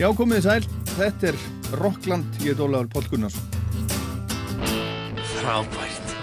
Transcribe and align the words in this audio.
Já, 0.00 0.06
komið 0.16 0.46
sæl, 0.46 0.64
þetta 0.94 1.26
er 1.28 1.36
Rockland, 1.76 2.38
ég 2.40 2.54
er 2.54 2.60
Ólaður 2.64 2.86
Pól 2.94 3.02
Gunnarsson. 3.12 3.42
Frábært. 5.34 6.14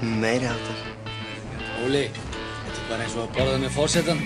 Meiri 0.00 0.48
áttar. 0.48 0.78
Óli, 1.84 2.06
þetta 2.08 2.72
er 2.72 2.88
bara 2.88 3.04
eins 3.04 3.18
og 3.18 3.26
að 3.26 3.36
borða 3.36 3.58
með 3.66 3.76
fórsetan. 3.76 4.24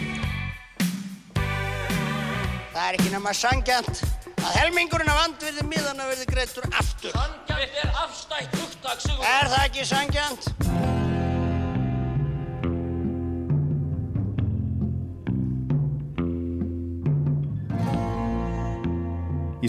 Það 1.34 2.78
er 2.84 3.00
ekki 3.00 3.10
nema 3.16 3.34
sangjant 3.40 4.04
að 4.38 4.54
helmingurinn 4.60 5.12
af 5.16 5.20
andvirði 5.24 5.66
miðana 5.66 6.06
verði 6.12 6.30
greittur 6.30 6.70
aftur. 6.70 7.18
Sangjant 7.18 7.82
er 7.82 7.90
afstætt 8.06 8.54
hugtak, 8.54 9.02
Sigur. 9.02 9.26
Er 9.34 9.50
það 9.50 9.66
ekki 9.66 9.90
sangjant? 9.90 10.89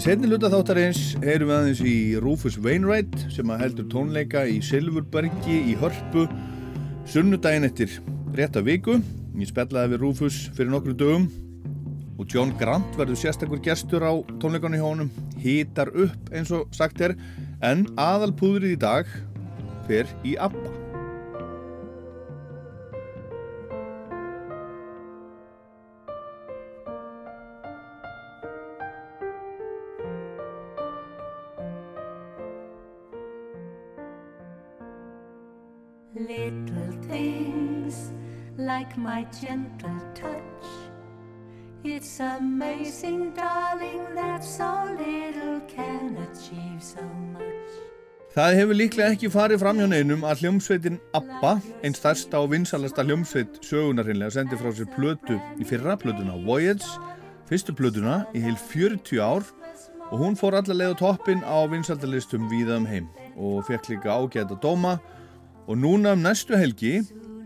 Í 0.02 0.04
setni 0.10 0.26
hluta 0.26 0.48
þáttarins 0.50 1.00
heyrum 1.22 1.46
við 1.46 1.54
aðeins 1.54 1.80
í 1.86 1.92
Rufus 2.18 2.56
Wainwright 2.58 3.12
sem 3.30 3.52
að 3.54 3.60
heldur 3.62 3.86
tónleika 3.92 4.42
í 4.50 4.56
Silfurbergi 4.66 5.60
í 5.70 5.76
Hörpu 5.78 6.24
sunnudaginn 7.06 7.68
eftir 7.68 7.94
rétta 8.34 8.64
viku. 8.66 8.96
Ég 9.38 9.52
spellaði 9.52 9.94
við 9.94 10.02
Rufus 10.02 10.40
fyrir 10.58 10.74
nokkru 10.74 10.96
dögum 10.98 11.30
og 12.18 12.26
John 12.26 12.50
Grant 12.58 12.98
verður 12.98 13.22
sérstakur 13.22 13.62
gestur 13.62 14.02
á 14.02 14.10
tónleikannu 14.42 14.82
hjá 14.82 14.88
honum, 14.88 15.14
hítar 15.38 15.94
upp 15.94 16.34
eins 16.34 16.50
og 16.50 16.66
sagt 16.74 16.98
er, 16.98 17.14
en 17.62 17.86
aðalpúðrið 17.94 18.74
í 18.74 18.82
dag 18.82 19.18
fer 19.86 20.10
í 20.26 20.34
ABBA. 20.34 20.81
Like 38.66 38.96
my 38.96 39.26
gentle 39.40 40.00
touch. 40.14 40.66
It's 41.84 42.20
amazing, 42.20 43.32
darling, 43.34 44.14
that 44.14 44.44
so 44.44 44.86
little 44.98 45.60
can 45.66 46.16
achieve 46.26 46.82
so 46.82 47.02
much. 47.32 47.72
Það 48.32 48.54
hefur 48.56 48.76
líklega 48.78 49.12
ekki 49.12 49.28
farið 49.28 49.60
fram 49.60 49.80
hjá 49.82 49.86
neinum 49.90 50.22
að 50.24 50.44
hljómsveitin 50.44 50.94
ABBA, 51.18 51.50
einn 51.84 51.96
stærsta 51.98 52.38
og 52.40 52.52
vinsalasta 52.54 53.04
hljómsveit 53.04 53.58
sögunarhinlega, 53.66 54.32
sendi 54.38 54.56
frá 54.56 54.70
sér 54.72 54.88
plötu 54.94 55.36
í 55.60 55.66
fyrra 55.68 55.98
plötuna 56.00 56.38
Voyage, 56.46 56.86
fyrstu 57.50 57.74
plötuna 57.76 58.22
í 58.32 58.40
heil 58.46 58.56
40 58.56 59.20
ár 59.20 59.44
og 60.08 60.22
hún 60.22 60.38
fór 60.38 60.56
allarlega 60.56 60.96
á 60.96 61.00
toppin 61.02 61.44
á 61.44 61.60
vinsaldalistum 61.68 62.48
víða 62.48 62.78
um 62.80 62.88
heim 62.88 63.10
og 63.36 63.66
fekk 63.68 63.90
líka 63.92 64.16
ágæta 64.16 64.56
dóma 64.62 64.96
og 65.66 65.76
núna 65.76 66.14
um 66.16 66.24
næstu 66.24 66.56
helgi 66.56 67.02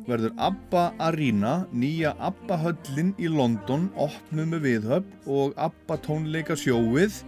verður 0.07 0.35
ABBA 0.39 0.83
Arena, 1.03 1.55
nýja 1.75 2.13
ABBA 2.23 2.59
höllin 2.63 3.13
í 3.19 3.31
London, 3.31 3.89
opnuð 3.99 4.51
með 4.53 4.67
viðhöfn 4.67 5.31
og 5.37 5.57
ABBA 5.59 5.99
tónleika 6.05 6.57
sjóið 6.59 7.23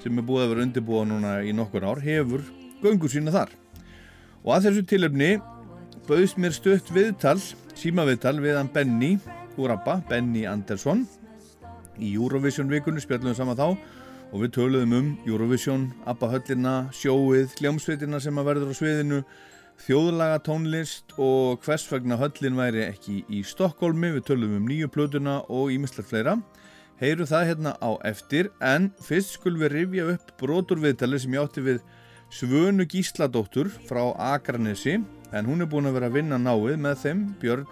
sem 0.00 0.16
er 0.16 0.26
búið 0.26 0.44
að 0.44 0.52
vera 0.54 0.66
undirbúa 0.66 1.04
núna 1.08 1.32
í 1.44 1.52
nokkur 1.56 1.84
ár, 1.84 2.00
hefur 2.00 2.44
göngur 2.80 3.12
sína 3.12 3.34
þar. 3.34 3.52
Og 4.44 4.54
að 4.54 4.68
þessu 4.68 4.86
tilöfni 4.94 5.30
bauðst 6.08 6.40
mér 6.40 6.54
stutt 6.56 6.92
viðtal, 6.94 7.36
símaviðtal 7.76 8.38
við 8.40 8.56
hann 8.60 8.72
Benny 8.72 9.16
úr 9.60 9.74
ABBA, 9.74 10.00
Benny 10.08 10.46
Andersson 10.48 11.04
í 12.00 12.14
Eurovision 12.14 12.70
vikunni, 12.70 13.02
spjallum 13.02 13.34
við 13.34 13.40
saman 13.42 13.58
þá 13.58 13.66
og 14.30 14.42
við 14.44 14.52
töluðum 14.54 14.96
um 14.96 15.06
Eurovision, 15.26 15.88
ABBA 16.08 16.34
höllina, 16.36 16.74
sjóið, 16.94 17.56
hljómsveitina 17.58 18.20
sem 18.22 18.38
að 18.38 18.52
verður 18.52 18.70
á 18.70 18.74
sviðinu 18.78 19.24
þjóðlaga 19.80 20.40
tónlist 20.44 21.14
og 21.16 21.62
hvers 21.64 21.86
vegna 21.88 22.18
höllin 22.20 22.58
væri 22.58 22.82
ekki 22.84 23.22
í 23.32 23.40
Stokkólmi, 23.46 24.10
við 24.16 24.26
tölum 24.28 24.58
um 24.58 24.66
nýju 24.68 24.90
plötuna 24.92 25.38
og 25.48 25.72
ímislegt 25.72 26.10
fleira. 26.10 26.36
Heyru 27.00 27.24
það 27.24 27.46
hérna 27.48 27.72
á 27.80 27.90
eftir 28.04 28.50
en 28.60 28.90
fyrst 29.00 29.38
skulum 29.38 29.62
við 29.62 29.72
rifja 29.72 30.08
upp 30.14 30.34
brotur 30.42 30.82
viðtali 30.82 31.20
sem 31.22 31.32
ég 31.32 31.46
átti 31.46 31.64
við 31.64 31.78
Svönu 32.30 32.84
Gísladóttur 32.86 33.70
frá 33.88 34.02
Akranesi 34.34 34.98
en 35.32 35.48
hún 35.48 35.64
er 35.64 35.70
búin 35.70 35.88
að 35.88 35.96
vera 35.96 36.10
að 36.10 36.18
vinna 36.18 36.38
náið 36.38 36.76
með 36.84 37.00
þeim 37.00 37.24
Björn, 37.40 37.64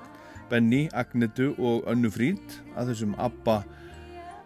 Benny, 0.48 0.86
Agnetu 0.96 1.52
og 1.60 1.84
Önnu 1.92 2.08
Frít 2.14 2.56
að 2.72 2.94
þessum 2.94 3.12
ABBA 3.20 3.58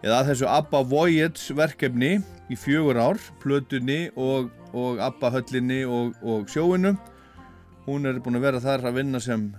eða 0.03 0.19
að 0.19 0.29
þessu 0.33 0.51
ABBA 0.51 0.83
Voyage 0.91 1.55
verkefni 1.55 2.11
í 2.51 2.59
fjögur 2.59 2.99
ár, 2.99 3.23
plötunni 3.39 4.11
og, 4.19 4.51
og 4.75 4.99
ABBA 4.99 5.31
höllinni 5.37 5.81
og, 5.87 6.11
og 6.21 6.51
sjóinu 6.51 6.97
Hún 7.87 8.07
er 8.07 8.19
búin 8.23 8.39
að 8.39 8.45
vera 8.47 8.63
þar 8.63 8.87
að 8.89 8.99
vinna 9.01 9.19
sem 9.23 9.49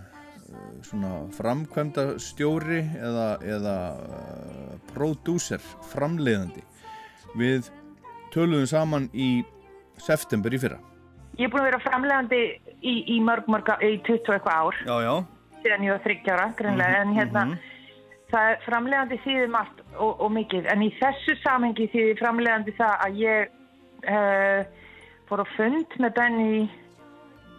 svona 0.84 1.24
framkvæmda 1.34 2.14
stjóri 2.22 2.80
eða, 2.96 3.28
eða 3.42 3.76
uh, 3.94 4.74
prodúser, 4.92 5.62
framleiðandi. 5.92 6.62
Við 7.38 7.70
töluðum 8.34 8.68
saman 8.70 9.08
í 9.12 9.44
september 10.00 10.54
í 10.54 10.60
fyrra. 10.62 10.80
Ég 11.38 11.48
er 11.48 11.52
búin 11.52 11.64
að 11.64 11.70
vera 11.72 11.82
framlegandi 11.82 12.40
í, 12.80 12.94
í 13.16 13.20
mörg, 13.24 13.48
mörg, 13.50 13.72
í 13.82 13.96
20 14.06 14.36
eitthvað 14.36 14.60
ár, 14.60 14.80
Já, 14.86 14.94
já. 15.02 15.14
síðan 15.64 15.86
ég 15.86 15.94
var 15.94 16.04
þryggjára, 16.04 16.46
greinlega, 16.60 17.00
en 17.02 17.14
hérna, 17.16 17.44
það 18.30 18.50
er 18.52 18.62
framlegandi 18.68 19.18
þýðir 19.24 19.50
margt 19.50 19.82
og, 19.96 20.12
og 20.12 20.30
mikið, 20.36 20.68
en 20.70 20.84
í 20.86 20.92
þessu 21.00 21.34
samengi 21.42 21.88
þýðir 21.90 22.20
framlegandi 22.22 22.76
það 22.78 22.94
að 23.08 23.18
ég 23.24 23.58
uh, 24.14 24.88
fór 25.30 25.42
á 25.42 25.46
fund 25.56 25.98
með 26.04 26.14
Benny, 26.20 26.62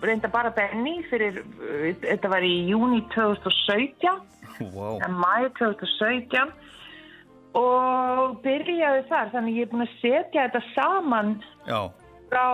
reynda 0.04 0.28
bara 0.32 0.52
Benny 0.56 1.00
fyrir, 1.10 1.42
uh, 1.42 1.92
þetta 2.04 2.32
var 2.32 2.46
í 2.46 2.56
júni 2.70 3.04
2017, 3.16 4.22
Wow. 4.72 5.02
en 5.04 5.18
mæi 5.20 5.50
2017, 5.60 6.52
og 7.60 8.40
byrjaði 8.44 9.06
þar, 9.10 9.30
þannig 9.34 9.58
ég 9.60 9.68
er 9.68 9.72
búin 9.72 9.84
að 9.86 9.96
setja 10.02 10.46
þetta 10.48 10.62
saman 10.74 11.32
Já, 11.68 11.80
frá 12.32 12.46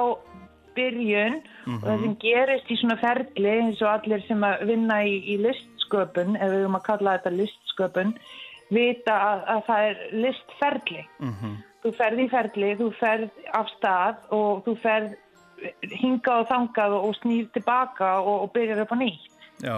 byrjun. 0.78 1.40
Og 1.68 1.82
það 1.84 2.04
sem 2.06 2.14
gerist 2.22 2.70
í 2.72 2.78
svona 2.80 2.98
ferli 3.02 3.50
eins 3.58 3.82
og 3.84 3.90
allir 3.92 4.24
sem 4.28 4.46
að 4.46 4.64
vinna 4.70 5.02
í, 5.06 5.18
í 5.34 5.36
listsköpun, 5.42 6.38
ef 6.38 6.54
við 6.54 6.64
höfum 6.64 6.78
að 6.80 6.86
kalla 6.88 7.18
þetta 7.18 7.34
listsköpun, 7.40 8.14
vita 8.72 9.18
að, 9.18 9.44
að 9.56 9.66
það 9.68 9.90
er 9.90 10.06
listferli. 10.26 11.04
Þú 11.82 11.92
ferð 11.98 12.22
í 12.22 12.28
ferli, 12.30 12.72
þú 12.78 12.88
ferð 13.00 13.46
af 13.58 13.70
stað 13.78 14.26
og 14.38 14.64
þú 14.68 14.76
ferð 14.84 15.16
hingað 16.02 16.44
og 16.44 16.48
þangað 16.52 16.96
og 17.00 17.16
snýr 17.22 17.50
tilbaka 17.56 18.14
og, 18.22 18.46
og 18.46 18.52
byrjar 18.56 18.84
upp 18.86 18.94
á 18.94 18.98
nýtt. 19.02 19.30
já. 19.64 19.78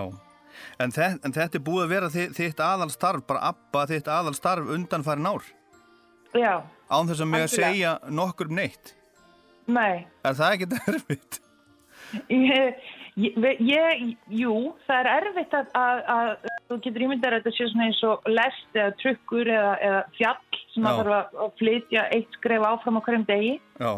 En, 0.79 0.91
þe 0.93 1.05
en 1.25 1.33
þetta 1.33 1.57
er 1.57 1.63
búið 1.65 1.83
að 1.83 1.91
vera 1.95 2.09
þi 2.13 2.23
þitt 2.37 2.59
aðalstarf, 2.61 3.23
bara 3.27 3.39
ABBA 3.49 3.85
þitt 3.89 4.09
aðalstarf 4.13 4.67
undanfærin 4.75 5.25
ár. 5.31 5.47
Já, 6.37 6.53
Án 6.93 7.07
þess 7.09 7.23
að 7.25 7.29
mig 7.31 7.41
að 7.47 7.55
segja 7.55 7.93
nokkur 8.09 8.51
um 8.51 8.59
neitt. 8.59 8.93
nei. 9.65 10.05
Er 10.23 10.37
það 10.37 10.53
ekki 10.53 10.67
erfitt? 10.93 11.39
Ég, 12.29 12.77
ég, 13.17 14.03
jú, 14.29 14.53
það 14.85 14.99
er 14.99 15.09
erfitt 15.17 15.53
að, 15.57 15.69
að, 15.77 16.01
að 16.13 16.31
þú 16.69 16.77
getur 16.85 17.05
ímyndar 17.07 17.35
að 17.37 17.43
þetta 17.47 17.55
sé 17.57 17.67
svona 17.71 17.87
eins 17.89 18.01
og 18.07 18.29
lest 18.29 18.77
eða 18.77 18.93
trukkur 19.01 19.49
eða, 19.53 19.73
eða 19.89 20.01
fjall 20.17 20.61
sem 20.73 20.85
Já. 20.85 20.89
að 20.91 20.99
þarf 21.01 21.15
að, 21.17 21.51
flytja 21.61 22.05
eitt 22.17 22.37
skref 22.37 22.65
áfram 22.69 22.97
á 22.97 23.05
hverjum 23.07 23.25
degi. 23.29 23.53
Já, 23.81 23.91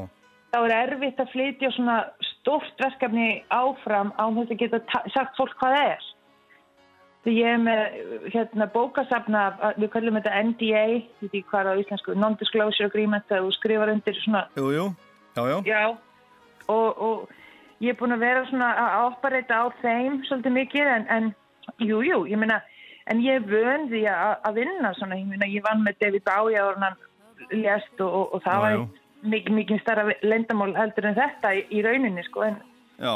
Þá 0.56 0.62
er 0.70 0.74
erfitt 0.86 1.18
að 1.20 1.32
flytja 1.34 1.70
svona 1.76 1.96
stórt 2.24 2.78
verkefni 2.80 3.42
áfram 3.52 4.14
á 4.16 4.24
þess 4.32 4.54
að 4.54 4.60
geta 4.62 4.80
ta- 4.88 5.02
sagt 5.12 5.36
fólk 5.36 5.52
hvað 5.60 5.74
það 5.76 5.88
er. 5.90 6.06
Því 7.26 7.34
ég 7.41 7.50
er 7.50 7.58
með 7.59 7.82
hérna, 8.32 8.68
bókasafna, 8.72 9.41
af- 9.59 9.76
við 9.82 9.90
kallum 9.91 10.16
þetta 10.16 10.44
NDA, 10.47 10.84
hvað 11.50 11.59
er 11.59 11.72
á 11.76 11.79
íslensku, 11.82 12.16
Non-Disclosure 12.16 12.88
Agreement, 12.88 13.28
að 13.34 13.44
þú 13.50 13.52
skrifar 13.58 13.91
undir 13.91 14.16
svona 14.22 14.46
jú, 14.56 14.70
jú. 14.72 14.85
Já, 15.35 15.44
já. 15.52 15.58
Já, 15.66 15.97
og, 16.70 17.02
og 17.02 17.29
ég 17.84 17.90
er 17.91 18.00
búin 18.00 18.16
að 18.16 18.24
vera 18.24 18.46
svona 18.47 18.72
að 18.79 18.96
ápareita 19.09 19.59
á 19.59 19.66
þeim 19.82 20.22
svolítið 20.29 20.56
mikið 20.62 20.91
en, 20.96 21.08
en 21.18 21.32
jú, 21.84 22.00
jú, 22.06 22.22
ég 22.32 22.40
meina, 22.40 22.62
en 23.12 23.20
ég 23.26 23.41
er 23.41 23.50
vön 23.52 23.90
því 23.91 24.06
að, 24.08 24.53
vinna 24.62 24.94
svona, 24.96 25.20
ég 25.20 25.28
meina, 25.28 25.50
ég 25.52 25.66
vann 25.68 25.84
með 25.84 26.00
David 26.00 26.32
áður 26.32 26.78
en 26.78 26.88
hann 26.88 27.02
lést 27.52 28.00
og, 28.00 28.14
og, 28.22 28.38
og 28.38 28.46
það 28.46 28.56
Já, 28.56 28.62
var 28.64 28.72
já. 28.78 28.85
Mikið, 29.32 29.56
mikið 29.60 29.82
starra 29.84 30.06
lendamál 30.24 30.72
heldur 30.78 31.10
en 31.10 31.18
þetta 31.18 31.54
í, 31.58 31.66
í 31.78 31.84
rauninni, 31.86 32.24
sko, 32.28 32.46
en 32.48 32.58
Já. 33.00 33.14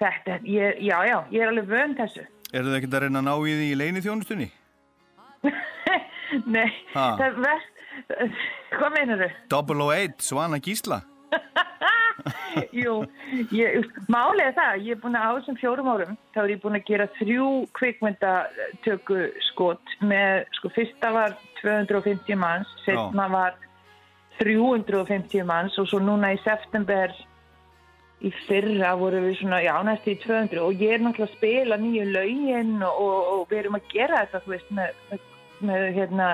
þetta, 0.00 0.38
ég, 0.48 0.80
já, 0.86 0.96
já, 1.08 1.16
ég 1.34 1.42
er 1.44 1.52
alveg 1.52 1.68
vön 1.70 1.96
þessu. 1.98 2.24
Eru 2.52 2.68
þið 2.68 2.78
ekkert 2.80 2.96
að 2.98 3.04
reyna 3.06 3.22
að 3.22 3.28
ná 3.28 3.34
í 3.48 3.54
því 3.58 3.68
í 3.70 3.78
leini 3.80 4.02
þjónustunni? 4.04 4.50
Nei, 6.54 6.68
Ha. 6.94 7.06
það 7.18 7.24
er 7.26 7.40
verst, 7.44 7.80
hvað 8.76 8.94
meinar 8.96 9.24
þau? 9.26 9.62
008, 9.76 10.22
Svana 10.24 10.60
Gísla. 10.64 11.02
Jú, 12.76 12.98
ég, 13.56 13.78
er 13.80 14.52
það, 14.56 14.82
ég 14.84 14.94
er 14.94 15.00
búin 15.00 15.16
að 15.16 15.24
á 15.24 15.30
þessum 15.38 15.58
fjórum 15.60 15.88
árum, 15.92 16.16
þá 16.34 16.40
er 16.44 16.52
ég 16.54 16.60
búin 16.62 16.76
að 16.78 16.86
gera 16.88 17.06
þrjú 17.18 17.46
kvikmyndatöku 17.78 19.18
skot 19.50 19.94
með, 20.04 20.44
sko, 20.58 20.70
fyrsta 20.76 21.12
var 21.14 21.36
250 21.62 22.36
manns, 22.40 22.68
setna 22.84 23.28
var 23.32 23.56
350 24.40 25.44
manns 25.48 25.76
og 25.78 25.88
svo 25.90 26.00
núna 26.02 26.32
í 26.34 26.40
september 26.44 27.12
í 28.22 28.30
fyrra 28.46 28.94
voru 28.98 29.20
við 29.24 29.40
svona, 29.40 29.58
já, 29.64 29.74
næstu 29.82 30.12
í 30.14 30.18
200 30.22 30.62
og 30.62 30.82
ég 30.82 30.94
er 30.94 31.02
náttúrulega 31.02 31.32
að 31.32 31.36
spila 31.36 31.78
nýju 31.82 32.04
lögin 32.14 32.74
og, 32.86 33.00
og, 33.02 33.30
og 33.34 33.44
við 33.50 33.62
erum 33.64 33.78
að 33.80 33.88
gera 33.92 34.22
þetta, 34.22 34.42
þú 34.44 34.54
veist, 34.54 34.72
með, 34.78 35.00
með, 35.10 35.24
með 35.70 35.86
hérna, 35.98 36.28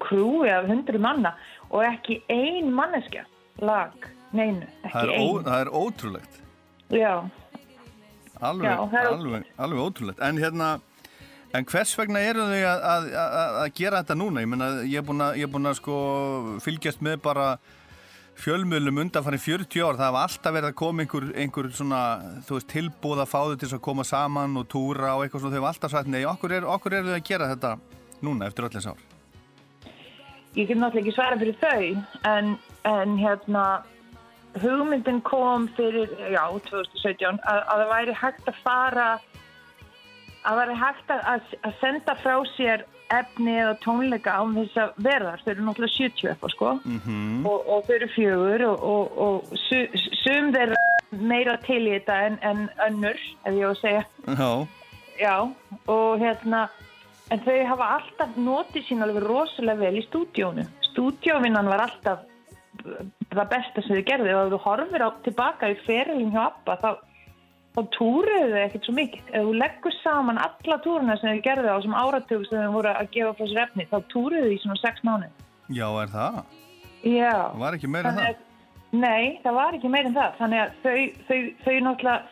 krúi 0.00 0.52
af 0.52 0.68
100 0.68 1.00
manna 1.00 1.34
og 1.70 1.84
ekki 1.88 2.20
ein 2.32 2.70
manneskja 2.76 3.24
lag, 3.64 3.96
neinu, 4.36 4.68
Það 4.84 4.90
ekki 4.90 5.04
er, 5.06 5.16
ó, 5.16 5.24
ein. 5.24 5.44
það 5.48 5.60
er 5.64 5.72
ótrúlegt. 5.80 6.40
Já, 6.90 7.12
Alveg, 8.40 8.70
Já, 8.70 8.76
það 8.88 9.06
alveg, 9.10 9.48
alveg 9.60 9.80
ótrúlegt. 9.84 10.20
En 10.24 10.38
hérna, 10.40 10.68
en 11.56 11.66
hvers 11.66 11.92
vegna 11.98 12.22
eru 12.22 12.46
þau 12.46 12.62
að, 12.70 12.86
að, 12.92 13.10
að, 13.24 13.60
að 13.64 13.76
gera 13.80 14.00
þetta 14.02 14.16
núna? 14.20 14.44
Ég 14.44 14.50
meina, 14.52 14.70
ég 14.86 15.00
er 15.00 15.06
búin 15.06 15.26
að, 15.26 15.70
er 15.70 15.78
sko 15.78 16.00
fylgjast 16.64 17.04
með 17.04 17.20
bara 17.26 17.52
fjölmjölum 18.40 19.02
undanfarið 19.04 19.46
40 19.46 19.84
ár. 19.84 19.98
Það 19.98 20.06
hafa 20.06 20.24
alltaf 20.26 20.56
verið 20.56 20.70
að 20.70 20.78
koma 20.80 21.04
einhver, 21.04 21.30
einhver 21.44 21.70
svona, 21.76 22.02
veist, 22.48 22.70
tilbúð 22.72 23.24
að 23.24 23.32
fá 23.32 23.40
þau 23.40 23.56
til 23.60 23.72
að 23.74 23.86
koma 23.90 24.06
saman 24.08 24.60
og 24.60 24.68
túra 24.70 25.14
og 25.16 25.24
eitthvað 25.24 25.44
svona. 25.44 25.56
Þau 25.56 25.62
hafa 25.64 25.72
alltaf 25.74 25.94
sagt, 25.94 26.12
nei, 26.12 26.22
okkur 26.28 26.56
er, 26.56 26.68
eru 26.68 27.10
þau 27.10 27.18
að 27.18 27.26
gera 27.28 27.50
þetta 27.52 27.74
núna 28.24 28.48
eftir 28.50 28.66
öll 28.66 28.74
þess 28.74 28.92
ár. 28.92 29.08
ég 30.58 30.66
get 30.66 30.78
náttúrulega 30.80 31.06
ekki 31.06 31.14
svara 31.14 31.38
fyrir 31.38 31.58
þau 31.60 31.82
en, 32.26 32.54
en 32.90 33.16
hérna 33.20 33.64
hugmyndin 34.58 35.20
kom 35.22 35.68
fyrir 35.76 36.10
já, 36.32 36.42
2017 36.66 37.38
að, 37.38 37.60
að 37.60 37.82
það 37.82 37.92
væri 37.92 38.16
hægt 38.18 38.50
að 38.50 38.62
fara 38.64 39.08
að 40.40 40.56
það 40.56 40.60
væri 40.62 40.78
hægt 40.80 41.12
að, 41.14 41.44
að, 41.60 41.76
senda 41.80 42.16
frá 42.22 42.34
sér 42.54 42.84
efni 43.10 43.56
eða 43.58 43.76
tónleika 43.82 44.36
án 44.38 44.54
þess 44.54 44.78
að 44.78 45.00
verða 45.04 45.36
þau 45.40 45.48
eru 45.52 45.64
náttúrulega 45.66 45.96
70 45.96 46.30
eitthvað 46.30 46.54
sko. 46.54 46.74
Mm 46.84 47.46
og, 47.50 47.64
og 47.66 47.86
þau 47.86 47.94
eru 47.96 48.10
fjögur 48.14 48.66
og, 48.68 48.84
og, 48.94 49.22
og 49.24 49.62
su, 49.66 49.80
sum 50.22 50.52
þeirra 50.54 50.78
meira 51.10 51.56
til 51.66 51.82
í 51.88 51.96
þetta 51.96 52.20
en, 52.28 52.36
en 52.46 52.68
önnur 52.86 53.18
ef 53.18 53.56
ég 53.56 53.66
á 53.66 53.70
að 53.72 53.80
segja. 53.80 54.04
Já, 54.30 54.52
Já, 55.20 55.36
og 55.92 56.22
hérna, 56.22 56.64
en 57.28 57.42
þau 57.44 57.56
hafa 57.68 57.88
alltaf 57.98 58.36
notið 58.40 58.86
sín 58.86 59.04
alveg 59.04 59.26
rosalega 59.26 59.82
vel 59.82 60.00
í 60.00 60.04
stúdíónu. 60.06 60.64
Stúdíóvinnan 60.90 61.68
var 61.68 61.84
alltaf 61.84 62.24
það 62.80 63.50
besta 63.50 63.84
sem 63.84 63.98
þau 63.98 64.06
gerði 64.08 64.32
og 64.32 64.40
ef 64.46 64.52
þú 64.54 64.60
horfir 64.64 65.04
á, 65.04 65.08
tilbaka 65.26 65.68
í 65.68 65.76
ferilin 65.84 66.32
hjá 66.32 66.46
Abba 66.46 66.78
þá, 66.80 66.90
þá 67.74 67.80
túruðu 67.96 68.58
ekkert 68.64 68.84
svo 68.84 68.94
mikið. 68.96 69.22
Ef 69.30 69.44
þú 69.46 69.52
leggur 69.60 69.94
saman 70.02 70.38
alla 70.42 70.78
túruna 70.84 71.16
sem 71.20 71.30
þau 71.30 71.42
gerði 71.44 71.70
á 71.70 71.76
þessum 71.78 71.94
áratug 72.02 72.46
sem 72.48 72.64
þau 72.64 72.72
voru 72.76 72.92
að 72.92 73.10
gefa 73.14 73.34
frá 73.38 73.46
sér 73.46 73.62
efni, 73.66 73.86
þá 73.90 73.98
túruðu 74.12 74.50
í 74.50 74.58
svona 74.62 74.80
sex 74.82 75.04
mánu. 75.06 75.28
já, 75.70 75.86
er 76.02 76.08
það? 76.08 76.44
Já. 77.04 77.32
Það 77.52 77.58
var 77.58 77.74
ekki 77.74 77.86
Þannig 77.86 78.04
það? 78.04 78.28
að- 78.28 78.46
Nei, 78.92 79.38
það 79.44 79.54
var 79.54 79.74
ekki 79.74 79.88
meir 79.88 80.06
en 80.06 80.14
það. 80.14 80.32
Þannig 80.38 80.60
að 80.60 80.70
þau, 80.82 80.96
þau, 81.28 81.40
þau 81.64 81.74
náttúrulega, 81.86 82.22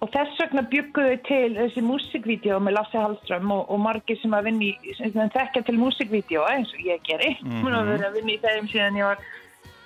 og 0.00 0.10
þess 0.14 0.38
vegna 0.38 0.62
bygguðu 0.62 1.16
til 1.26 1.48
þessi 1.56 1.82
músikvídeó 1.82 2.60
með 2.62 2.76
Lasse 2.76 2.98
Hallström 3.02 3.50
og, 3.50 3.64
og 3.68 3.80
margir 3.82 4.20
sem 4.22 4.30
að 4.30 4.44
vinni, 4.44 4.68
sem 4.94 5.10
þekkja 5.10 5.64
til 5.66 5.74
músikvídeó 5.74 6.46
eins 6.52 6.70
og 6.70 6.86
ég 6.86 7.02
geri. 7.02 7.36
Mm 7.42 7.50
-hmm. 7.50 7.74
að 7.74 7.86
vera 7.90 8.08
að 8.08 8.14
vinna 8.14 8.32
í 8.32 8.38
þeim 8.38 8.68
síðan 8.70 8.96
ég 8.96 9.04
var 9.10 9.18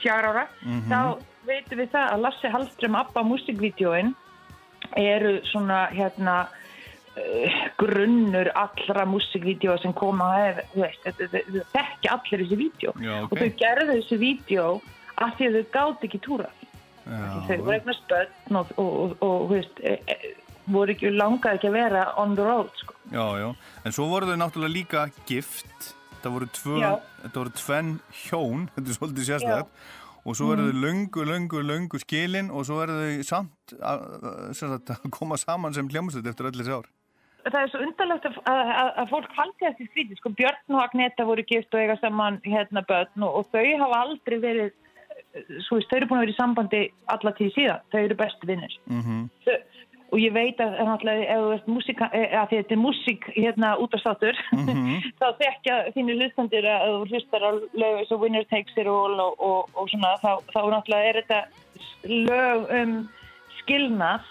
fjár 0.02 0.24
ára. 0.28 0.44
Þá 0.90 1.00
veitum 1.46 1.78
við 1.78 1.88
það 1.90 2.12
að 2.12 2.20
Lasse 2.20 2.48
Hallström 2.52 2.98
Abba 3.00 3.22
músikvídeóin 3.22 4.14
eru 4.98 5.36
svona 5.50 5.84
hérna 5.92 6.36
uh, 6.48 7.60
grunnur 7.80 8.50
allra 8.54 9.06
músikvídeó 9.08 9.76
sem 9.82 9.94
koma 9.96 10.32
að, 10.48 10.64
þekkja 10.74 12.16
allir 12.16 12.44
þessi 12.44 12.60
vídeo 12.60 12.96
Já, 12.98 13.14
ok. 13.22 13.32
og 13.32 13.38
þau 13.38 13.50
gerðu 13.62 13.88
þessi 13.94 14.20
vídeo 14.20 14.66
af 15.22 15.38
því 15.38 15.48
að 15.48 15.58
þau 15.58 15.72
gátt 15.78 16.06
ekki 16.08 16.22
túrað 16.26 16.62
þau 17.02 17.56
voru 17.58 17.74
eignast 17.76 18.04
börn 18.10 18.58
og, 18.60 18.70
og, 18.78 19.16
og, 19.24 19.48
veist, 19.50 19.80
e, 19.82 19.96
e, 20.06 20.34
voru 20.72 20.94
ekki 20.94 21.10
langað 21.14 21.58
ekki 21.58 21.70
að 21.70 21.78
vera 21.78 22.04
on 22.20 22.36
the 22.38 22.46
road 22.46 22.70
sko. 22.78 22.94
já, 23.10 23.24
já. 23.40 23.48
En 23.84 23.96
svo 23.96 24.06
voru 24.10 24.30
þau 24.30 24.38
náttúrulega 24.38 24.76
líka 24.76 25.08
gift. 25.26 25.94
Það 26.22 26.34
voru 26.36 26.46
tvö, 26.54 26.90
voru 27.34 27.52
tvenn 27.58 27.96
hjón, 28.14 28.68
þetta 28.76 28.92
er 28.92 28.98
svolítið 28.98 29.28
sérstætt. 29.30 29.88
Og 30.22 30.36
svo 30.38 30.52
eru 30.54 30.68
þau 30.70 30.80
löngu, 30.84 31.24
löngu, 31.26 31.60
löngu 31.66 31.98
skilin 31.98 32.50
og 32.54 32.66
svo 32.68 32.76
eru 32.84 32.94
þau 33.00 33.22
samt 33.26 33.72
að, 33.80 34.04
að, 34.22 34.92
að 34.94 35.08
koma 35.16 35.38
saman 35.40 35.74
sem 35.74 35.88
hljómsveit 35.90 36.28
eftir 36.30 36.46
öll 36.50 36.58
þessi 36.60 36.76
ár. 36.76 36.86
það 37.48 37.58
er 37.64 37.72
svo 37.72 37.80
undarlegt 37.82 38.28
að, 38.30 38.36
að, 38.52 39.08
fólk 39.10 39.32
haldi 39.34 39.64
þessi 39.66 39.88
skrítið 39.90 40.20
sko, 40.20 40.30
Björn 40.38 40.76
og 40.76 40.82
Agneta 40.84 41.26
voru 41.26 41.42
gift 41.48 41.74
og 41.74 41.80
eiga 41.82 41.96
saman 41.98 42.38
hérna 42.46 42.84
börn 42.86 43.26
og, 43.26 43.40
og 43.40 43.48
þau 43.50 43.66
hafa 43.82 43.98
aldrei 44.04 44.38
verið 44.44 44.68
eh, 44.70 45.58
svo 45.66 45.80
veist, 45.80 45.90
þau 45.90 45.98
eru 45.98 46.06
búin 46.12 46.20
að 46.20 46.26
vera 46.28 46.36
í 46.36 46.38
sambandi 46.38 46.82
alla 47.16 47.32
tíð 47.40 47.50
síðan, 47.56 47.82
þau 47.90 48.00
eru 48.04 48.18
bestu 48.22 48.46
vinnir 48.52 48.78
Mm 48.86 49.24
Þau- 49.48 49.62
og 50.12 50.20
ég 50.20 50.34
veit 50.34 50.60
að 50.60 50.74
að 50.82 51.64
músika, 51.72 52.08
eh, 52.12 52.34
að 52.36 52.52
þetta 52.52 52.74
er 52.74 52.80
músík 52.80 53.24
hérna 53.32 53.72
út 53.80 53.94
af 53.96 54.02
státur 54.02 54.36
þá 55.20 55.26
þekkja 55.40 55.78
þínir 55.96 56.20
hlustandir 56.20 56.68
að 56.68 56.92
þú 56.92 57.08
hlustar 57.14 57.46
á 57.48 57.50
lög 57.56 57.98
eins 58.02 58.12
og 58.12 58.22
Winner 58.24 58.46
Takes 58.50 58.76
It 58.76 58.90
All 58.92 59.16
og, 59.16 59.40
og, 59.40 59.72
og 59.72 59.90
svona 59.90 60.12
þá, 60.20 60.32
þá 60.52 60.60
náttúrulega 60.74 61.08
er 61.08 61.20
þetta 61.22 61.40
lög 62.28 62.72
um 62.80 62.96
skilnað. 63.62 64.30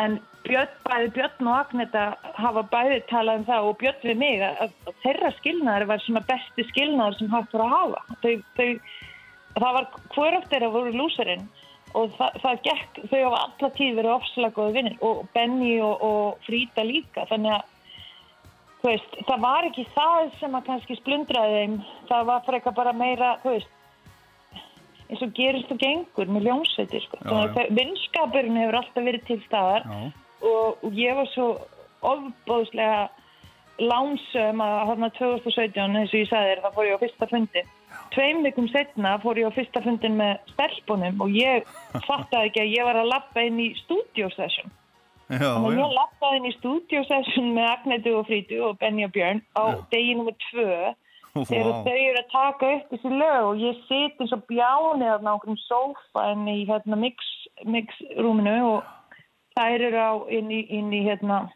En 0.00 0.20
Björn, 0.42 0.70
bæði 0.86 1.10
Björn 1.14 1.48
og 1.50 1.58
Agneta 1.60 2.04
hafa 2.40 2.62
bæði 2.72 3.02
talað 3.10 3.42
um 3.42 3.48
það 3.50 3.66
og 3.68 3.76
Björn 3.82 4.06
við 4.08 4.20
mig 4.22 4.40
að, 4.42 4.72
að 4.88 4.94
þeirra 5.04 5.32
skilnaður 5.36 5.88
var 5.90 6.02
svona 6.06 6.22
besti 6.30 6.64
skilnaður 6.70 7.18
sem 7.18 7.34
hægt 7.34 7.52
var 7.52 7.66
að 7.66 7.74
hafa. 7.76 8.16
Þau, 8.22 8.32
þau, 8.56 8.70
það 9.58 9.76
var 9.76 9.90
hvoroft 10.16 10.54
þeirra 10.54 10.72
voru 10.72 10.94
lúserinn 10.96 11.44
og 11.98 12.14
það, 12.16 12.40
það 12.42 12.62
gekk, 12.68 13.02
þau 13.10 13.20
hafa 13.20 13.42
alla 13.46 13.70
tíð 13.76 13.92
verið 13.98 14.14
ofslega 14.14 14.56
góði 14.56 14.74
vinnir 14.78 15.04
og 15.04 15.22
Benny 15.34 15.74
og, 15.84 16.04
og 16.06 16.46
Frida 16.46 16.84
líka. 16.86 17.26
Þannig 17.30 17.56
að 17.56 17.68
veist, 18.82 19.20
það 19.28 19.44
var 19.44 19.68
ekki 19.68 19.86
það 19.94 20.32
sem 20.40 20.58
að 20.58 20.66
kannski 20.70 20.98
splundraði 20.98 21.60
þeim. 21.60 21.78
Það 22.10 22.26
var 22.32 22.44
frekar 22.48 22.76
bara 22.78 22.96
meira 22.96 23.36
veist 23.44 23.78
eins 25.12 25.22
og 25.26 25.34
gerist 25.36 25.72
og 25.74 25.80
gengur 25.80 26.30
með 26.32 26.46
ljónsveitir 26.48 27.02
sko. 27.04 27.20
Vinskapurinn 27.76 28.56
hefur 28.62 28.78
alltaf 28.80 29.04
verið 29.04 29.26
til 29.28 29.40
staðar. 29.44 29.84
Og, 30.42 30.80
og 30.82 30.96
ég 30.96 31.14
var 31.18 31.28
svo 31.34 31.50
ofbóðslega 32.02 33.10
lánsum 33.82 34.62
að 34.64 34.78
þarna 34.88 35.10
2017 35.18 36.00
eins 36.00 36.14
og 36.14 36.18
ég 36.18 36.30
sagði 36.30 36.50
þér, 36.50 36.64
það 36.64 36.74
fór 36.76 36.88
ég 36.88 36.96
á 36.96 37.02
fyrsta 37.02 37.28
fundi 37.30 37.62
tveim 38.14 38.42
vikum 38.46 38.68
setna 38.72 39.16
fór 39.22 39.40
ég 39.40 39.50
á 39.50 39.56
fyrsta 39.56 39.82
fundin 39.84 40.18
með 40.20 40.38
stelpunum 40.54 41.20
og 41.24 41.34
ég 41.36 41.68
fattaði 42.08 42.50
ekki 42.50 42.64
að 42.64 42.74
ég 42.76 42.88
var 42.88 43.00
að 43.02 43.12
lappa 43.12 43.44
inn 43.48 43.60
í 43.62 43.68
studio 43.82 44.30
session 44.36 44.72
já, 45.28 45.38
Þannig 45.38 45.68
að 45.68 45.78
já. 45.78 45.82
ég 45.84 45.94
lappaði 45.98 46.40
inn 46.40 46.50
í 46.50 46.56
studio 46.58 47.04
session 47.08 47.54
með 47.56 47.70
Agnetu 47.70 48.16
og 48.18 48.26
Frítu 48.28 48.60
og 48.66 48.82
og 48.82 49.14
Björn 49.16 49.42
á 49.56 49.64
degi 49.94 50.18
nummer 50.18 50.36
tvö 50.50 50.92
þegar 51.32 51.70
Vá. 51.70 51.84
þau 51.86 51.96
eru 51.96 52.20
að 52.20 52.32
taka 52.32 52.70
upp 52.76 52.90
þessi 52.92 53.12
lög 53.16 53.46
og 53.48 53.62
ég 53.62 53.78
sit 53.88 54.20
eins 54.20 54.34
og 54.36 54.42
bjáni 54.50 55.08
á 55.08 55.16
einhverjum 55.16 55.60
sófa 55.64 56.26
inn 56.34 56.44
í 56.50 56.58
hérna 56.68 56.98
mix, 57.00 57.30
mixrúminu 57.64 58.58
og 58.68 58.90
þær 59.56 59.86
eru 59.88 60.02
á 60.04 60.12
inn 60.28 60.52
í, 60.52 60.60
inn 60.68 60.92
í 60.92 61.00
hérna 61.06 61.46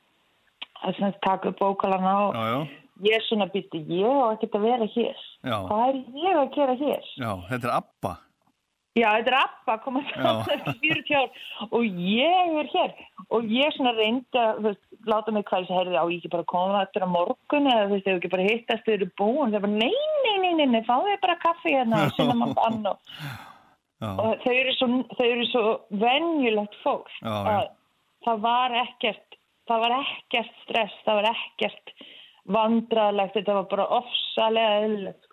að 0.87 1.21
taka 1.25 1.53
upp 1.53 1.61
bókalana 1.61 2.15
og 2.25 2.35
Já, 2.37 2.45
já, 2.49 2.86
ég 3.05 3.17
er 3.19 3.25
svona 3.27 3.49
býtti, 3.53 3.83
ég 3.93 4.07
á 4.07 4.33
ekkert 4.33 4.57
að 4.57 4.69
vera 4.71 4.87
hér 4.95 5.19
Já. 5.43 5.57
hvað 5.69 5.89
er 5.89 5.99
ég 6.23 6.39
að 6.41 6.55
gera 6.57 6.79
hér? 6.81 7.11
já, 7.17 7.31
þetta 7.51 7.69
er 7.69 7.75
ABBA. 7.81 8.15
Já, 8.97 9.11
þetta 9.19 9.29
er 9.29 9.37
Abba 9.37 9.75
koma 9.85 10.01
saman 10.09 10.39
eftir 10.55 10.77
40 10.81 11.17
ár 11.21 11.73
og 11.77 11.99
ég 12.01 12.55
er 12.63 12.69
hér 12.73 12.95
og 13.35 13.51
ég 13.53 13.75
svona 13.77 13.93
reyndi 13.97 14.41
að 14.41 14.63
veist, 14.65 14.81
láta 15.05 15.35
mig 15.35 15.45
hvað 15.51 15.67
þess 15.67 15.75
að 15.75 15.81
herði 15.83 15.99
á 16.01 16.05
ég 16.07 16.15
ekki 16.17 16.31
bara 16.33 16.47
koma 16.49 16.81
eftir 16.87 17.05
að 17.05 17.13
morgun 17.13 17.69
eða 17.69 17.83
þú 17.83 17.93
veist, 17.93 18.07
þau 18.07 18.15
ekki 18.15 18.31
bara 18.33 18.47
hittast 18.47 18.87
þau 18.87 18.95
eru 18.95 19.09
búin 19.21 19.53
þau 19.53 19.61
bara 19.67 19.73
nei, 19.75 19.99
nei, 20.25 20.37
nei, 20.47 20.53
nei, 20.63 20.67
nei, 20.73 20.81
fáðu 20.89 21.13
þau 21.13 21.23
bara 21.27 21.39
kaffi 21.45 21.75
hérna 21.77 22.07
og 22.07 22.17
sinna 22.17 22.39
maður 22.41 22.57
bann 22.63 22.89
og, 22.95 24.33
þau 24.47 24.55
eru 24.55 24.75
svo, 24.79 24.91
þau 25.13 25.27
eru 25.27 25.49
svo 25.51 25.65
venjulegt 26.07 26.81
fólk 26.87 27.13
já. 27.21 27.37
að 27.37 27.71
það 28.25 28.45
var 28.49 28.79
ekkert 28.81 29.41
það 29.69 29.85
var 29.85 29.99
ekkert 29.99 30.61
stress, 30.65 31.01
það 31.05 31.21
var 31.21 31.33
ekkert 31.35 31.97
vandraðlegt, 32.53 33.35
þetta 33.39 33.57
var 33.61 33.67
bara 33.71 33.87
ofsalega 34.01 34.83
eðlilegt 34.85 35.25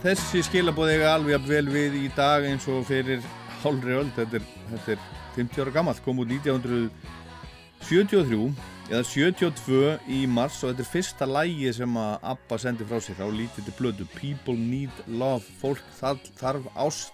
þessi 0.00 0.40
skilabóð 0.46 0.94
eiga 0.94 1.10
alveg 1.12 1.42
vel 1.44 1.66
við 1.68 1.92
í 2.00 2.06
dag 2.16 2.40
eins 2.48 2.64
og 2.72 2.86
fyrir 2.88 3.20
hálfri 3.60 3.92
öld. 4.00 4.08
Þetta 4.16 4.40
þetta 4.70 4.94
er 4.94 5.00
50 5.36 5.62
ára 5.64 5.72
gammalt, 5.74 6.00
kom 6.04 6.20
út 6.22 6.30
1973 6.32 8.52
eða 8.90 9.04
72 9.06 9.98
í 10.10 10.26
mars 10.30 10.64
og 10.64 10.70
þetta 10.72 10.84
er 10.84 10.92
fyrsta 10.94 11.24
lægi 11.28 11.72
sem 11.76 11.92
að 12.00 12.12
ABBA 12.32 12.54
sendi 12.64 12.84
frá 12.88 12.98
sér 13.04 13.18
á 13.22 13.28
lítið 13.28 13.66
blödu 13.78 14.04
People 14.16 14.58
Need 14.58 14.94
Love, 15.06 15.44
fólk 15.60 15.84
þarf, 16.00 16.64
ást 16.74 17.12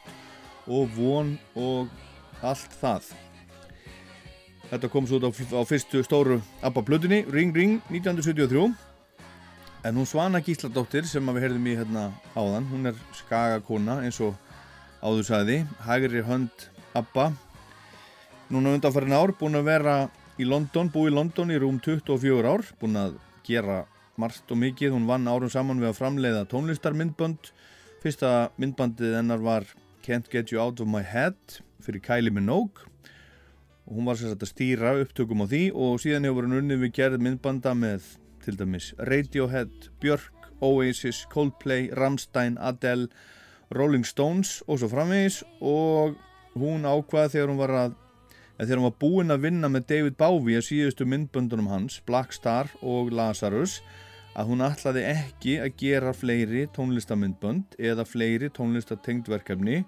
og 0.66 0.88
von 0.96 1.38
og 1.54 1.88
allt 2.42 2.72
það. 2.80 3.02
Þetta 4.70 4.88
kom 4.90 5.06
svo 5.06 5.16
á, 5.22 5.30
á 5.30 5.62
fyrstu 5.66 6.02
stóru 6.06 6.42
ABBA 6.62 6.82
blöðunni, 6.86 7.24
Ring 7.30 7.54
Ring 7.54 7.82
1973 7.90 8.74
en 9.86 9.94
hún 9.94 10.06
Svana 10.06 10.40
Gísladóttir 10.42 11.06
sem 11.06 11.28
við 11.30 11.44
heyrðum 11.44 11.66
í 11.70 11.74
hérna 11.78 12.08
áðan, 12.34 12.64
hún 12.72 12.90
er 12.90 12.96
skagakona 13.14 14.00
eins 14.02 14.16
og 14.24 14.34
áður 14.98 15.28
sagði, 15.28 15.58
hægri 15.86 16.24
hönd 16.26 16.64
ABBA. 16.98 17.28
Núna 18.50 18.72
undanfærin 18.74 19.14
ár 19.14 19.30
búin 19.38 19.58
að 19.60 19.68
vera 19.68 19.94
í 20.42 20.48
London, 20.48 20.90
búið 20.90 21.12
í 21.12 21.14
London 21.14 21.54
í 21.54 21.60
rúm 21.62 21.78
24 21.84 22.50
ár, 22.50 22.66
búin 22.80 22.98
að 22.98 23.14
gera 23.46 23.84
margt 24.18 24.50
og 24.50 24.58
mikið, 24.64 24.96
hún 24.96 25.06
vann 25.06 25.30
árum 25.30 25.52
saman 25.52 25.78
við 25.78 25.92
að 25.92 25.98
framleiða 26.00 26.42
tónlistarmyndbönd. 26.50 27.52
Fyrsta 28.02 28.34
myndbandið 28.58 29.16
hennar 29.20 29.42
var 29.44 29.70
Can't 30.02 30.26
Get 30.32 30.50
You 30.50 30.64
Out 30.64 30.82
of 30.82 30.90
My 30.90 31.06
Head 31.06 31.60
fyrir 31.84 32.02
Kylie 32.02 32.34
Minogue. 32.34 32.90
Og 33.86 34.00
hún 34.00 34.10
var 34.10 34.18
sér 34.18 34.34
að 34.34 34.48
stýra 34.50 34.96
upptökum 34.98 35.44
á 35.44 35.46
því 35.46 35.68
og 35.70 36.00
síðan 36.02 36.26
hefur 36.26 36.48
hún 36.48 36.58
unnið 36.64 36.88
við 36.88 36.96
gerð 36.96 37.22
myndbanda 37.22 37.76
með 37.78 38.16
til 38.46 38.58
dæmis 38.58 38.92
Radiohead, 38.98 39.90
Björk, 40.00 40.50
Oasis, 40.64 41.26
Coldplay, 41.32 41.90
Rammstein, 41.92 42.56
Adele, 42.58 43.10
Rolling 43.74 44.06
Stones 44.06 44.62
og 44.66 44.80
svo 44.80 44.88
framvegis. 44.92 45.42
Og 45.60 46.16
hún 46.56 46.86
ákvaði 46.88 47.34
þegar 47.34 47.52
hún 47.52 47.60
var 47.60 47.74
að 47.82 47.96
þegar 48.56 48.80
hún 48.80 48.88
var 48.88 48.98
búinn 49.02 49.34
að 49.34 49.44
vinna 49.44 49.68
með 49.68 49.88
David 49.90 50.16
Bowie 50.16 50.60
að 50.60 50.68
síðustu 50.70 51.04
myndböndunum 51.08 51.68
hans, 51.68 52.00
Black 52.06 52.32
Star 52.32 52.70
og 52.80 53.12
Lazarus 53.12 53.80
að 54.36 54.50
hún 54.50 54.64
ætlaði 54.64 55.04
ekki 55.10 55.58
að 55.64 55.76
gera 55.80 56.12
fleiri 56.16 56.66
tónlistamyndbönd 56.76 57.76
eða 57.80 58.04
fleiri 58.08 58.50
tónlistatengdverkefni 58.56 59.82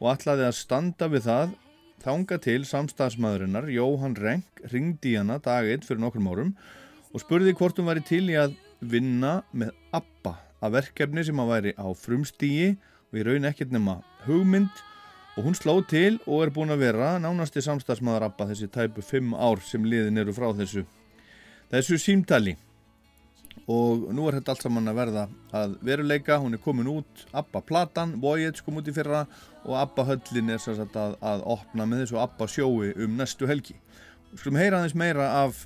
og 0.00 0.12
ætlaði 0.14 0.46
að 0.48 0.56
standa 0.56 1.08
við 1.12 1.26
það 1.28 1.56
þanga 2.00 2.38
til 2.40 2.60
samstagsmaðurinnar 2.68 3.68
Jóhann 3.72 4.16
Renk 4.16 4.62
ringdi 4.72 5.16
hana 5.18 5.36
dag 5.44 5.68
eitt 5.68 5.84
fyrir 5.88 6.00
nokkrum 6.04 6.30
árum 6.32 6.54
og 7.10 7.22
spurði 7.22 7.54
hvort 7.58 7.78
hún 7.80 7.90
væri 7.90 8.04
til 8.06 8.24
í 8.30 8.36
að 8.38 8.54
vinna 8.80 9.40
með 9.52 9.74
ABBA 9.96 10.36
að 10.60 10.76
verkefni 10.76 11.24
sem 11.26 11.42
að 11.42 11.52
væri 11.54 11.74
á 11.76 11.86
frumstígi 11.96 12.70
og 13.10 13.18
í 13.18 13.26
raun 13.26 13.48
ekkert 13.48 13.74
nema 13.74 13.98
hugmynd. 14.26 14.86
Og 15.38 15.46
hún 15.46 15.54
sló 15.56 15.76
til 15.88 16.18
og 16.26 16.44
er 16.44 16.54
búin 16.54 16.74
að 16.74 16.82
vera 16.84 17.14
nánasti 17.22 17.62
samstagsmaður 17.64 18.28
ABBA 18.28 18.48
þessi 18.50 18.70
tæpu 18.72 19.04
fimm 19.04 19.34
ár 19.34 19.62
sem 19.64 19.84
liðin 19.86 20.20
eru 20.20 20.34
frá 20.36 20.50
þessu 20.56 20.84
þessu 21.70 21.98
símtali. 22.02 22.56
Og 23.70 24.08
nú 24.14 24.26
er 24.26 24.38
þetta 24.38 24.54
allt 24.54 24.64
saman 24.64 24.90
að 24.90 24.98
verða 24.98 25.24
að 25.54 25.74
veruleika, 25.86 26.38
hún 26.42 26.56
er 26.56 26.62
komin 26.62 26.88
út 26.90 27.24
ABBA 27.36 27.62
platan, 27.66 28.16
Voyage 28.22 28.64
kom 28.66 28.80
út 28.80 28.88
í 28.90 28.94
fyrra 28.94 29.24
og 29.62 29.76
ABBA 29.78 30.06
höllin 30.08 30.54
er 30.54 30.62
sagt, 30.62 30.96
að, 30.96 31.14
að 31.22 31.44
opna 31.54 31.86
með 31.86 32.04
þessu 32.04 32.18
ABBA 32.22 32.48
sjói 32.50 32.90
um 33.04 33.18
næstu 33.18 33.46
helgi. 33.50 33.76
Við 34.30 34.42
skulum 34.42 34.58
heyra 34.58 34.80
aðeins 34.80 34.96
meira 34.98 35.28
af, 35.42 35.62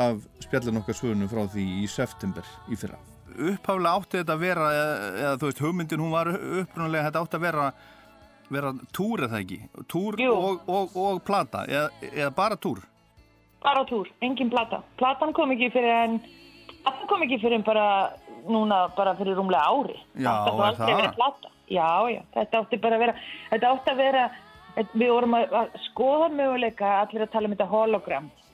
af 0.00 0.22
spjallin 0.42 0.80
okkar 0.80 0.96
svönu 0.98 1.28
frá 1.30 1.44
því 1.50 1.64
í 1.82 1.88
september 1.90 2.46
í 2.70 2.78
fyrra. 2.78 2.98
Upphaflega 3.34 3.92
átti 3.98 4.20
þetta 4.20 4.34
að 4.36 4.42
vera, 4.42 4.70
eða, 4.70 5.10
eða 5.22 5.36
þú 5.40 5.50
veist, 5.50 5.62
hugmyndin 5.64 6.02
hún 6.02 6.14
var 6.14 6.30
upprunalega, 6.34 7.08
þetta 7.08 7.22
átti 7.24 7.38
að 7.38 7.46
vera, 7.46 7.68
vera 8.56 8.72
túr 8.94 9.24
eða 9.26 9.40
ekki? 9.40 9.60
Túr 9.90 10.18
og, 10.30 10.68
og, 10.70 10.98
og 11.04 11.22
plata, 11.26 11.64
eða, 11.70 11.88
eða 12.12 12.30
bara 12.36 12.58
túr? 12.58 12.84
Bara 13.64 13.82
túr, 13.88 14.10
engin 14.22 14.52
plata. 14.52 14.82
Platan 15.00 15.32
kom 15.34 15.54
ekki 15.54 15.70
fyrir 15.74 15.94
en, 15.94 16.20
platan 16.84 17.10
kom 17.10 17.26
ekki 17.26 17.40
fyrir 17.42 17.58
en 17.58 17.66
bara, 17.66 17.88
núna 18.46 18.84
bara 18.98 19.16
fyrir 19.18 19.38
rúmlega 19.38 19.66
ári. 19.66 19.98
Já, 20.14 20.30
er 20.30 20.58
var 20.58 20.70
aldrei 20.70 20.86
það? 20.86 21.02
verið 21.02 21.18
plata. 21.18 21.52
Já, 21.72 21.90
já, 22.12 22.22
þetta 22.34 22.60
átti 22.60 22.78
bara 22.82 22.98
að 22.98 23.06
vera, 23.06 23.18
þetta 23.50 23.74
átti 23.74 23.94
að 23.94 24.02
vera, 24.02 24.24
við 24.92 25.06
vorum 25.08 25.36
að, 25.38 25.76
skoða 25.88 26.30
möguleika 26.34 26.96
allir 27.00 27.24
að 27.24 27.34
tala 27.34 27.48
um 27.48 27.54
þetta 27.56 27.70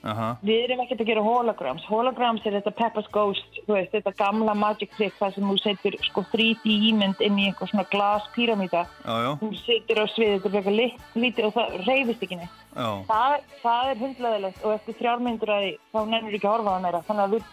hologram. 0.01 0.11
Aha, 0.11 0.37
Við 0.43 0.63
erum 0.65 0.79
ekkert 0.81 1.01
að 1.01 1.09
gera 1.11 1.21
holograms. 1.21 1.83
Holograms 1.85 2.45
er 2.45 2.55
þetta 2.57 2.71
Peppa's 2.73 3.07
Ghost, 3.13 3.59
veist, 3.67 3.91
þetta 3.93 4.13
gamla 4.17 4.53
magic 4.57 4.89
trick 4.97 5.13
þar 5.19 5.33
sem 5.35 5.43
þú 5.45 5.57
setur 5.61 5.97
sko 6.03 6.23
3D 6.33 6.65
ímynd 6.89 7.21
inn 7.21 7.37
í 7.37 7.45
einhver 7.51 7.69
svona 7.69 7.85
glas 7.91 8.23
píramíta. 8.35 8.85
já, 9.05 9.13
já, 9.25 9.31
Þú 9.41 9.51
setur 9.61 10.01
á 10.01 10.05
sviðið, 10.09 10.41
þetta 10.41 10.49
er 10.49 10.59
eitthvað 10.61 10.79
lit, 10.81 10.99
lítið 11.15 11.45
og 11.45 11.53
það 11.53 11.77
reyfist 11.87 12.23
ekki 12.23 12.39
neitt. 12.41 12.59
já, 12.75 12.89
Það, 13.07 13.37
það 13.61 13.89
er 13.91 14.01
hundleðilegt 14.01 14.63
og 14.65 14.73
eftir 14.73 14.99
þrjármyndur 15.01 15.53
þá 15.93 15.99
nennur 16.09 16.33
ekki 16.37 16.47
að 16.47 16.53
horfa 16.57 16.69
á 16.69 16.73
það 16.75 16.85
meira. 16.87 17.03
Þannig 17.07 17.23
að 17.27 17.35
við 17.37 17.43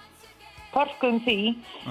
parkuðum 0.78 1.20
því, 1.26 1.36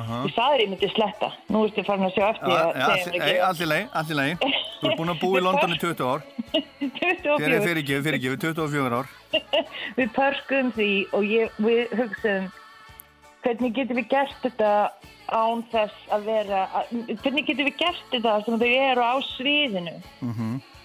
Aha. 0.01 0.19
við 0.25 0.33
sagðir 0.39 0.63
ég 0.65 0.71
myndi 0.73 0.89
sletta. 0.95 1.29
Nú 1.53 1.63
ertu 1.67 1.83
farin 1.87 2.07
að 2.07 2.15
sjá 2.17 2.25
eftir 2.31 2.53
Já, 2.53 2.59
að 2.63 2.77
já, 2.81 2.85
allt 2.87 3.07
í- 3.07 3.21
ei, 3.27 3.37
allt 3.49 3.61
í 3.61 3.67
leið, 3.73 3.87
allt 4.01 4.13
í 4.15 4.17
leið. 4.21 4.45
Þú 4.77 4.87
ert 4.91 4.97
búin 5.01 5.13
að 5.13 5.19
búa 5.23 5.39
í 5.39 5.43
London 5.47 5.73
í 5.75 5.79
20 5.81 6.07
ár. 6.13 6.23
Fyrir, 6.77 7.19
24. 7.23 7.59
fyrirgefið, 7.67 8.07
fyrirgefið, 8.07 8.39
24 8.47 9.01
ár. 9.01 9.11
við 9.99 10.09
pörkuðum 10.15 10.71
því 10.77 10.89
og 11.17 11.27
ég, 11.27 11.59
við 11.67 11.93
hugsaðum 11.99 12.49
hvernig 13.43 13.75
getum 13.77 13.99
við 14.01 14.07
gert 14.11 14.39
þetta 14.43 14.71
án 15.27 15.61
þess 15.71 16.07
að 16.15 16.25
vera 16.27 16.61
að, 16.79 16.89
hvernig 17.21 17.45
getum 17.47 17.67
við 17.67 17.77
gert 17.81 18.09
þetta 18.13 18.33
sem 18.45 18.57
þau 18.61 18.67
eru 18.71 19.03
á 19.03 19.15
sviðinu 19.35 19.93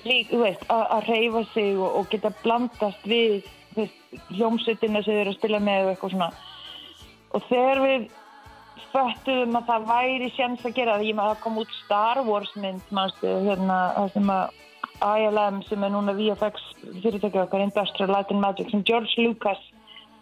Lík, 0.03 0.33
þú 0.33 0.41
veist, 0.43 0.63
að, 0.67 0.83
að 0.97 1.09
reyfa 1.13 1.43
sig 1.53 1.77
og, 1.79 1.91
og 2.01 2.09
geta 2.11 2.33
blandast 2.43 3.05
við 3.07 3.45
hljómsveitina 4.35 5.03
sem 5.03 5.15
þau 5.15 5.21
eru 5.23 5.33
að 5.33 5.39
spila 5.39 5.61
með 5.63 5.85
og 5.87 5.93
eitthvað 5.93 6.15
svona 6.17 6.31
og 7.33 7.47
þegar 7.49 7.83
við 7.87 8.09
föttuðum 8.93 9.57
að 9.57 9.69
það 9.69 9.87
væri 9.89 10.33
sjans 10.37 10.65
að 10.69 10.75
gera 10.77 10.99
ég 11.03 11.17
maður 11.17 11.37
það 11.37 11.45
kom 11.45 11.61
út 11.63 11.77
Star 11.85 12.21
Wars 12.27 12.51
mynd, 12.61 12.83
mannstu, 12.93 13.31
hérna, 13.47 13.79
sem 14.13 14.33
að 14.33 14.59
ILM 15.03 15.63
sem 15.67 15.85
er 15.85 15.93
núna 15.93 16.15
VFX 16.15 16.67
fyrirtækja 17.03 17.47
okkar, 17.47 17.65
Industrial 17.65 18.13
Light 18.13 18.31
and 18.31 18.43
Magic 18.43 18.71
sem 18.71 18.85
George 18.87 19.15
Lucas 19.19 19.61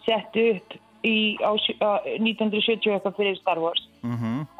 setti 0.06 0.46
upp 0.54 0.76
í, 1.04 1.36
á, 1.40 1.52
á 1.84 1.90
1970 2.16 2.94
eitthvað 2.94 3.16
fyrir 3.18 3.38
Star 3.40 3.60
Wars. 3.60 3.82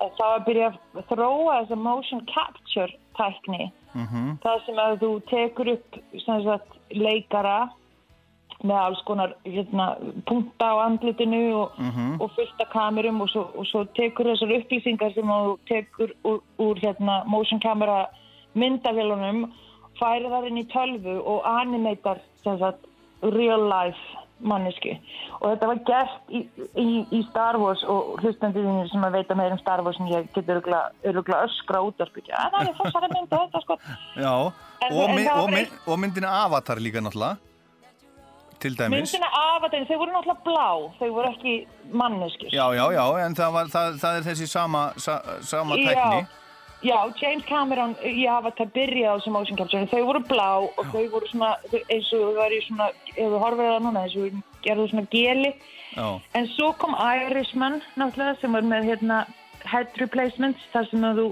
Að 0.01 0.17
það 0.19 0.27
var 0.27 0.39
að 0.41 0.47
byrja 0.49 0.71
að 0.71 1.07
þróa 1.13 1.59
þessa 1.61 1.79
motion 1.81 2.25
capture 2.29 2.99
tækni. 3.19 3.71
Mhm, 3.95 4.39
það 4.45 4.65
sem 4.67 4.79
að 4.79 4.99
þú 5.03 5.11
tekur 5.31 5.73
upp 5.75 6.01
sem 6.25 6.43
sagt, 6.45 6.77
leikara 6.91 7.71
með 8.63 8.77
alls 8.77 9.01
konar 9.09 9.33
hérna, 9.47 9.87
punta 10.29 10.67
á 10.73 10.77
andlitinu 10.85 11.41
og, 11.63 11.79
og 12.21 12.31
fullt 12.37 12.61
af 12.61 12.69
kamerum 12.75 13.21
og 13.25 13.29
svo, 13.33 13.47
og 13.57 13.67
svo 13.71 13.85
tekur 13.97 14.29
þessar 14.33 14.53
upplýsingar 14.59 15.15
sem 15.15 15.25
þú 15.33 15.55
tekur 15.71 16.13
úr, 16.29 16.41
úr 16.61 16.81
hérna, 16.83 17.23
motion 17.27 17.61
camera 17.61 18.03
myndavélunum 18.55 19.45
færi 20.01 20.29
þar 20.33 20.49
inn 20.51 20.61
í 20.63 20.67
tölvu 20.73 21.19
og 21.25 21.45
animatar 21.49 22.21
sem 22.45 22.59
sagt, 22.61 22.85
real 23.23 23.67
life 23.69 24.01
manneski 24.41 24.95
og 25.43 25.51
þetta 25.51 25.67
var 25.69 25.81
gert 25.89 26.31
í, 26.33 26.39
í, 26.81 26.87
í 27.13 27.19
Star 27.29 27.59
Wars 27.61 27.83
og 27.85 28.15
hlustendiðinir 28.23 28.89
sem 28.89 29.03
að 29.05 29.19
veita 29.19 29.37
meira 29.37 29.53
um 29.57 29.61
Star 29.61 29.83
Wars 29.85 29.99
en 30.01 30.09
ég 30.09 30.31
getur 30.37 30.63
öruglega 30.65 31.43
öskra 31.45 31.83
út 31.85 32.01
að 32.01 32.15
það 32.25 32.57
er 32.63 32.73
þessari 32.79 33.11
mynd 33.13 33.35
og 33.37 33.45
þetta 33.45 33.61
sko 33.67 33.77
já. 34.17 34.33
En- 34.81 34.97
Og, 34.97 35.03
en 35.13 35.19
það 35.21 35.37
var 35.45 35.59
og, 35.61 35.75
og 35.93 35.99
myndina 36.01 36.31
Avatar 36.47 36.81
líka 36.81 37.03
náttúrulega. 37.05 37.37
Til 38.61 38.75
dæmis. 38.79 39.13
myndina 39.13 39.29
af 39.33 39.65
að 39.69 39.87
þau 39.89 39.99
voru 40.03 40.13
náttúrulega 40.13 40.45
blá 40.45 40.69
þau 40.99 41.09
voru 41.17 41.31
ekki 41.33 41.55
manneskir 41.93 42.53
Já, 42.53 42.67
já, 42.77 42.85
já, 42.93 43.05
en 43.25 43.35
það, 43.39 43.53
var, 43.57 43.73
það, 43.73 43.99
það 44.03 44.19
er 44.19 44.29
þessi 44.29 44.49
sama, 44.51 44.83
sa, 44.97 45.15
sama 45.41 45.79
tækni. 45.81 46.27
já, 46.83 46.99
James 47.23 47.45
Cameron 47.49 47.97
í 48.05 48.27
Avatar 48.29 48.69
byrjaði 48.75 49.09
á 49.09 49.15
þessu 49.17 49.33
motion 49.33 49.57
capture 49.57 49.89
þau 49.91 50.05
voru 50.11 50.23
blá 50.29 50.49
og 50.61 50.87
þau 50.93 51.05
voru 51.13 51.27
svona 51.33 51.55
eins 51.73 52.13
og 52.13 52.25
þau 52.29 52.37
var 52.37 52.53
í 52.53 52.61
svona, 52.69 52.89
ef 53.17 53.27
þú 53.35 53.43
horfið 53.45 53.71
það 53.73 53.85
núna 53.89 54.05
eins 54.07 54.17
og 54.17 54.29
þau 54.29 54.43
gerðu 54.65 54.89
svona 54.93 55.07
geli. 55.11 55.53
Já, 55.97 56.07
en 56.39 56.47
svo 56.55 56.73
kom 56.79 56.93
Irishman 57.01 57.81
náttúrulega 57.97 58.41
sem 58.41 58.53
var 58.53 58.63
með 58.63 58.91
hérna 58.93 59.23
head 59.65 59.89
replacements 60.01 60.61
þar 60.73 60.89
sem 60.91 61.05
að 61.05 61.23
þú 61.23 61.29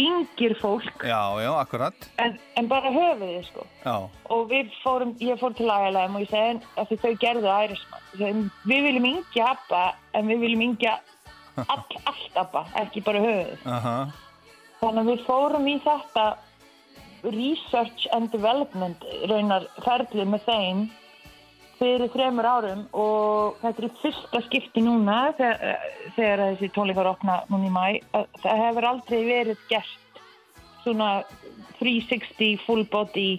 yngir 0.00 0.54
fólk. 0.60 1.04
Já, 1.04 1.22
já, 1.42 1.50
akkurat. 1.60 2.08
en, 2.22 2.36
en 2.56 2.68
bara 2.70 2.92
höfuðið 2.94 3.46
sko. 3.48 3.66
Já, 3.84 3.96
og 4.34 4.42
við 4.50 4.72
fórum, 4.82 5.14
ég 5.22 5.40
fór 5.40 5.54
til 5.58 5.68
ILM 5.70 6.18
og 6.18 6.24
ég 6.24 6.32
segi 6.32 6.60
að 6.80 6.94
þau 7.04 7.14
gerðu 7.24 7.54
Irishman 7.66 8.06
Ég 8.10 8.20
segi, 8.24 8.44
við 8.66 8.86
viljum 8.88 9.08
yngja 9.14 9.48
ABBA 9.54 9.82
en 10.18 10.30
við 10.32 10.44
viljum 10.44 10.66
yngja 10.70 10.96
all, 11.72 11.84
allt 12.10 12.38
ABBA, 12.44 12.64
ekki 12.82 13.04
bara 13.06 13.24
höfuðið. 13.26 13.66
Aha, 13.78 13.96
þannig 14.80 15.02
að 15.02 15.12
við 15.12 15.26
fórum 15.28 15.68
í 15.68 15.76
þetta 15.84 16.26
research 17.22 18.06
and 18.16 18.32
development 18.32 19.04
raunar 19.28 19.66
ferlið 19.84 20.30
með 20.32 20.46
þeim 20.46 20.86
fyrir 21.80 22.10
þremur 22.12 22.46
árum 22.46 22.82
og 22.96 23.56
þetta 23.62 23.86
er 23.86 23.94
fyrsta 24.02 24.42
skipti 24.44 24.82
núna 24.84 25.30
þegar, 25.38 25.86
þegar 26.16 26.42
þessi 26.44 26.68
tónleikar 26.74 27.08
opna 27.14 27.38
núna 27.48 27.70
í 27.70 27.72
mæ 27.72 27.84
að 28.18 28.28
það 28.42 28.62
hefur 28.66 28.88
aldrei 28.90 29.18
verið 29.24 29.64
gert 29.70 30.20
svona 30.82 31.08
360 31.80 32.60
full 32.66 32.84
body 32.92 33.30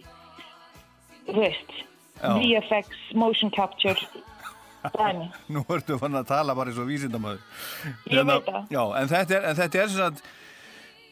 þú 1.29 1.37
veist 1.37 1.79
Já. 2.21 2.33
VFX 2.37 3.15
motion 3.17 3.53
capture 3.53 3.97
dæmi 4.97 5.29
Nú 5.53 5.63
ertu 5.73 5.97
fann 6.01 6.17
að 6.17 6.29
tala 6.33 6.57
bara 6.57 6.73
eins 6.73 6.81
og 6.81 6.89
vísindamæður. 6.89 7.41
Ég 8.09 8.25
veit 8.25 8.45
það. 8.49 8.61
Já, 8.73 8.83
en 8.97 9.09
þetta 9.11 9.37
er, 9.37 9.49
en 9.49 9.57
þetta 9.59 9.81
er 9.81 9.91
sem 9.91 10.01
sagt, 10.01 10.23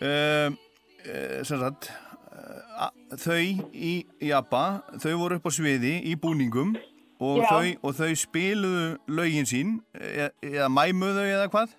um, 0.09 0.59
sem 1.45 1.62
sagt, 1.62 1.89
uh, 2.33 2.89
þau 3.21 3.38
í, 3.38 3.93
í 4.21 4.31
ABBA, 4.33 4.63
þau 5.01 5.12
voru 5.21 5.38
upp 5.39 5.50
á 5.50 5.51
sviði 5.53 6.00
í 6.09 6.15
búningum 6.17 6.74
og, 7.19 7.43
þau, 7.43 7.67
og 7.83 7.93
þau 7.99 8.09
spiluðu 8.15 8.88
lögin 9.19 9.47
sín, 9.49 9.77
e, 9.99 10.29
eða 10.47 10.71
mæmuðu 10.71 11.19
þau 11.19 11.29
eða 11.35 11.51
hvað? 11.53 11.77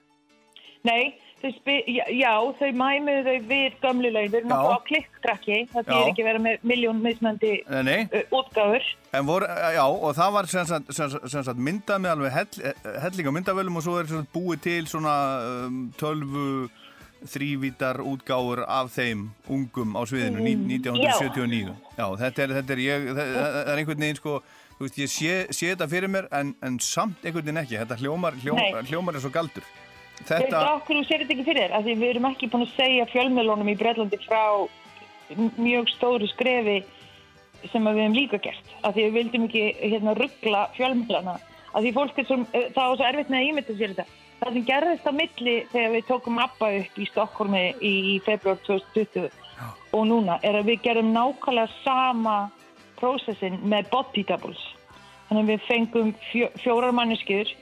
Nei, 0.89 1.15
þau 1.41 1.51
spi, 1.57 1.77
já, 1.93 2.05
já, 2.13 2.33
þau 2.61 2.71
mæmuðu 2.81 3.23
þau 3.27 3.49
við 3.51 3.79
gömlu 3.83 4.13
lögin, 4.13 4.33
þau 4.33 4.39
eru 4.41 4.47
Já. 4.47 4.51
náttúrulega 4.53 4.81
á 4.81 4.89
klikktrakki, 4.91 5.59
það 5.73 5.93
er 5.97 6.11
ekki 6.11 6.27
verið 6.29 6.45
með 6.47 6.67
miljón 6.71 7.01
uh, 7.05 8.37
útgáfur. 8.41 8.91
En 9.17 9.27
voru, 9.27 9.49
já, 9.77 9.85
og 9.89 10.13
það 10.17 10.37
var 10.37 10.51
sem 10.53 10.69
sagt, 10.69 10.93
sem 10.95 11.11
sagt, 11.15 11.31
sem 11.33 11.47
sagt 11.49 11.65
myndað 11.71 12.05
með 12.05 12.15
alveg 12.15 12.37
hell, 12.37 12.75
hellinga 13.07 13.35
myndavölum 13.39 13.81
og 13.81 13.87
svo 13.87 13.99
er 14.01 14.13
búið 14.35 14.63
til 14.69 14.87
svona 14.93 15.17
um, 15.67 15.83
tölvu 16.01 16.69
þrývítar 17.29 18.01
útgáfur 18.01 18.63
af 18.65 18.93
þeim 18.95 19.27
ungum 19.49 19.97
á 19.97 20.03
sviðinu 20.09 20.41
ní- 20.41 20.81
1979. 20.81 21.75
Já, 21.99 22.07
þetta 22.23 22.43
er, 22.45 22.55
þetta 22.61 22.73
er 22.77 22.83
ég, 22.85 23.09
það 23.19 23.59
er 23.61 23.81
einhvern 23.83 24.05
veginn 24.07 24.21
sko, 24.21 24.39
þú 24.81 24.87
veist, 24.87 24.97
ég 24.97 25.11
sé, 25.13 25.33
sé 25.53 25.67
þetta 25.75 25.87
fyrir 25.93 26.09
mér 26.09 26.27
en, 26.33 26.55
en 26.65 26.79
samt 26.81 27.21
einhvern 27.21 27.45
veginn 27.45 27.61
ekki. 27.61 27.77
Þetta 27.83 27.99
hljómar, 28.01 28.37
hljómar, 28.41 28.87
hljómar 28.89 29.19
er 29.19 29.21
svo 29.21 29.31
galdur. 29.35 29.67
Þetta... 30.21 30.39
Þetta, 30.41 30.61
Okkur 30.79 30.97
þú 30.97 31.03
sér 31.05 31.25
þetta 31.25 31.35
ekki 31.35 31.45
fyrir 31.45 31.63
þér, 31.67 31.75
af 31.77 31.85
því 31.85 31.97
við 32.01 32.13
erum 32.15 32.29
ekki 32.31 32.49
búin 32.53 32.65
að 32.65 32.73
segja 32.79 33.09
fjölmiðlunum 33.13 33.69
í 33.73 33.75
Breitlandi 33.81 34.21
frá 34.25 34.41
mjög 35.61 35.93
stóru 35.93 36.29
skrefi 36.33 36.79
sem 37.69 37.85
við 37.85 38.01
hefum 38.01 38.17
líka 38.17 38.41
gert. 38.41 38.73
Af 38.81 38.97
því 38.97 39.05
við 39.05 39.19
vildum 39.19 39.47
ekki 39.51 39.65
hérna, 39.83 40.17
ruggla 40.17 40.63
fjölmiðlana. 40.79 41.37
Af 41.71 41.85
því 41.85 41.93
fólk 41.97 42.19
er 42.19 42.29
svo, 42.29 42.41
eh, 42.57 42.71
það 42.73 42.89
var 42.89 42.97
svo 42.97 43.09
erfitt 43.11 43.33
með 43.33 43.41
að 43.43 43.51
ímynda 43.51 43.77
sér 43.77 43.93
þetta. 43.93 44.07
Það 44.41 44.57
sem 44.57 44.65
gerðist 44.71 45.09
á 45.09 45.13
milli 45.13 45.57
þegar 45.73 45.93
við 45.93 46.07
tókum 46.09 46.41
ABBA 46.41 46.71
upp 46.79 46.97
í 46.97 47.09
Stokkólmi 47.11 47.65
í, 47.85 47.95
februar 48.25 48.57
2020 48.65 49.29
og 49.93 50.07
núna 50.09 50.39
er 50.47 50.57
að 50.57 50.71
við 50.71 50.83
gerum 50.87 51.13
nákvæmlega 51.13 51.69
sama 51.85 52.37
prósessin 53.01 53.59
með 53.65 53.91
body 53.93 54.25
doubles. 54.29 54.63
Þannig 55.29 55.43
að 55.45 55.51
við 55.53 55.67
fengum 55.69 56.15
fjó, 56.31 56.47
fjórar 56.59 56.95
manneskjur 56.97 57.53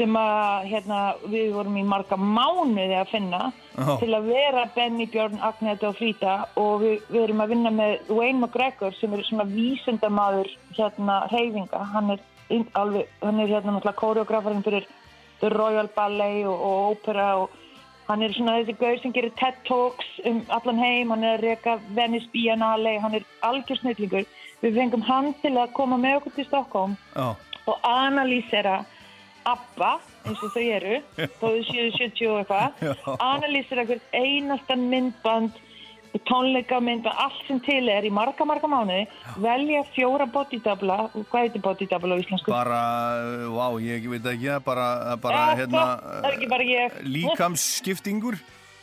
sem 0.00 0.16
að 0.16 0.66
hérna, 0.70 0.98
við 1.28 1.52
vorum 1.54 1.76
í 1.76 1.84
marga 1.84 2.16
mánuði 2.16 2.96
að 2.96 3.12
finna 3.12 3.40
Já. 3.50 3.96
til 4.00 4.10
að 4.16 4.28
vera 4.30 4.64
Benny, 4.74 5.06
Björn, 5.12 5.40
Agneta 5.44 5.90
og 5.90 5.98
Frida 5.98 6.36
og 6.60 6.84
við, 6.84 7.06
við 7.10 7.22
erum 7.26 7.42
að 7.44 7.54
vinna 7.54 7.72
með 7.74 8.12
Wayne 8.16 8.40
McGregor 8.40 8.96
sem 8.96 9.14
er 9.16 9.24
svona 9.28 9.48
vísindamaður 9.50 10.50
hérna 10.76 11.22
reyfinga, 11.32 11.82
hann 11.94 12.14
er 12.16 12.24
alveg, 12.80 13.10
hann 13.22 13.42
er 13.42 13.52
hérna 13.52 13.76
náttúrulega 13.76 14.00
koreografarinn 14.00 14.64
fyrir 14.66 14.88
The 15.40 15.50
Royal 15.52 15.90
Ballet 15.96 16.46
og, 16.46 16.56
og 16.56 16.94
Opera 16.94 17.28
og 17.42 17.58
hann 18.08 18.24
er 18.24 18.34
svona 18.34 18.58
þessi 18.58 18.76
gaur 18.80 19.00
sem 19.02 19.14
gerir 19.14 19.34
TED 19.38 19.60
Talks 19.68 20.08
um 20.26 20.42
allan 20.56 20.80
heim, 20.82 21.12
hann 21.12 21.24
er 21.24 21.38
að 21.38 21.46
reka 21.46 21.76
Venice 21.96 22.30
Biennale, 22.32 22.96
hann 23.02 23.20
er 23.20 23.26
algjör 23.46 23.82
snillingur 23.82 24.26
við 24.62 24.76
fengum 24.80 25.02
hann 25.08 25.32
til 25.42 25.54
að 25.56 25.72
koma 25.76 25.96
með 26.00 26.18
okkur 26.20 26.36
til 26.38 26.46
Stockholm 26.50 26.96
já, 27.14 27.28
og 27.70 27.86
analýsera 27.86 28.80
ABBA, 29.50 29.90
eins 30.28 30.42
og 30.44 30.52
þau 30.52 30.64
eru 30.76 30.96
séu 31.64 31.86
70 31.96 32.26
og 32.28 32.38
eitthvað. 32.42 33.16
Analýsera 33.24 33.86
hvert 33.88 34.14
einasta 34.14 34.76
myndband 34.76 35.56
tónleika 36.26 36.80
myndband, 36.82 37.14
allt 37.22 37.40
sem 37.46 37.60
til 37.64 37.86
er 37.88 38.02
í 38.04 38.10
marga, 38.12 38.44
marga 38.44 38.68
mánuði. 38.68 39.04
Velja 39.40 39.84
fjóra 39.94 40.26
bodydabla 40.28 40.96
hvað 41.14 41.44
heitir 41.46 41.62
bodydabla 41.64 42.18
á 42.18 42.22
íslensku? 42.22 42.50
bara, 42.52 42.80
vá, 43.54 43.66
ég 43.80 44.08
veit 44.10 44.26
ekki 44.26 44.50
það, 44.50 44.64
bara, 44.66 44.86
bara, 45.22 45.40
Ja, 45.40 45.56
hérna, 45.62 45.84
það 46.20 46.30
ekki 46.34 46.48
bara 46.50 46.66
ég. 46.68 46.98
líkamsskiptingur. 47.16 48.38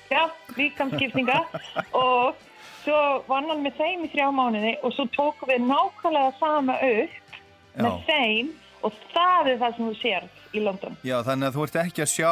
Já, 0.09 0.23
líkamskiptinga 0.55 1.41
og 2.01 2.46
svo 2.87 3.01
vann 3.27 3.49
hann 3.51 3.61
með 3.67 3.75
þeim 3.81 4.05
í 4.07 4.09
þrjá 4.15 4.29
mánuði 4.39 4.73
og 4.81 4.95
svo 4.95 5.05
tókum 5.17 5.51
við 5.51 5.67
nákvæmlega 5.67 6.31
sama 6.39 6.79
upp 6.79 7.37
með 7.77 7.91
Já. 7.91 7.99
þeim 8.07 8.49
og 8.87 8.97
það 9.11 9.47
er 9.51 9.57
það 9.61 9.75
sem 9.77 9.87
þú 9.89 9.95
sérð 9.99 10.33
í 10.55 10.61
London 10.63 10.93
Já, 11.03 11.15
þannig 11.27 11.47
að 11.49 11.55
þú 11.57 11.63
ert 11.67 11.77
ekki 11.81 12.03
að 12.05 12.11
sjá, 12.13 12.31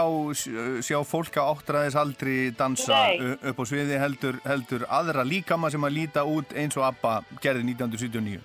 sjá 0.87 0.97
fólk 1.09 1.39
á 1.41 1.43
áttræðis 1.51 1.97
aldri 1.99 2.35
dansa 2.55 2.99
Nei. 3.01 3.33
upp 3.51 3.59
á 3.59 3.63
sviði 3.67 3.97
heldur, 3.99 4.37
heldur 4.45 4.85
aðra 4.87 5.25
líkama 5.27 5.71
sem 5.73 5.83
að 5.89 5.95
líta 5.97 6.23
út 6.29 6.53
eins 6.55 6.77
og 6.79 6.85
ABBA 6.87 7.15
gerði 7.43 7.65
1979. 7.73 8.39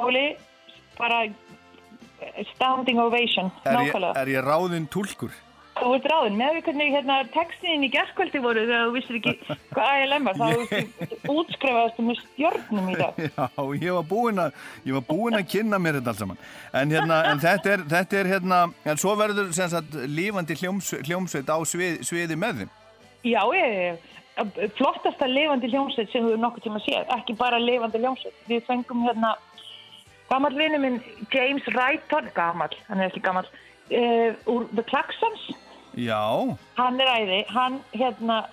Óli, 0.00 0.24
bara 0.98 1.22
standing 2.54 2.98
ovation, 3.00 3.52
Er 3.64 3.76
ég, 3.76 3.92
nákvæmlega. 3.92 4.16
er 4.20 4.32
ég 4.34 4.44
ráðinn 4.44 4.88
túlkur? 4.92 5.30
Þú 5.78 5.90
ert 5.96 6.06
ráðin, 6.10 6.36
með 6.36 6.56
við 6.56 6.64
hvernig 6.66 6.90
hérna, 6.92 7.16
textin 7.32 7.84
í 7.86 7.88
gerðkvöldi 7.92 8.40
voru 8.42 8.64
þegar 8.66 8.88
þú 8.88 8.94
vissir 8.96 9.18
ekki 9.20 9.56
hvað 9.70 10.02
ILM 10.04 10.26
var, 10.28 10.40
þá 10.40 10.80
útskrifaðast 11.40 12.00
með 12.04 12.18
stjörnum 12.24 12.90
í 12.90 12.96
dag. 12.98 13.20
Já, 13.24 13.46
ég 13.80 13.96
var 13.96 14.06
búinn 14.10 14.42
að, 14.44 14.58
búinn 15.08 15.38
að 15.38 15.46
kynna 15.54 15.80
mér 15.80 16.00
þetta 16.00 16.12
allt 16.12 16.22
saman. 16.24 16.42
En, 16.76 16.92
hérna, 16.92 17.20
en 17.30 17.42
þetta, 17.42 17.74
er, 17.76 17.84
þetta 17.94 18.20
er 18.20 18.30
hérna, 18.34 18.60
en 18.84 19.00
svo 19.00 19.14
verður 19.20 19.52
sagt 19.56 19.96
lífandi 20.10 20.58
hljóms, 20.60 20.92
hljómsveit 21.06 21.48
á 21.48 21.58
svið, 21.64 22.00
sviði 22.10 22.38
með 22.40 22.64
þeim. 22.64 22.74
Já, 23.30 23.40
ég, 23.56 24.10
flottasta 24.76 25.28
lifandi 25.28 25.68
hljómsveit 25.70 26.10
sem 26.10 26.24
þú 26.24 26.34
hefur 26.34 26.44
nokkuð 26.44 26.66
tíma 26.66 26.82
séð, 26.84 27.08
ekki 27.16 27.36
bara 27.38 27.60
lifandi 27.60 28.00
hljómsveit. 28.00 28.36
Við 28.48 28.62
fengum 28.68 29.04
hérna, 29.04 29.34
gammal 30.30 30.52
vinnu 30.56 30.80
minn 30.80 31.00
James 31.32 31.66
Wrighton, 31.72 32.30
gammal, 32.36 32.70
hann 32.88 33.00
er 33.02 33.10
ekki 33.10 33.24
gammal, 33.24 33.48
uh, 33.90 34.34
úr 34.54 34.66
The 34.74 34.82
Klaxons. 34.90 35.50
Já, 35.98 36.22
hann 36.78 37.00
er 37.02 37.08
æði, 37.18 37.40
hann 37.50 37.80
hérna 37.92 38.44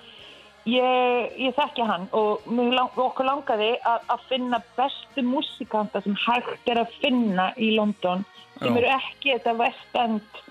ég, 0.65 1.35
ég 1.37 1.53
þekki 1.55 1.85
hann 1.87 2.07
og 2.17 2.41
lang, 2.49 2.89
okkur 2.97 3.27
langaði 3.27 3.69
að, 3.85 4.01
að 4.09 4.23
finna 4.31 4.59
bestu 4.75 5.23
músikanta 5.23 6.01
sem 6.03 6.17
hægt 6.25 6.67
er 6.73 6.81
að 6.81 6.95
finna 7.01 7.51
í 7.57 7.69
London 7.77 8.25
sem 8.57 8.73
Já. 8.73 8.81
eru 8.81 8.89
ekki 8.97 9.35
þetta 9.35 9.53
West 9.61 9.95
End 10.01 10.41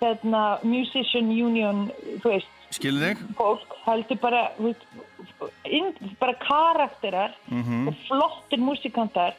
hérna, 0.00 0.42
Musician 0.66 1.28
Union 1.30 1.84
þú 2.24 2.32
veist, 2.32 2.48
skilur 2.74 3.12
þig? 3.12 3.20
fólk 3.38 3.76
heldur 3.84 4.18
bara 4.24 4.42
bara 6.18 6.34
karakterar 6.40 7.36
Mhm. 7.48 7.88
og 7.88 7.94
flottir 8.08 8.58
músikantar 8.58 9.34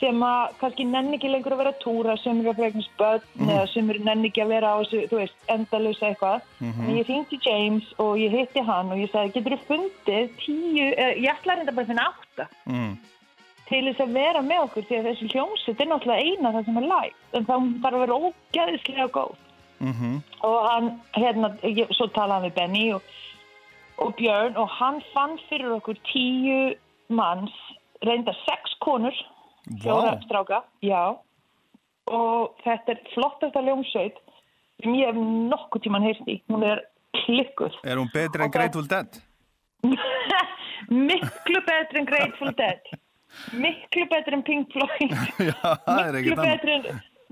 sem 0.00 0.20
að 0.20 0.50
kannski 0.60 0.84
nenni 0.84 1.16
ekki 1.16 1.30
lengur 1.32 1.54
að 1.56 1.60
vera 1.62 1.72
túra 1.80 2.16
sem 2.22 2.40
eru 2.42 2.50
að 2.52 2.56
fregnast 2.60 2.90
börn 2.98 3.22
Mhm. 3.36 3.48
eða 3.48 3.66
sem 3.72 3.90
eru 3.90 4.04
nenni 4.04 4.28
ekki 4.30 4.42
að 4.44 4.48
vera 4.48 4.72
á 4.72 4.76
þessu, 4.82 5.08
þú 5.08 5.16
veist, 5.22 5.36
endalösa 5.48 6.06
eitthvað. 6.10 6.40
Mhm. 6.60 6.88
En 6.88 6.96
ég 6.96 7.06
hringdi 7.06 7.38
James 7.46 7.84
og 7.98 8.16
ég 8.18 8.30
hitti 8.30 8.60
hann 8.64 8.92
og 8.92 8.98
ég 8.98 9.10
sagði, 9.10 9.32
getur 9.34 9.56
þú 9.56 9.60
fundið 9.70 10.30
tíu, 10.44 10.92
eh, 10.98 11.14
ég 11.16 11.30
ætla 11.32 11.56
reynda 11.56 11.72
bara 11.72 11.86
að 11.86 11.90
finna 11.92 12.08
átta 12.12 12.48
Mm. 12.68 12.96
til 13.68 13.82
þess 13.84 14.00
að 14.00 14.12
vera 14.12 14.40
með 14.42 14.60
okkur 14.68 14.82
því 14.86 14.96
að 14.98 15.06
þessi 15.08 15.30
hljómsveit 15.32 15.80
er 15.80 15.86
náttúrulega 15.86 16.24
eina 16.26 16.52
það 16.52 16.64
sem 16.64 16.76
er 16.76 16.82
live 16.82 17.14
en 17.34 17.44
það 17.46 17.80
þarf 17.82 17.94
að 17.94 18.00
vera 18.06 18.20
ógeðislega 18.20 19.08
góð 19.10 19.34
Mm 19.80 20.22
og 20.42 20.70
hann, 20.70 21.00
hérna, 21.14 21.58
ég, 21.62 21.86
svo 21.92 22.06
talaði 22.08 22.46
við 22.50 22.54
Benny 22.54 22.92
og, 22.94 23.02
og 23.98 24.14
Björn 24.16 24.56
og 24.56 24.68
hann 24.68 25.02
fann 25.12 25.38
fyrir 25.50 25.70
okkur 25.80 25.96
tíu 26.12 26.74
manns, 27.10 27.52
reynda 28.02 28.32
sex 28.46 28.74
konur, 28.80 29.12
fjóra 29.82 30.16
stráka, 30.24 30.62
já, 30.84 31.16
og 32.06 32.60
þetta 32.64 32.94
er 32.94 33.00
flottasta 33.14 33.62
ljómsveit 33.66 34.20
sem 34.82 34.94
ég 34.98 35.08
hef 35.10 35.16
nokkuð 35.52 35.86
tíman 35.86 36.04
heyrst 36.06 36.28
í, 36.28 36.38
hún 36.52 36.66
er 36.66 36.84
klikkuð. 37.22 37.74
Er 37.86 37.98
hún 38.00 38.12
betri 38.12 38.44
en. 38.44 38.52
Grateful 38.52 38.86
Dead? 38.90 39.18
Miklu 40.88 41.60
betri 41.66 41.98
en 41.98 42.06
Grateful 42.06 42.54
Dead, 42.56 42.80
miklu 43.52 44.06
betri 44.10 44.36
en 44.38 44.42
Pink 44.46 44.72
Floyd. 44.72 45.12
Já, 45.50 45.60
það 45.86 46.02
er 46.02 46.18
ekkert 46.20 46.22
miklu 46.22 46.36
betri 46.42 46.76
en 46.76 46.86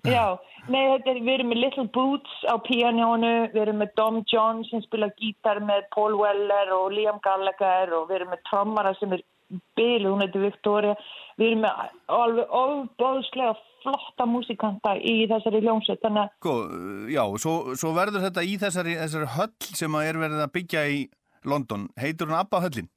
já, 0.05 0.25
nei, 0.69 0.83
þetta 0.91 1.13
er, 1.13 1.21
við 1.25 1.35
erum 1.35 1.53
með 1.53 1.61
Little 1.63 1.85
Boots 1.95 2.33
á 2.51 2.55
píanónu, 2.67 3.33
við 3.55 3.61
erum 3.63 3.79
með 3.81 3.95
Dom 4.01 4.19
John 4.29 4.65
sem 4.69 4.83
spila 4.85 5.09
gítar 5.21 5.63
með 5.65 5.87
Paul 5.95 6.19
Weller 6.19 6.73
og 6.77 6.91
Liam 6.93 7.23
Gallagher 7.25 7.95
og 7.97 8.11
við 8.11 8.19
erum 8.19 8.35
með 8.35 8.43
trommara 8.51 8.93
sem 8.99 9.15
er 9.17 9.23
Bill, 9.77 10.07
hún 10.09 10.21
heitir 10.25 10.41
Victoria 10.43 10.95
við 11.39 11.51
erum 11.51 11.65
með 11.65 11.89
alveg 12.09 12.53
ofbóðslega 12.61 13.55
flotta 13.85 14.27
músikanta 14.27 14.95
í 14.97 15.27
þessari 15.29 15.61
hljómsveit, 15.61 16.01
þannig 16.03 16.23
að 16.23 16.31
Sko, 16.39 16.55
já, 17.13 17.23
svo, 17.43 17.55
svo 17.77 17.91
verður 17.97 18.25
þetta 18.25 18.45
í 18.49 18.55
þessari, 18.63 18.95
þessari 19.03 19.29
höll 19.37 19.51
sem 19.77 19.99
að 19.99 20.09
er 20.09 20.21
verið 20.23 20.45
að 20.47 20.53
byggja 20.57 20.85
í 20.89 21.03
London. 21.45 21.89
Heitur 22.01 22.31
hún 22.31 22.39
Abba 22.41 22.61
höllin? 22.65 22.89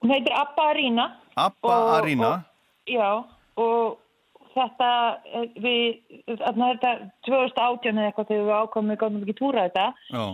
hún 0.00 0.12
heitir 0.14 0.32
Abba 0.32 0.68
Arena 0.70 1.08
Abba 1.36 1.74
Og- 1.74 1.90
Arena? 1.98 2.28
og- 2.30 2.46
Já, 2.86 3.24
og 3.56 3.98
þetta, 4.54 5.18
eh, 5.34 5.48
við, 5.60 5.98
þarna 6.38 6.70
þetta 6.74 6.92
2018 7.26 7.98
eða 7.98 8.06
eitthvað 8.12 8.28
þegar 8.30 8.46
við 8.46 8.56
ákomum 8.62 8.90
við 8.94 8.98
gáðum 9.02 9.22
ekki 9.26 9.36
túra 9.40 9.66
þetta, 9.68 9.84
Já. 10.10 10.24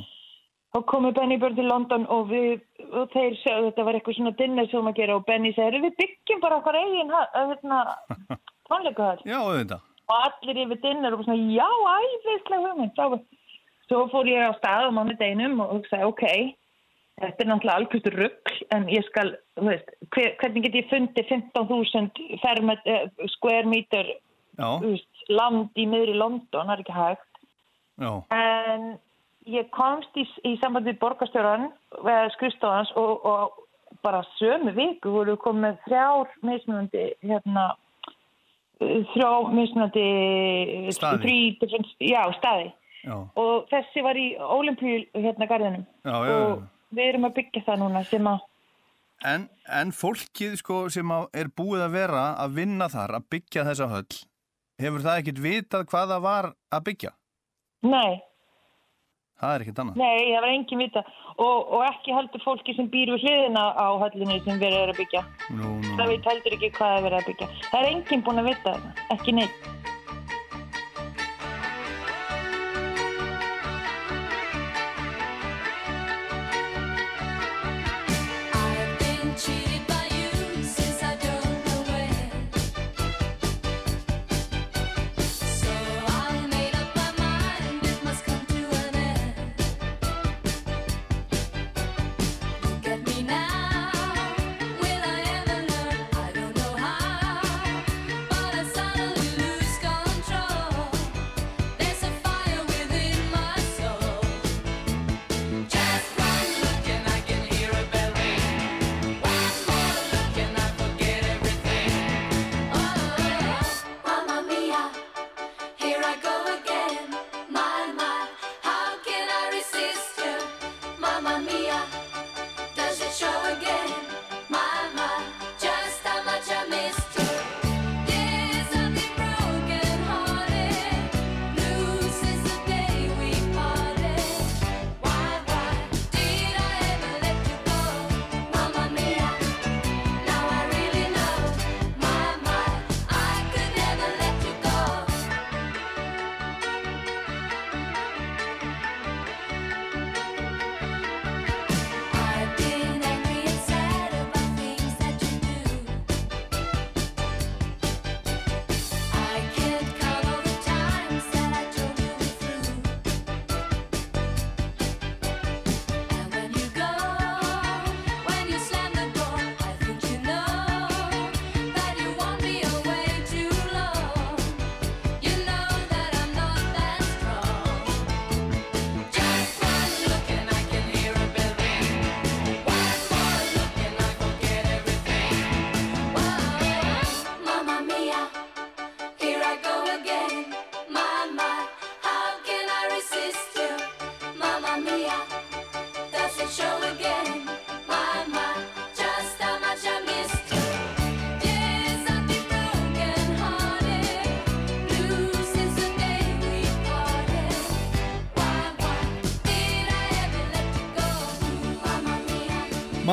Og 0.77 0.85
komu 0.91 1.12
Benny 1.17 1.39
Björn 1.41 1.57
til 1.57 1.69
London 1.71 2.05
og, 2.12 2.29
við, 2.31 2.61
og 2.91 3.09
þeir 3.15 3.39
sögðu 3.43 3.71
þetta 3.71 3.87
var 3.87 3.99
eitthvað 3.99 4.19
svona 4.19 4.35
dinner 4.41 4.69
sem 4.71 4.91
að 4.91 4.99
gera 5.01 5.17
og 5.17 5.25
Benny 5.29 5.53
segir 5.57 5.81
við 5.85 5.97
byggjum 6.03 6.43
bara 6.43 6.61
okkar 6.61 6.79
eigin 6.81 7.15
hérna, 7.35 7.81
Já, 9.31 9.39
auðvitað. 9.41 9.89
og 10.11 10.17
allir 10.21 10.62
yfir 10.67 10.83
dinner 10.85 11.17
og 11.17 11.25
svona 11.25 11.39
já, 11.55 11.69
æðislega 11.97 12.62
hugmynd 12.67 13.03
svo, 13.87 14.05
fór 14.12 14.31
ég 14.31 14.43
á 14.43 14.53
stað 14.59 14.91
á 14.91 14.97
mánudeginum 14.99 15.61
og 15.65 15.77
hugsaði 15.79 16.11
ok 16.11 16.25
þetta 17.23 17.45
er 17.45 17.49
náttúrulega 17.49 17.79
algjörður 17.81 18.19
rugg 18.21 18.53
en 18.77 18.87
ég 18.93 19.07
skal, 19.09 19.33
þú 19.57 19.71
veist, 19.71 19.93
hver, 20.12 20.35
hvernig 20.43 20.67
get 20.67 20.79
ég 20.83 20.91
fundið 20.91 21.31
15.000 21.33 22.41
fermet, 22.43 22.91
uh, 22.93 23.29
square 23.39 23.65
meter 23.71 24.11
veist, 24.83 25.25
land 25.33 25.81
í 25.81 25.87
miðri 25.89 26.17
London, 26.17 26.69
það 26.69 26.75
er 26.75 26.83
ekki 26.85 26.97
hægt. 26.97 27.41
Já, 27.97 28.11
en 28.37 28.87
ég 29.46 29.70
komst 29.74 30.16
í, 30.18 30.24
í 30.46 30.56
samband 30.62 30.88
við 30.88 30.98
borgarstjóran 31.02 31.70
eða 32.02 32.30
skrifstofans 32.35 32.92
og, 32.98 33.24
og 33.26 34.00
bara 34.04 34.22
sömu 34.37 34.74
viku 34.76 35.12
voru 35.14 35.37
komið 35.40 35.78
þrjár 35.87 36.32
mismunandi 36.46 37.04
hérna 37.24 37.68
þrjá 38.80 39.30
mismunandi 39.54 40.06
Staði. 40.94 41.22
þrý 41.22 41.78
já, 42.11 42.22
staði. 42.37 42.72
Já, 43.06 43.16
og 43.38 43.68
þessi 43.70 44.02
var 44.02 44.18
í 44.18 44.26
Olympíu 44.42 45.04
hérna 45.14 45.46
garðinum. 45.46 45.87
Já, 46.02 46.16
og 46.18 46.64
við 46.96 47.11
erum 47.12 47.28
að 47.28 47.37
byggja 47.38 47.62
það 47.68 47.82
núna 47.85 48.04
sem 48.09 48.30
að 48.30 48.44
En, 49.24 49.46
en 49.72 49.92
fólkið 49.96 50.59
sko 50.61 50.82
sem 50.92 51.12
er 51.32 51.48
búið 51.56 51.87
að 51.87 51.94
vera 51.94 52.24
að 52.37 52.59
vinna 52.59 52.88
þar, 52.92 53.14
að 53.16 53.28
byggja 53.32 53.62
þessa 53.64 53.87
höll, 53.88 54.18
hefur 54.82 55.04
það 55.06 55.20
ekkit 55.22 55.40
vitað 55.40 55.87
hvað 55.88 56.11
það 56.12 56.26
var 56.26 56.48
að 56.68 56.85
byggja? 56.90 57.12
nei, 57.87 58.20
Það 59.37 59.55
er 59.55 59.64
ekkit 59.64 59.81
annað. 59.83 59.99
nei, 60.01 60.20
það 60.33 60.44
var 60.44 60.53
engin 60.55 60.81
vita. 60.81 61.03
Og, 61.37 61.72
og 61.77 61.83
ekki 61.90 62.14
heldur 62.16 62.44
fólki 62.44 62.77
sem 62.77 62.87
býr 62.92 63.12
við 63.12 63.27
hliðina 63.27 63.64
á 63.77 63.88
höllinni 64.01 64.38
sem 64.46 64.62
verið 64.62 64.79
er 64.87 64.94
að 64.94 65.03
byggja. 65.03 65.25
Nú, 65.51 65.75
nú, 65.83 65.96
það 65.99 66.12
veit 66.14 66.31
heldur 66.31 66.57
ekki 66.57 66.72
hvað 66.79 66.87
það 66.87 66.96
er 66.96 67.07
verið 67.09 67.18
að 67.18 67.29
byggja. 67.33 67.51
Það 67.66 67.81
er 67.83 67.90
enginn 67.92 68.25
búin 68.25 68.42
að 68.42 68.49
vita 68.53 68.72
það, 68.79 69.05
ekki 69.16 69.37
neitt 69.37 69.94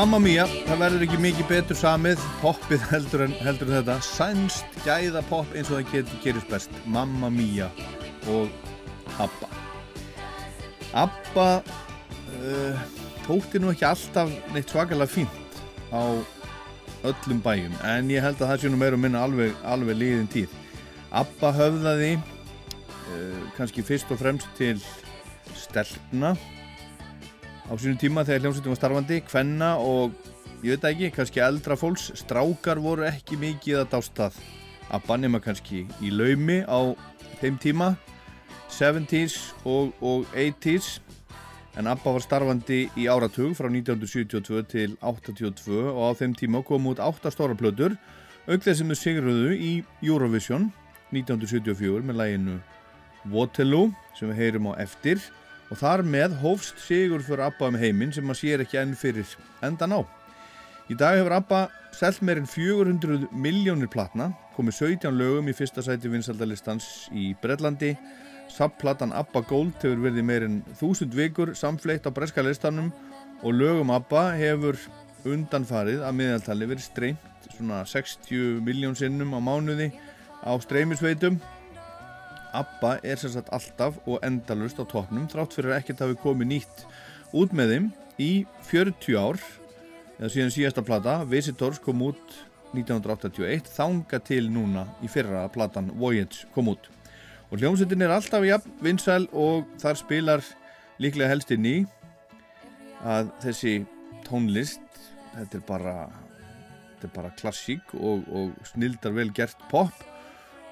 Mamma 0.04 0.18
mía, 0.20 0.44
það 0.68 0.82
verður 0.82 1.04
ekki 1.06 1.18
mikið 1.24 1.46
betur 1.48 1.78
samið, 1.80 2.24
poppið 2.42 2.82
heldur 2.90 3.22
en, 3.24 3.36
heldur 3.40 3.70
en 3.70 3.78
þetta, 3.78 3.94
sænst 4.04 4.74
gæða 4.84 5.22
popp 5.30 5.54
eins 5.56 5.70
og 5.72 5.78
það 5.78 5.94
getur 5.94 6.18
gerist 6.26 6.50
best, 6.52 6.74
Mamma 6.92 7.30
mía 7.32 7.70
og 8.28 8.52
Abba. 9.24 9.48
Abba 11.06 11.46
uh, 11.64 12.82
tókti 13.24 13.62
nú 13.64 13.72
ekki 13.72 13.88
alltaf 13.88 14.34
neitt 14.52 14.74
svakalega 14.74 15.08
fínt 15.08 15.62
á 15.96 16.20
öllum 17.08 17.40
bæjum, 17.46 17.78
en 17.88 18.12
ég 18.12 18.28
held 18.28 18.44
að 18.44 18.52
það 18.52 18.60
sé 18.66 18.74
nú 18.74 18.82
meira 18.82 19.00
og 19.00 19.04
minna 19.06 19.24
alveg, 19.24 19.56
alveg 19.64 20.02
liðin 20.02 20.28
tíð. 20.36 20.58
Abba 21.16 21.54
höfðaði 21.62 22.18
uh, 22.20 23.40
kannski 23.56 23.88
fyrst 23.88 24.12
og 24.12 24.20
fremst 24.20 24.52
til 24.60 24.84
stelpna 25.56 26.36
á 27.68 27.72
sínum 27.80 28.00
tíma 28.00 28.26
þegar 28.28 28.46
hljómsveitum 28.46 28.74
var 28.74 28.80
starfandi, 28.80 29.20
kvenna 29.28 29.70
og 29.80 30.16
ég 30.64 30.76
veit 30.76 30.88
ekki, 30.92 31.12
kannski 31.16 31.44
eldra 31.44 31.78
fólks, 31.80 32.12
strákar 32.20 32.82
voru 32.84 33.08
ekki 33.08 33.40
mikið 33.40 33.84
að 33.84 33.92
dástað 33.96 34.40
að 34.94 35.08
bannima 35.08 35.42
kannski 35.44 35.86
í 36.04 36.12
laumi 36.14 36.62
á 36.68 36.94
þeim 37.42 37.60
tíma 37.62 37.94
70s 38.74 39.54
og, 39.70 39.94
og 40.02 40.28
80s 40.34 40.98
en 41.80 41.90
ABBA 41.90 42.14
var 42.16 42.24
starfandi 42.24 42.80
í 43.00 43.08
áratug 43.10 43.56
frá 43.58 43.70
1972 43.70 44.64
til 44.70 44.98
82 45.02 45.80
og 45.94 46.02
á 46.06 46.12
þeim 46.20 46.36
tíma 46.38 46.62
kom 46.66 46.90
út 46.92 47.02
8 47.02 47.32
stóra 47.34 47.58
plötur 47.58 47.96
auk 48.46 48.62
þess 48.62 48.82
sem 48.82 48.92
þau 48.92 49.00
sigruðu 49.00 49.54
í 49.56 49.74
Eurovision 50.04 50.70
1974 51.14 52.04
með 52.06 52.20
læginu 52.20 52.60
Waterloo 53.34 53.92
sem 54.18 54.30
við 54.30 54.42
heyrum 54.42 54.70
á 54.70 54.74
eftir 54.84 55.22
og 55.74 55.80
þar 55.82 56.04
með 56.06 56.36
hófst 56.44 56.78
sigur 56.86 57.24
fyrir 57.26 57.48
ABBA 57.48 57.72
um 57.72 57.78
heiminn 57.82 58.12
sem 58.14 58.26
maður 58.28 58.44
sér 58.44 58.62
ekki 58.62 58.78
enn 58.78 58.94
fyrir 58.98 59.32
endan 59.66 59.96
á. 59.98 60.02
Í 60.92 60.98
dag 61.00 61.18
hefur 61.18 61.34
ABBA 61.40 61.62
selt 61.98 62.22
meirinn 62.22 62.46
400 62.50 63.32
miljónir 63.34 63.90
platna, 63.90 64.30
komið 64.54 64.78
17 65.00 65.18
lögum 65.18 65.50
í 65.50 65.56
fyrsta 65.58 65.82
sæti 65.82 66.12
vinsaldalistans 66.14 67.08
í 67.10 67.32
Breitlandi, 67.42 67.96
subplatan 68.54 69.16
ABBA 69.18 69.42
Gold 69.50 69.74
hefur 69.82 70.04
verið 70.06 70.28
meirinn 70.30 70.60
1000 70.76 71.18
vikur 71.18 71.56
samfleitt 71.58 72.06
á 72.06 72.14
breska 72.14 72.46
listanum 72.46 72.92
og 73.42 73.58
lögum 73.58 73.96
ABBA 73.96 74.28
hefur 74.38 74.78
undanfarið 75.26 76.06
að 76.06 76.18
miðaltali 76.20 76.70
verið 76.70 76.86
streymt 76.86 77.50
svona 77.56 77.82
60 77.90 78.62
miljón 78.68 78.98
sinnum 79.00 79.34
á 79.34 79.40
mánuði 79.42 79.90
á 80.46 80.54
streymisveitum 80.62 81.40
ABBA 82.54 82.94
er 83.04 83.20
sem 83.20 83.34
sagt 83.34 83.52
alltaf 83.56 84.00
og 84.06 84.24
endalust 84.26 84.80
á 84.82 84.86
toppnum 84.86 85.28
þrátt 85.32 85.56
fyrir 85.58 85.74
að 85.74 85.80
ekkert 85.82 86.04
hafi 86.06 86.18
komið 86.22 86.50
nýtt 86.52 86.86
út 87.34 87.54
með 87.56 87.74
þeim 87.74 87.92
í 88.22 88.32
40 88.70 89.18
ár 89.18 89.40
eða 90.20 90.32
síðan 90.34 90.54
síðasta 90.54 90.84
plata 90.86 91.16
Visitors 91.30 91.82
kom 91.82 92.04
út 92.06 92.38
1981 92.74 93.70
þanga 93.74 94.20
til 94.26 94.44
núna 94.54 94.86
í 95.06 95.10
fyrra 95.12 95.44
að 95.46 95.54
platan 95.58 95.92
Voyage 95.98 96.48
kom 96.54 96.72
út. 96.74 96.90
Og 97.52 97.62
hljómsveitin 97.62 98.06
er 98.06 98.14
alltaf 98.16 98.46
jafn 98.48 98.78
vinsæl 98.82 99.28
og 99.30 99.68
þar 99.82 100.00
spilar 100.00 100.46
líklega 101.02 101.30
helst 101.34 101.54
inn 101.54 101.68
í 101.70 101.78
að 103.04 103.30
þessi 103.44 103.76
tónlist 104.26 105.02
þetta 105.34 105.60
er 105.60 105.66
bara 105.68 105.96
bara 107.14 107.34
klassík 107.36 107.90
og, 108.00 108.22
og 108.32 108.54
snildar 108.70 109.12
vel 109.12 109.28
gert 109.36 109.60
pop 109.68 109.92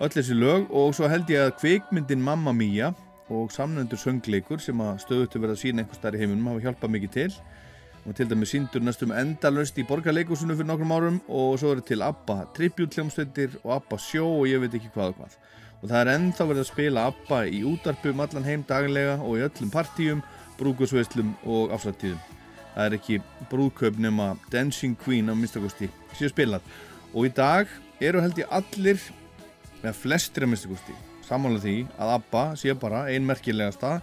öll 0.01 0.11
þessi 0.11 0.35
lög 0.37 0.71
og 0.73 0.95
svo 0.97 1.09
held 1.11 1.29
ég 1.29 1.45
að 1.45 1.55
kvikmyndin 1.61 2.23
Mamma 2.25 2.53
Mia 2.55 2.91
og 3.31 3.53
samnöndur 3.53 4.01
söngleikur 4.01 4.59
sem 4.59 4.81
að 4.81 5.03
stöðutu 5.05 5.39
verða 5.39 5.55
að 5.55 5.61
sína 5.61 5.83
einhver 5.83 5.99
starf 5.99 6.17
í 6.17 6.23
heiminum 6.23 6.49
hafa 6.51 6.65
hjálpað 6.65 6.93
mikið 6.95 7.13
til. 7.15 7.29
Og 8.01 8.17
til 8.17 8.27
dæmis 8.31 8.51
síndur 8.55 8.81
næstum 8.81 9.13
endalöst 9.13 9.77
í 9.77 9.85
borgarleikusinu 9.85 10.57
fyrir 10.57 10.71
nokkrum 10.71 10.95
árum 10.95 11.21
og 11.29 11.59
svo 11.61 11.75
eru 11.75 11.85
til 11.85 12.01
ABBA 12.01 12.39
tributhljómsveitir 12.57 13.59
og 13.61 13.75
ABBA 13.77 14.01
sjó 14.01 14.25
og 14.39 14.49
ég 14.49 14.65
veit 14.65 14.75
ekki 14.79 14.91
hvað 14.95 15.13
og 15.13 15.21
hvað. 15.21 15.39
Og 15.81 15.87
það 15.93 16.01
er 16.01 16.13
ennþá 16.15 16.49
verið 16.49 16.65
að 16.65 16.71
spila 16.73 17.07
ABBA 17.11 17.41
í 17.45 17.63
útarpum 17.69 18.25
allan 18.25 18.49
heim 18.49 18.67
daglega 18.67 19.19
og 19.21 19.37
í 19.37 19.45
öllum 19.45 19.73
partíum, 19.73 20.25
brúkusveislum 20.57 21.35
og 21.45 21.73
afslættíðum 21.77 22.21
það 22.75 22.85
er 22.85 22.97
ekki 22.97 23.19
brúðkaup 23.51 23.99
nema 24.01 24.33
Dancing 24.51 24.97
Queen 24.99 25.29
á 25.31 25.33
minnstakosti 25.35 25.89
séu 26.17 26.31
spilað. 26.31 26.63
Og 27.13 27.27
í 27.27 27.33
dag 27.35 27.69
eru 28.01 28.21
held 28.23 28.39
ég 28.39 28.51
allir 28.53 29.01
eða 29.81 29.97
flestir 29.97 30.45
að 30.45 30.53
minnstakosti 30.53 30.97
samanlega 31.31 31.63
því 31.63 31.75
að 32.01 32.13
ABBA 32.17 32.45
sé 32.59 32.73
bara 32.75 33.05
einmerkilegasta, 33.11 33.99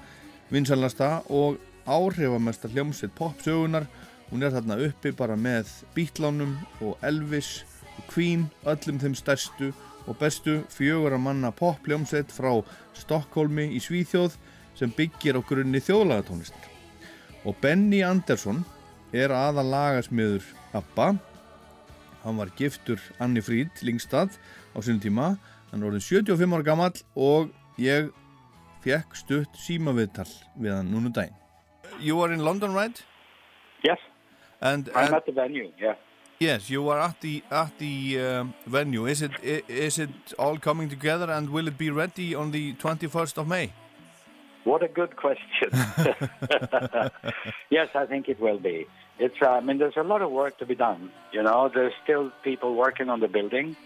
vinsalasta 0.53 1.11
og 1.29 1.59
áhrifamesta 1.89 2.71
hljómsveit 2.73 3.15
popsögunar 3.19 3.89
hún 4.31 4.45
er 4.45 4.55
þarna 4.55 4.79
uppi 4.87 5.13
bara 5.17 5.37
með 5.37 5.71
Beatlánum 5.97 6.57
og 6.85 7.05
Elvis 7.05 7.63
og 7.99 8.09
Queen, 8.13 8.47
öllum 8.69 9.01
þeim 9.03 9.17
stærstu 9.19 9.73
og 10.09 10.17
bestu 10.21 10.63
fjögura 10.73 11.19
manna 11.21 11.51
popljómsveit 11.53 12.33
frá 12.33 12.53
Stokkólmi 12.97 13.69
í 13.77 13.81
Svíþjóð 13.83 14.39
sem 14.79 14.93
byggir 14.95 15.37
á 15.37 15.43
grunni 15.45 15.81
þjóðlagatónlistar. 15.85 16.69
Og 17.45 17.57
Benny 17.61 18.01
Andersson 18.07 18.63
er 19.13 19.33
aða 19.35 19.65
lagasmiður 19.67 20.47
ABBA. 20.77 21.11
Hann 22.25 22.41
var 22.41 22.53
giftur 22.57 23.03
Anni 23.21 23.43
Fríd 23.45 23.83
Lingstad 23.83 24.33
á 24.73 24.79
sínum 24.81 25.03
tíma 25.03 25.29
hann 25.71 25.83
er 25.83 25.89
orðin 25.91 26.05
75 26.05 26.55
ára 26.57 26.63
gamall 26.67 27.03
og 27.17 27.51
ég 27.79 28.11
fekk 28.85 29.17
stutt 29.19 29.59
símaviðtal 29.67 30.29
við 30.59 30.77
hann 30.79 30.93
núna 30.95 31.11
um 31.13 31.13
daginn 31.13 31.35
You 32.01 32.21
are 32.23 32.33
in 32.33 32.45
London, 32.45 32.75
right? 32.75 33.03
Yes, 33.83 33.99
And, 34.61 34.89
I'm 34.95 35.07
and 35.07 35.15
at 35.15 35.27
the 35.27 35.33
venue. 35.33 35.71
Yeah. 35.81 35.95
yes, 36.39 36.69
you 36.71 36.89
are 36.91 36.99
at 37.01 37.21
the 37.21 37.43
at 37.51 37.79
the 37.79 38.21
um, 38.21 38.55
venue. 38.67 39.07
Is 39.07 39.23
it 39.23 39.33
is 39.43 39.99
it 39.99 40.11
all 40.39 40.59
coming 40.59 40.89
together 40.89 41.31
and 41.31 41.49
will 41.51 41.67
it 41.69 41.79
be 41.79 41.91
ready 41.91 42.35
on 42.35 42.51
the 42.51 42.75
21st 42.75 43.39
of 43.39 43.49
May? 43.49 43.73
What 44.65 44.83
a 44.83 44.89
good 44.89 45.17
question. 45.17 45.71
yes, 47.71 47.89
I 47.95 48.07
think 48.07 48.29
it 48.29 48.39
will 48.41 48.59
be. 48.59 48.87
It's. 49.19 49.41
Uh, 49.41 49.51
I 49.51 49.61
mean, 49.61 49.79
there's 49.79 49.97
a 49.97 50.03
lot 50.03 50.23
of 50.23 50.31
work 50.31 50.59
to 50.59 50.67
be 50.67 50.75
done. 50.75 51.11
You 51.33 51.43
know, 51.43 51.71
there's 51.73 51.95
still 52.05 52.31
people 52.45 52.75
working 52.75 53.09
on 53.09 53.21
the 53.21 53.29
building, 53.29 53.77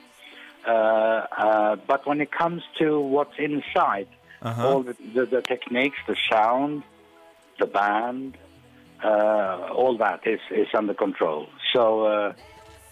but 0.64 2.06
when 2.06 2.20
it 2.20 2.30
comes 2.32 2.62
to 2.78 3.00
what's 3.00 3.38
inside, 3.38 4.08
all 4.42 4.82
the, 4.82 4.96
the, 5.14 5.26
the 5.26 5.42
techniques, 5.42 5.96
the 6.06 6.16
sound, 6.30 6.82
the 7.58 7.66
band, 7.66 8.36
uh, 9.04 9.68
all 9.74 9.96
that 9.98 10.26
is 10.26 10.40
is 10.50 10.68
under 10.74 10.94
control. 10.94 11.46
So. 11.72 12.06
Uh, 12.06 12.32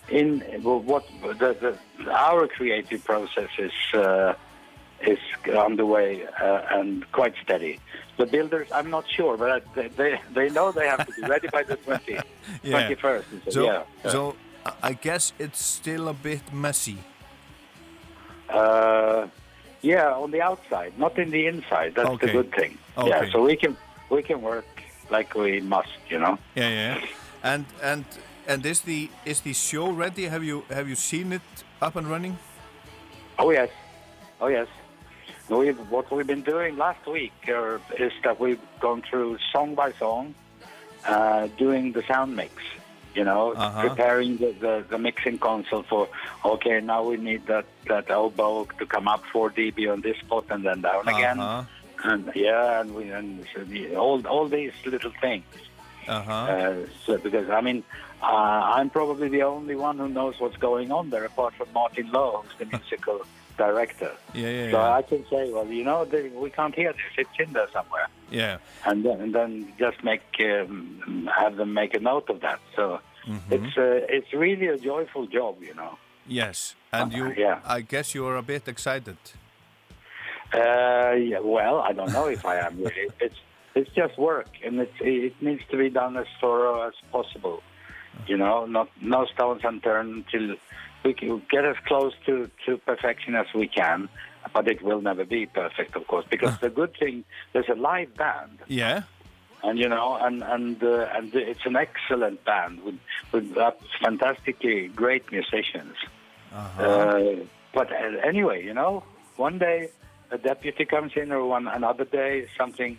in 0.09 0.40
what 0.62 1.04
the, 1.22 1.56
the 1.62 2.11
our 2.11 2.48
creative 2.48 3.04
process 3.04 3.48
is 3.59 3.70
uh, 3.94 4.35
is 5.06 5.18
underway 5.56 6.26
uh, 6.26 6.62
and 6.78 7.11
quite 7.12 7.35
steady. 7.44 7.78
The 8.16 8.26
builders, 8.26 8.66
I'm 8.72 8.90
not 8.90 9.04
sure, 9.16 9.37
but 9.37 9.50
I- 9.50 9.88
they 9.96 10.18
they, 10.35 10.48
know 10.50 10.72
they 10.72 10.88
have 10.88 11.06
to 11.06 11.12
be 11.12 11.22
ready 11.28 11.46
by 11.48 11.62
the 11.62 11.76
20, 11.87 12.18
21st. 12.64 13.24
So, 13.44 13.50
So 13.50 13.64
yeah. 13.64 13.83
so 14.11 14.37
I 14.83 14.94
guess 14.94 15.33
it's 15.38 15.62
still 15.64 16.09
a 16.09 16.14
bit 16.14 16.52
messy. 16.52 16.98
Uh, 18.52 19.28
yeah, 19.82 20.12
on 20.12 20.30
the 20.30 20.42
outside, 20.42 20.92
not 20.98 21.18
in 21.18 21.30
the 21.30 21.46
inside. 21.46 21.94
That's 21.94 22.08
Okay. 22.10 22.26
the 22.26 22.32
good 22.32 22.52
thing. 22.52 22.78
Okay. 22.98 23.08
Yeah, 23.08 23.30
so 23.30 23.42
we 23.42 23.56
can 23.56 23.76
we 24.10 24.22
can 24.22 24.42
work 24.42 24.66
like 25.10 25.34
we 25.34 25.60
must, 25.60 25.98
you 26.08 26.18
know. 26.18 26.38
Yeah, 26.54 26.68
yeah. 26.68 27.00
And 27.42 27.64
and 27.82 28.04
and 28.46 28.66
is 28.66 28.80
the 28.82 29.08
is 29.24 29.40
the 29.40 29.52
show 29.54 29.90
ready? 29.90 30.28
Have 30.28 30.44
you 30.44 30.64
have 30.70 30.88
you 30.88 30.96
seen 30.96 31.32
it 31.32 31.42
up 31.80 31.96
and 31.96 32.06
running? 32.10 32.38
Oh 33.38 33.50
yes, 33.50 33.70
oh 34.40 34.48
yes. 34.48 34.68
We 35.48 35.70
what 35.90 36.10
we've 36.12 36.26
been 36.26 36.42
doing 36.42 36.76
last 36.76 37.06
week 37.06 37.32
uh, 37.48 37.78
is 37.98 38.12
that 38.22 38.38
we've 38.38 38.60
gone 38.80 39.02
through 39.02 39.38
song 39.52 39.74
by 39.74 39.92
song, 39.92 40.34
uh, 41.06 41.48
doing 41.58 41.92
the 41.92 42.02
sound 42.02 42.36
mix. 42.36 42.52
You 43.14 43.25
know, 43.25 43.53
Uh-huh. 43.57 43.88
preparing 43.88 44.37
the, 44.37 44.53
the, 44.61 44.85
the 44.88 44.99
mixing 44.99 45.38
console 45.38 45.83
for. 45.83 46.09
Okay, 46.44 46.81
now 46.81 47.03
we 47.03 47.16
need 47.16 47.46
that 47.46 47.66
that 47.88 48.09
oboe 48.11 48.66
to 48.79 48.87
come 48.87 49.09
up 49.09 49.25
4 49.33 49.51
dB 49.51 49.90
on 49.92 50.01
this 50.01 50.16
spot 50.18 50.44
and 50.51 50.64
then 50.64 50.81
down 50.83 51.09
again. 51.09 51.40
Uh-huh. 51.40 51.64
And 52.12 52.31
yeah, 52.35 52.81
and 52.81 52.94
we 52.94 53.11
and 53.11 53.44
all 53.96 54.25
all 54.27 54.46
these 54.49 54.73
little 54.87 55.12
things. 55.20 55.44
Uh-huh. 56.09 56.33
Uh, 56.33 56.75
so 57.05 57.18
because 57.18 57.51
I 57.51 57.61
mean, 57.61 57.83
uh, 58.23 58.27
I'm 58.77 58.90
probably 58.90 59.29
the 59.29 59.42
only 59.42 59.77
one 59.77 59.99
who 59.99 60.09
knows 60.09 60.38
what's 60.38 60.57
going 60.57 60.92
on 60.92 61.11
there, 61.11 61.25
apart 61.25 61.55
from 61.55 61.68
Martin 61.75 62.11
Lowe, 62.12 62.44
who's 62.44 62.59
the 62.59 62.66
musical 62.79 63.20
director. 63.66 64.12
Yeah, 64.42 64.51
yeah, 64.59 64.70
So 64.75 64.79
yeah. 64.79 64.99
I 65.01 65.03
can 65.11 65.23
say, 65.33 65.42
well, 65.55 65.66
you 65.79 65.85
know, 65.90 66.01
they, 66.12 66.23
we 66.44 66.51
can't 66.59 66.75
hear 66.81 66.92
this; 66.99 67.12
it's 67.23 67.37
in 67.44 67.51
there 67.57 67.70
somewhere, 67.77 68.09
Yeah. 68.40 68.57
and 68.88 68.99
then, 69.07 69.16
and 69.23 69.33
then 69.38 69.51
just 69.85 69.99
make 70.11 70.25
um, 70.51 71.29
have 71.40 71.53
them 71.61 71.70
make 71.81 71.92
a 72.01 72.03
note 72.12 72.29
of 72.35 72.38
that. 72.46 72.61
So 72.77 72.85
Mm-hmm. 73.33 73.53
it's 73.57 73.73
uh, 73.87 74.16
it's 74.16 74.33
really 74.46 74.68
a 74.77 74.79
joyful 74.90 75.25
job, 75.37 75.55
you 75.68 75.75
know. 75.81 75.92
Yes. 76.40 76.59
And 76.99 77.07
you 77.18 77.25
Yeah. 77.44 77.77
I 77.77 77.79
guess 77.92 78.07
you 78.14 78.23
are 78.31 78.38
a 78.44 78.46
bit 78.55 78.64
excited. 78.75 79.18
Uh, 80.53 81.12
yeah, 81.31 81.38
well, 81.57 81.77
I 81.88 81.92
don't 81.92 82.12
know 82.18 82.27
if 82.37 82.42
I 82.53 82.57
am 82.66 82.75
really. 82.85 83.09
It's 83.27 83.40
it's 83.79 83.92
just 84.01 84.14
work, 84.18 84.49
and 84.64 84.75
it's, 84.85 84.99
it 85.01 85.35
needs 85.49 85.62
to 85.70 85.77
be 85.85 85.88
done 85.90 86.16
as 86.23 86.27
thorough 86.40 86.79
as 86.88 86.94
possible. 87.16 87.59
You 88.31 88.37
know, 88.42 88.66
not 88.77 88.88
no 89.14 89.20
stones 89.35 89.62
unturned 89.70 90.12
until 90.20 90.46
we 91.04 91.14
can 91.14 91.42
get 91.50 91.64
as 91.64 91.76
close 91.86 92.12
to, 92.26 92.50
to 92.66 92.76
perfection 92.78 93.34
as 93.34 93.46
we 93.54 93.66
can. 93.68 94.08
But 94.54 94.68
it 94.68 94.80
will 94.82 95.02
never 95.02 95.24
be 95.24 95.44
perfect, 95.46 95.94
of 95.96 96.06
course, 96.06 96.24
because 96.28 96.58
the 96.60 96.70
good 96.70 96.96
thing 96.98 97.24
there's 97.52 97.68
a 97.68 97.74
live 97.74 98.14
band, 98.16 98.58
Yeah. 98.68 99.02
and 99.62 99.78
you 99.78 99.86
know, 99.88 100.14
and 100.16 100.42
and 100.42 100.82
uh, 100.82 101.06
and 101.14 101.34
it's 101.34 101.66
an 101.66 101.76
excellent 101.76 102.42
band 102.46 102.82
with 102.82 102.98
with 103.32 103.54
uh, 103.56 103.72
fantastically 104.02 104.88
great 104.88 105.30
musicians. 105.30 105.94
Uh, 106.54 107.20
but 107.74 107.92
uh, 107.92 107.96
anyway, 108.26 108.64
you 108.64 108.72
know, 108.74 109.04
one 109.36 109.58
day 109.58 109.90
a 110.30 110.38
deputy 110.38 110.84
comes 110.86 111.12
in, 111.16 111.30
or 111.32 111.44
one 111.46 111.68
another 111.68 112.04
day 112.06 112.46
something. 112.56 112.96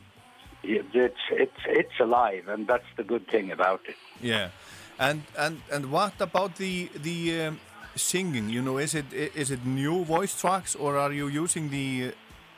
It's 0.63 1.17
it's 1.31 1.61
it's 1.65 1.99
alive, 1.99 2.47
and 2.47 2.67
that's 2.67 2.85
the 2.97 3.03
good 3.03 3.27
thing 3.27 3.51
about 3.51 3.81
it. 3.89 3.95
Yeah. 4.21 4.49
And 4.99 5.23
and 5.37 5.61
and 5.71 5.91
what 5.91 6.13
about 6.21 6.55
the 6.57 6.87
the 7.01 7.41
um, 7.47 7.59
singing? 7.95 8.49
You 8.49 8.61
know, 8.61 8.77
is 8.77 8.95
it 8.95 9.11
is 9.13 9.51
it 9.51 9.65
new 9.65 10.03
voice 10.05 10.39
tracks 10.39 10.75
or 10.75 10.97
are 10.97 11.11
you 11.11 11.27
using 11.27 11.69
the 11.69 12.13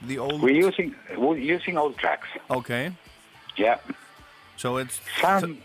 the 0.07 0.19
old 0.19 0.41
We're 0.41 0.65
using 0.67 0.95
we're 1.17 1.37
using 1.37 1.77
old 1.77 1.97
tracks. 1.97 2.27
Okay. 2.49 2.91
Yeah, 3.55 3.77
So 4.57 4.77
it's 4.77 5.01
some 5.21 5.57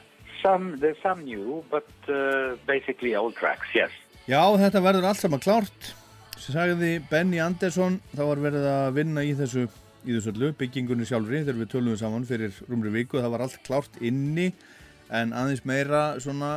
some 0.42 0.78
there's 0.78 1.00
some 1.02 1.24
new, 1.24 1.64
but 1.70 1.88
uh, 2.09 2.57
basically 2.66 3.14
old 3.14 3.37
tracks. 3.37 3.68
Yes. 3.74 3.90
Já, 4.28 4.42
þetta 4.61 4.83
verður 4.85 5.09
allt 5.09 5.22
saman 5.22 5.40
klárt 5.40 5.92
sem 6.38 6.54
sagði 6.54 6.98
Benny 7.11 7.40
Andersson 7.42 7.98
þá 8.12 8.22
var 8.28 8.42
verið 8.42 8.66
að 8.70 8.88
vinna 8.98 9.24
í 9.26 9.33
þessu 9.38 9.64
í 10.07 10.14
þessu 10.14 10.31
öllu, 10.35 10.52
byggingunni 10.61 11.07
sjálfri 11.09 11.40
þegar 11.42 11.59
við 11.62 11.70
tölum 11.72 11.96
saman 11.98 12.26
fyrir 12.28 12.54
rúmri 12.68 12.92
viku 12.94 13.18
það 13.18 13.33
var 13.35 13.44
allt 13.46 13.57
klárt 13.66 13.96
inni 14.04 14.52
en 15.11 15.33
aðeins 15.35 15.64
meira 15.66 16.02
svona 16.22 16.50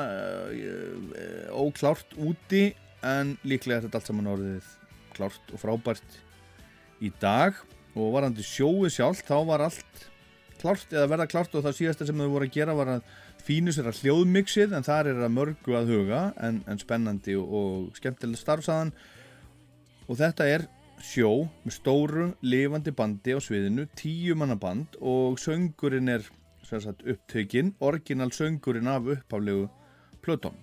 uh, 0.52 1.48
óklárt 1.56 2.14
úti 2.20 2.70
en 3.08 3.36
líklega 3.48 3.80
er 3.80 3.88
þetta 3.88 4.02
allt 4.02 4.10
saman 4.12 4.32
orðið 4.32 4.72
klárt 5.16 5.54
og 5.54 5.62
frábært 5.62 6.18
í 7.02 7.12
dag 7.22 7.58
og 7.98 8.14
varandi 8.16 8.46
sjóið 8.46 8.96
sjálf 8.96 9.24
þá 9.28 9.38
var 9.50 9.66
allt 9.68 10.08
klárt 10.62 10.94
eða 10.94 11.10
verða 11.10 11.30
klárt 11.32 11.56
og 11.58 11.66
það 11.66 11.78
síðasta 11.80 12.08
sem 12.08 12.22
þau 12.22 12.30
voru 12.36 12.48
að 12.48 12.56
gera 12.56 12.76
var 12.78 12.96
að 12.98 13.16
fínu 13.42 13.74
sér 13.74 13.90
að 13.90 14.04
hljóðmixið 14.04 14.76
en 14.78 14.86
þar 14.86 15.10
er 15.12 15.24
að 15.26 15.34
mörgu 15.34 15.78
að 15.78 15.90
huga 15.96 16.22
en, 16.46 16.62
en 16.70 16.82
spennandi 16.82 17.36
og, 17.40 17.56
og 17.58 17.98
skemmtilega 17.98 18.42
starfsaðan 18.42 18.94
og 20.08 20.20
þetta 20.20 20.48
er 20.54 20.68
sjó 21.02 21.48
með 21.66 21.76
stóru 21.76 22.28
lifandi 22.46 22.94
bandi 22.94 23.34
á 23.34 23.40
sviðinu, 23.42 23.88
tíu 23.98 24.38
manna 24.38 24.58
band 24.60 25.00
og 25.02 25.40
söngurinn 25.42 26.14
er 26.14 26.28
sagt 26.72 27.02
upptökin, 27.04 27.74
orginal 27.84 28.32
söngurinn 28.32 28.88
af 28.88 29.10
upphaflegu 29.16 29.68
plötum. 30.22 30.56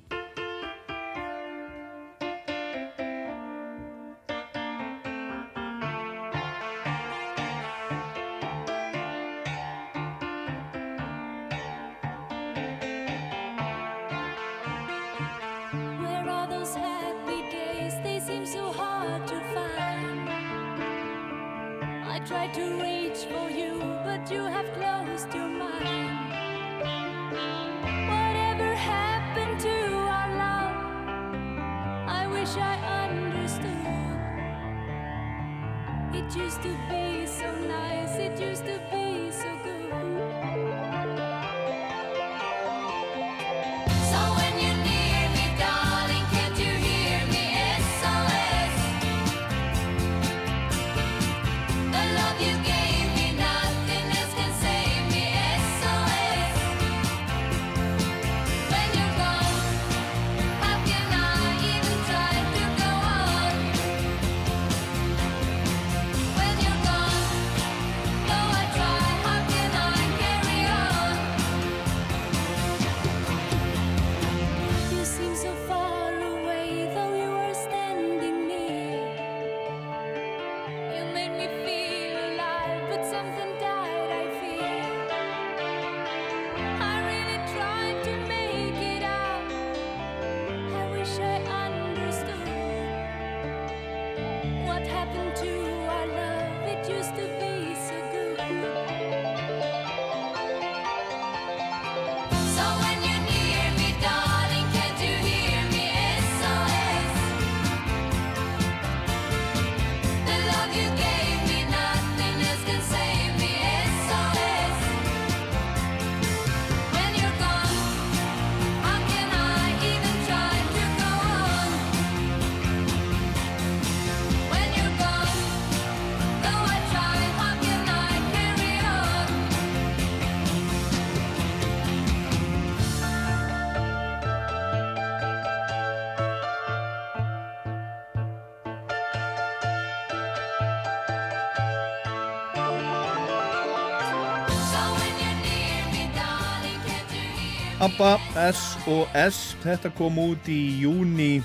ABBA 147.79 148.17
S.O.S. 148.51 149.37
Þetta 149.63 149.93
kom 149.95 150.17
út 150.19 150.49
í 150.51 150.83
júni 150.83 151.39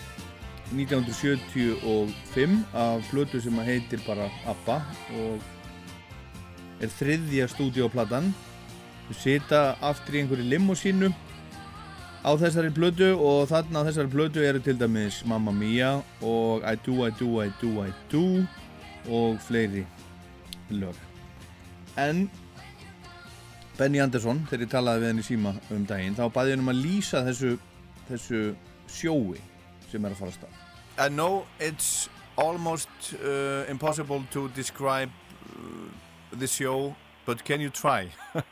1975 0.73 2.55
af 2.73 3.03
plötu 3.11 3.37
sem 3.43 3.59
heitir 3.61 4.01
bara 4.07 4.25
ABBA 4.49 4.79
og 5.21 5.37
er 6.81 6.89
þriðja 6.89 7.45
stúdíóplatan. 7.53 8.31
Þau 9.05 9.15
sita 9.19 9.61
aftur 9.85 10.17
í 10.17 10.23
einhverju 10.23 10.49
limosínu 10.55 11.11
á 12.25 12.33
þessari 12.41 12.73
plötu 12.73 13.13
og 13.13 13.45
þarna 13.53 13.85
á 13.85 13.87
þessari 13.91 14.09
plötu 14.15 14.41
eru 14.41 14.57
til 14.63 14.77
dæmis 14.81 15.21
Mamma 15.29 15.53
Mia 15.53 16.01
og 16.25 16.65
I 16.65 16.73
Do, 16.81 17.05
I 17.05 17.13
Do, 17.19 17.29
I 17.45 17.53
Do, 17.61 17.85
I 17.85 17.93
Do 18.09 18.25
og 19.05 19.37
fleiri 19.45 19.85
lög. 20.73 20.97
En 21.93 22.25
Benny 23.77 23.99
Andersson, 24.03 24.43
þegar 24.49 24.65
ég 24.67 24.71
talaði 24.71 25.01
við 25.01 25.09
henni 25.09 25.25
síma 25.25 25.53
um 25.73 25.85
daginn, 25.89 26.17
þá 26.17 26.27
baði 26.33 26.53
henni 26.53 26.65
um 26.65 26.73
að 26.73 26.81
lýsa 26.83 27.23
þessu, 27.25 27.55
þessu 28.09 28.41
sjói 28.85 29.39
sem 29.89 30.05
er 30.05 30.13
að 30.13 30.19
fara 30.19 30.33
að 30.33 30.37
stað. 30.37 30.59
I 30.99 31.09
know 31.09 31.45
it's 31.59 32.09
almost 32.37 32.89
uh, 33.17 33.65
impossible 33.69 34.23
to 34.31 34.47
describe 34.49 35.09
uh, 35.09 35.89
the 36.31 36.47
show, 36.47 36.95
but 37.25 37.43
can 37.43 37.61
you 37.61 37.69
try? 37.69 38.09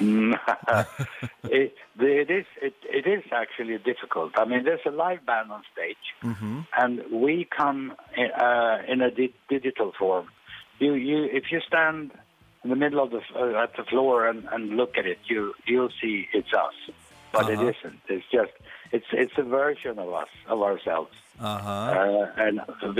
it, 0.00 1.74
it 1.98 2.30
is 2.30 2.46
it, 2.62 2.74
it 2.84 3.06
is 3.06 3.24
actually 3.32 3.78
difficult. 3.78 4.32
I 4.36 4.44
mean, 4.44 4.64
there's 4.64 4.80
a 4.86 4.90
live 4.90 5.24
band 5.26 5.50
on 5.50 5.62
stage, 5.72 5.96
and 6.76 7.02
we 7.10 7.46
come 7.56 7.92
in, 8.16 8.30
uh, 8.30 8.82
in 8.88 9.00
a 9.00 9.10
di- 9.10 9.34
digital 9.48 9.92
form. 9.98 10.28
You 10.78 10.94
you 10.94 11.24
if 11.24 11.44
you 11.50 11.60
stand 11.66 12.12
in 12.66 12.70
the 12.70 12.80
middle 12.84 13.00
of 13.04 13.10
the 13.14 13.20
uh, 13.40 13.62
at 13.62 13.76
the 13.76 13.84
floor 13.84 14.26
and, 14.26 14.40
and 14.52 14.76
look 14.80 14.98
at 14.98 15.06
it, 15.06 15.18
you 15.30 15.54
you'll 15.70 15.94
see 16.02 16.14
it's 16.38 16.52
us, 16.66 16.74
but 17.32 17.48
it 17.48 17.58
Uh-huh. 17.60 17.72
isn't. 17.72 18.00
It's 18.08 18.26
just 18.38 18.50
it's 18.96 19.06
it's 19.22 19.36
a 19.38 19.44
version 19.44 19.94
of 20.04 20.12
us 20.22 20.32
of 20.48 20.58
ourselves. 20.70 21.14
Uh-huh. 21.38 21.70
Uh, 21.70 22.44
and 22.44 22.54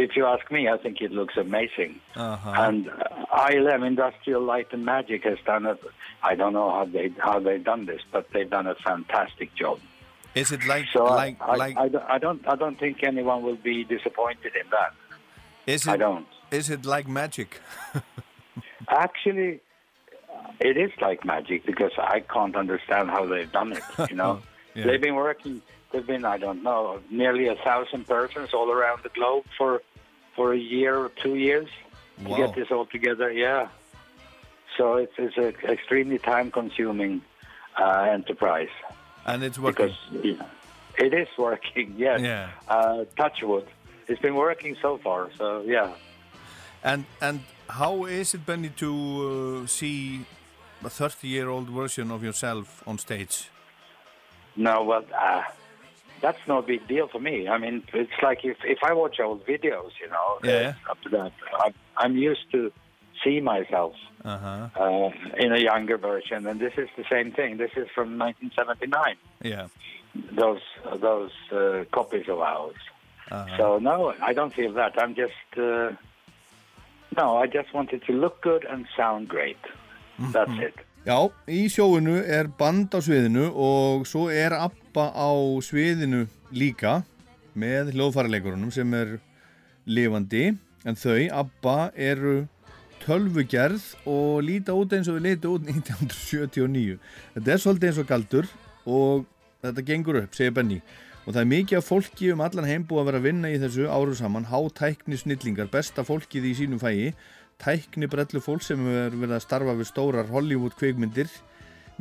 if 0.05 0.15
you 0.15 0.25
ask 0.35 0.45
me, 0.57 0.69
I 0.69 0.77
think 0.85 1.01
it 1.01 1.11
looks 1.11 1.37
amazing. 1.49 1.93
Uh-huh. 2.15 2.53
And 2.67 2.89
uh, 2.89 3.49
ILM 3.51 3.83
Industrial 3.93 4.43
Light 4.53 4.69
and 4.73 4.85
Magic 4.85 5.25
has 5.25 5.39
done 5.53 5.65
it. 5.67 5.81
I 6.23 6.33
don't 6.37 6.53
know 6.53 6.71
how 6.77 6.85
they 6.85 7.07
how 7.19 7.37
they've 7.41 7.65
done 7.73 7.87
this, 7.87 8.03
but 8.15 8.23
they've 8.33 8.53
done 8.59 8.69
a 8.69 8.77
fantastic 8.89 9.51
job. 9.63 9.79
Is 10.43 10.53
it 10.53 10.63
like, 10.67 10.87
So 10.93 11.03
like, 11.05 11.37
I, 11.41 11.57
like, 11.65 11.77
I, 11.85 11.89
don't- 11.89 12.09
I 12.15 12.19
don't 12.25 12.43
I 12.53 12.57
don't 12.63 12.79
think 12.79 13.03
anyone 13.03 13.41
will 13.43 13.57
be 13.73 13.77
disappointed 13.97 14.53
in 14.63 14.67
that. 14.77 14.93
is 15.75 15.81
it, 15.87 15.93
I 15.95 15.97
don't. 16.07 16.29
is 16.59 16.67
it 16.71 16.83
like 16.95 17.07
magic? 17.09 17.51
Actually, 18.89 19.61
it 20.61 20.77
is 20.77 20.91
like 21.01 21.25
magic 21.25 21.67
because 21.67 21.93
I 21.99 22.21
can't 22.21 22.57
understand 22.57 23.11
how 23.11 23.27
they've 23.27 23.51
done 23.51 23.73
it. 23.73 23.83
You 24.11 24.17
know, 24.17 24.41
Yeah. 24.75 24.85
they've 24.87 25.01
been 25.01 25.15
working. 25.15 25.63
They've 25.91 26.07
been 26.07 26.25
I 26.27 26.37
don't 26.37 26.63
know 26.63 27.01
nearly 27.11 27.47
a 27.49 27.55
thousand 27.57 28.07
persons 28.07 28.53
all 28.53 28.71
around 28.71 29.03
the 29.03 29.09
globe 29.09 29.45
for 29.57 29.83
for 30.35 30.53
a 30.53 30.59
year 30.59 30.97
or 30.99 31.09
two 31.23 31.37
years 31.37 31.69
to 32.25 32.37
get 32.37 32.55
this 32.55 32.71
all 32.71 32.85
together. 32.87 33.33
Yeah. 33.33 33.69
So 34.77 34.95
it's 34.97 35.13
it's 35.17 35.37
an 35.39 35.55
extremely 35.71 36.19
time-consuming 36.19 37.23
uh, 37.81 38.09
enterprise 38.13 38.69
And 39.25 39.43
it's 39.43 39.59
working. 39.59 39.95
because 40.13 40.39
it 40.99 41.15
is 41.15 41.29
working. 41.39 41.95
Yes. 41.99 42.21
Yeah. 42.21 42.51
Uh, 42.69 43.05
touch 43.17 43.43
wood. 43.43 43.67
It's 44.09 44.21
been 44.21 44.35
working 44.35 44.77
so 44.83 44.99
far. 44.99 45.31
So 45.39 45.63
yeah. 45.63 45.95
And 46.85 47.07
and 47.23 47.41
how 47.69 48.05
is 48.05 48.35
it, 48.35 48.45
Benny, 48.47 48.71
to 48.77 49.63
uh, 49.65 49.67
see 49.67 50.21
a 50.85 50.89
30-year-old 50.89 51.69
version 51.69 52.11
of 52.11 52.23
yourself 52.23 52.83
on 52.87 52.99
stage? 52.99 53.51
No, 54.57 54.83
well, 54.85 55.05
uh, 55.19 55.43
that's 56.21 56.39
no 56.49 56.63
big 56.63 56.87
deal 56.89 57.09
for 57.09 57.19
me. 57.21 57.49
I 57.49 57.59
mean, 57.59 57.83
it's 57.93 58.11
like 58.23 58.45
if, 58.45 58.57
if 58.65 58.79
I 58.83 58.93
watch 58.93 59.21
old 59.21 59.45
videos, 59.47 59.91
you 60.01 60.09
know, 60.09 60.39
Yeah. 60.43 60.75
up 60.89 61.01
to 61.03 61.09
that, 61.11 61.33
I'm, 61.65 61.75
I'm 61.97 62.17
used 62.17 62.51
to 62.53 62.73
see 63.25 63.41
myself 63.41 63.95
Uh-huh. 64.25 64.69
uh, 64.83 65.11
in 65.39 65.53
a 65.53 65.59
younger 65.59 65.99
version, 65.99 66.47
and 66.47 66.59
this 66.61 66.75
is 66.77 66.89
the 66.97 67.05
same 67.11 67.33
thing. 67.33 67.57
This 67.59 67.73
is 67.77 67.89
from 67.95 68.19
1979. 68.19 69.17
Yeah. 69.43 69.69
Those 70.33 70.63
those 71.01 71.33
uh, 71.53 71.85
copies 71.93 72.27
of 72.29 72.39
ours. 72.41 72.75
Uh-huh. 73.31 73.57
So 73.59 73.79
no, 73.79 74.15
I 74.23 74.33
don't 74.33 74.55
feel 74.55 74.73
that. 74.75 74.93
I'm 75.03 75.15
just 75.15 75.49
uh, 75.59 75.91
no. 77.17 77.37
I 77.37 77.47
just 77.47 77.73
want 77.75 77.93
it 77.93 78.03
to 78.07 78.13
look 78.13 78.41
good 78.43 78.65
and 78.65 78.87
sound 78.97 79.29
great. 79.29 79.61
That's 80.33 80.59
it. 80.59 80.75
Já, 81.07 81.31
í 81.47 81.69
sjóinu 81.71 82.17
er 82.19 82.49
band 82.59 82.91
á 82.91 82.99
sviðinu 82.99 83.53
og 83.55 84.09
svo 84.11 84.27
er 84.33 84.57
Abba 84.57 85.13
á 85.15 85.31
sviðinu 85.63 86.25
líka 86.51 87.05
með 87.55 87.93
hljóðfæraleikurunum 87.95 88.73
sem 88.75 88.91
er 88.99 89.13
lifandi 89.87 90.49
en 90.83 90.99
þau, 90.99 91.21
Abba, 91.45 91.77
eru 91.95 92.49
tölvugerð 93.05 93.87
og 94.09 94.43
líta 94.49 94.75
út 94.75 94.97
eins 94.97 95.07
og 95.07 95.21
við 95.21 95.29
líta 95.29 95.53
út 95.53 95.71
1979 95.71 96.99
þetta 97.37 97.55
er 97.55 97.63
svolítið 97.63 97.93
eins 97.93 98.03
og 98.03 98.11
galdur 98.11 98.51
og 98.83 99.27
þetta 99.63 99.87
gengur 99.87 100.19
upp, 100.25 100.35
segir 100.35 100.57
Benny 100.57 100.81
og 101.27 101.33
það 101.35 101.41
er 101.43 101.49
mikið 101.51 101.81
af 101.81 101.89
fólki 101.91 102.29
um 102.33 102.43
allan 102.45 102.69
heim 102.71 102.85
búið 102.87 103.03
að 103.03 103.09
vera 103.11 103.21
að 103.21 103.27
vinna 103.27 103.51
í 103.51 103.59
þessu 103.59 103.89
áru 103.91 104.15
saman. 104.15 104.47
Hátækni 104.47 105.19
snillingar, 105.19 105.67
besta 105.73 106.07
fólkið 106.07 106.47
í 106.53 106.55
sínum 106.61 106.83
fæi 106.83 107.17
tækni 107.63 108.09
brellu 108.11 108.41
fólk 108.43 108.65
sem 108.65 108.81
er 108.91 109.15
verið 109.15 109.37
að 109.39 109.45
starfa 109.45 109.75
við 109.79 109.91
stórar 109.91 110.31
Hollywood 110.31 110.77
kveikmyndir 110.79 111.31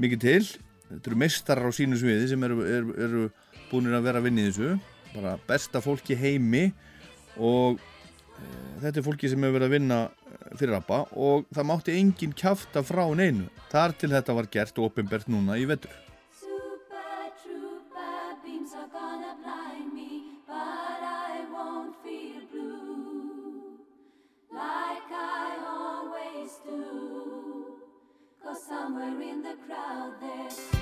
mikið 0.01 0.23
til. 0.25 0.43
Þetta 0.89 1.11
eru 1.11 1.19
meistarar 1.19 1.71
á 1.71 1.73
sínu 1.73 1.97
sviði 1.99 2.29
sem 2.29 2.45
eru, 2.45 2.61
eru, 2.67 2.95
eru 3.07 3.23
búinir 3.71 3.97
að 3.97 4.09
vera 4.09 4.21
að 4.21 4.27
vinna 4.29 4.43
í 4.43 4.51
þessu. 4.51 4.75
Bara 5.15 5.35
besta 5.47 5.81
fólki 5.83 6.17
heimi. 6.19 6.67
Og 7.35 7.79
e, 7.79 8.49
þetta 8.83 9.01
er 9.01 9.07
fólki 9.07 9.31
sem 9.31 9.41
hefur 9.41 9.57
verið 9.57 9.69
að 9.71 9.77
vinna 9.79 9.99
eh, 10.05 10.47
fyrir 10.59 10.77
ABBA. 10.77 11.01
Og 11.17 11.49
það 11.55 11.69
mátti 11.71 11.99
enginn 11.99 12.35
kjafta 12.37 12.85
frá 12.85 13.05
neinu. 13.17 13.49
Þar 13.73 13.97
til 13.99 14.11
þetta 14.13 14.37
var 14.37 14.51
gert 14.53 14.81
og 14.81 14.91
opinbert 14.91 15.31
núna 15.31 15.57
í 15.59 15.65
vetur 15.69 16.04
in 29.21 29.41
the 29.41 29.55
crowd 29.65 30.13
there's 30.19 30.74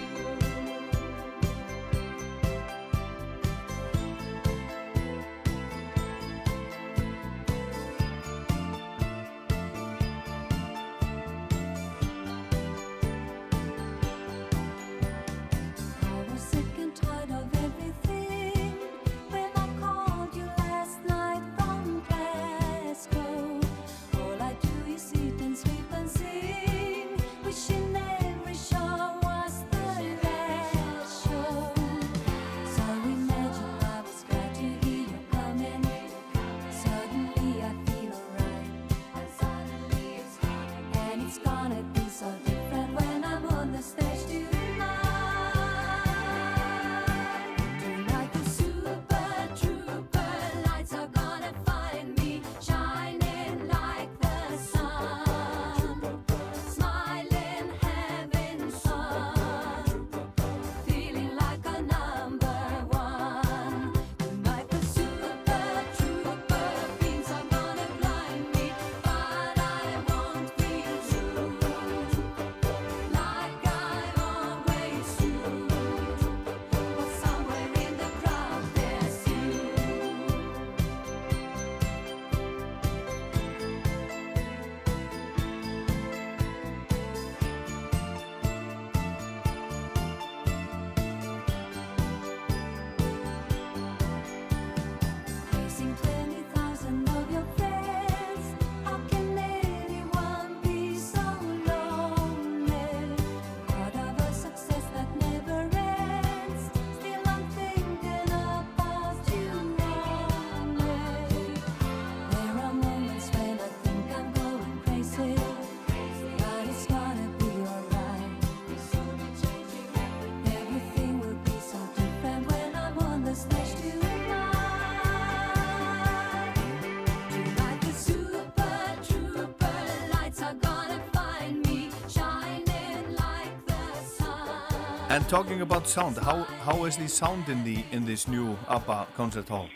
And 135.13 135.29
talking 135.29 135.61
about 135.61 135.87
sound, 135.87 136.17
how, 136.17 136.41
how 136.65 136.85
is 136.85 136.97
the 136.97 137.07
sound 137.07 137.47
in 137.47 137.63
the 137.63 137.85
in 137.91 138.03
this 138.03 138.27
new 138.27 138.57
ABBA 138.67 139.09
concert 139.15 139.47
hall? 139.47 139.69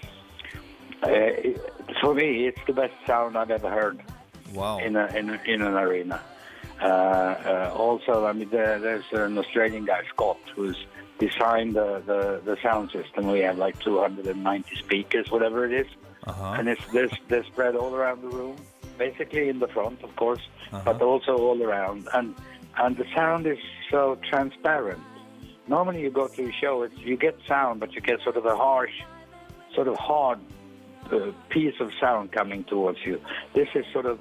Uh, 1.04 1.10
for 2.02 2.16
me, 2.16 2.48
it's 2.48 2.60
the 2.66 2.74
best 2.74 2.96
sound 3.06 3.38
I've 3.38 3.52
ever 3.52 3.70
heard 3.70 4.02
Wow. 4.52 4.80
in, 4.80 4.96
a, 4.96 5.06
in, 5.16 5.30
a, 5.30 5.40
in 5.46 5.62
an 5.62 5.76
arena. 5.76 6.20
Uh, 6.82 6.86
uh, 6.86 7.74
also, 7.78 8.26
I 8.26 8.34
mean, 8.34 8.50
there, 8.50 8.80
there's 8.80 9.06
an 9.12 9.38
Australian 9.38 9.86
guy, 9.86 10.02
Scott, 10.10 10.40
who's 10.56 10.88
designed 11.20 11.76
the, 11.76 12.02
the, 12.08 12.42
the 12.44 12.58
sound 12.64 12.90
system. 12.90 13.28
We 13.28 13.42
have 13.42 13.60
like 13.60 13.78
290 13.82 14.76
speakers, 14.78 15.30
whatever 15.30 15.66
it 15.66 15.72
is. 15.72 15.88
Uh-huh. 16.26 16.56
And 16.58 16.68
it's 16.68 16.82
they're, 16.92 17.10
they're 17.28 17.46
spread 17.46 17.76
all 17.76 17.94
around 17.94 18.24
the 18.24 18.30
room, 18.30 18.56
basically 18.98 19.50
in 19.50 19.60
the 19.60 19.68
front, 19.68 20.02
of 20.02 20.16
course, 20.16 20.42
but 20.72 21.00
also 21.00 21.38
all 21.38 21.62
around. 21.62 22.08
And 22.16 22.34
and 22.80 22.98
the 22.98 23.06
sound 23.16 23.46
is 23.48 23.58
so 23.92 24.18
transparent. 24.30 25.02
Normally, 25.68 26.02
you 26.02 26.10
go 26.10 26.28
to 26.28 26.50
a 26.50 26.52
show, 26.52 26.84
it's, 26.84 26.98
you 26.98 27.18
get 27.18 27.38
sound, 27.48 27.80
but 27.80 27.94
you 27.94 28.02
get 28.02 28.22
sort 28.22 28.38
of 28.38 28.46
a 28.46 28.56
harsh, 28.56 28.94
sort 29.76 29.88
of 29.88 29.98
hard 29.98 30.40
uh, 31.12 31.32
piece 31.50 31.76
of 31.80 31.92
sound 32.00 32.32
coming 32.32 32.64
towards 32.64 33.00
you. 33.06 33.22
This 33.54 33.68
is 33.76 33.86
sort 33.92 34.06
of, 34.06 34.20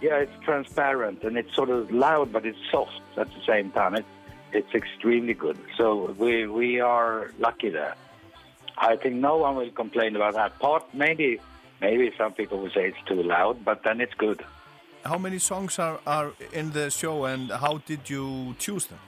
yeah, 0.00 0.16
it's 0.18 0.44
transparent 0.44 1.24
and 1.24 1.36
it's 1.36 1.54
sort 1.54 1.70
of 1.70 1.90
loud, 1.90 2.32
but 2.32 2.46
it's 2.46 2.58
soft 2.70 3.00
at 3.16 3.26
the 3.26 3.42
same 3.46 3.70
time. 3.72 3.94
It's 3.94 4.08
it's 4.52 4.74
extremely 4.74 5.34
good. 5.34 5.58
So 5.76 6.14
we 6.18 6.46
we 6.46 6.80
are 6.80 7.30
lucky 7.38 7.70
there. 7.70 7.94
I 8.78 8.96
think 8.96 9.16
no 9.16 9.36
one 9.36 9.56
will 9.56 9.70
complain 9.70 10.16
about 10.16 10.34
that 10.34 10.58
part. 10.58 10.84
Maybe 10.94 11.40
maybe 11.80 12.12
some 12.16 12.32
people 12.32 12.58
will 12.58 12.70
say 12.70 12.88
it's 12.88 13.04
too 13.06 13.22
loud, 13.22 13.64
but 13.64 13.82
then 13.82 14.00
it's 14.00 14.14
good. 14.14 14.44
How 15.04 15.18
many 15.18 15.38
songs 15.38 15.78
are, 15.78 16.00
are 16.06 16.32
in 16.52 16.72
the 16.72 16.90
show 16.90 17.24
and 17.24 17.50
how 17.50 17.78
did 17.86 18.10
you 18.10 18.54
choose 18.58 18.86
them? 18.86 18.98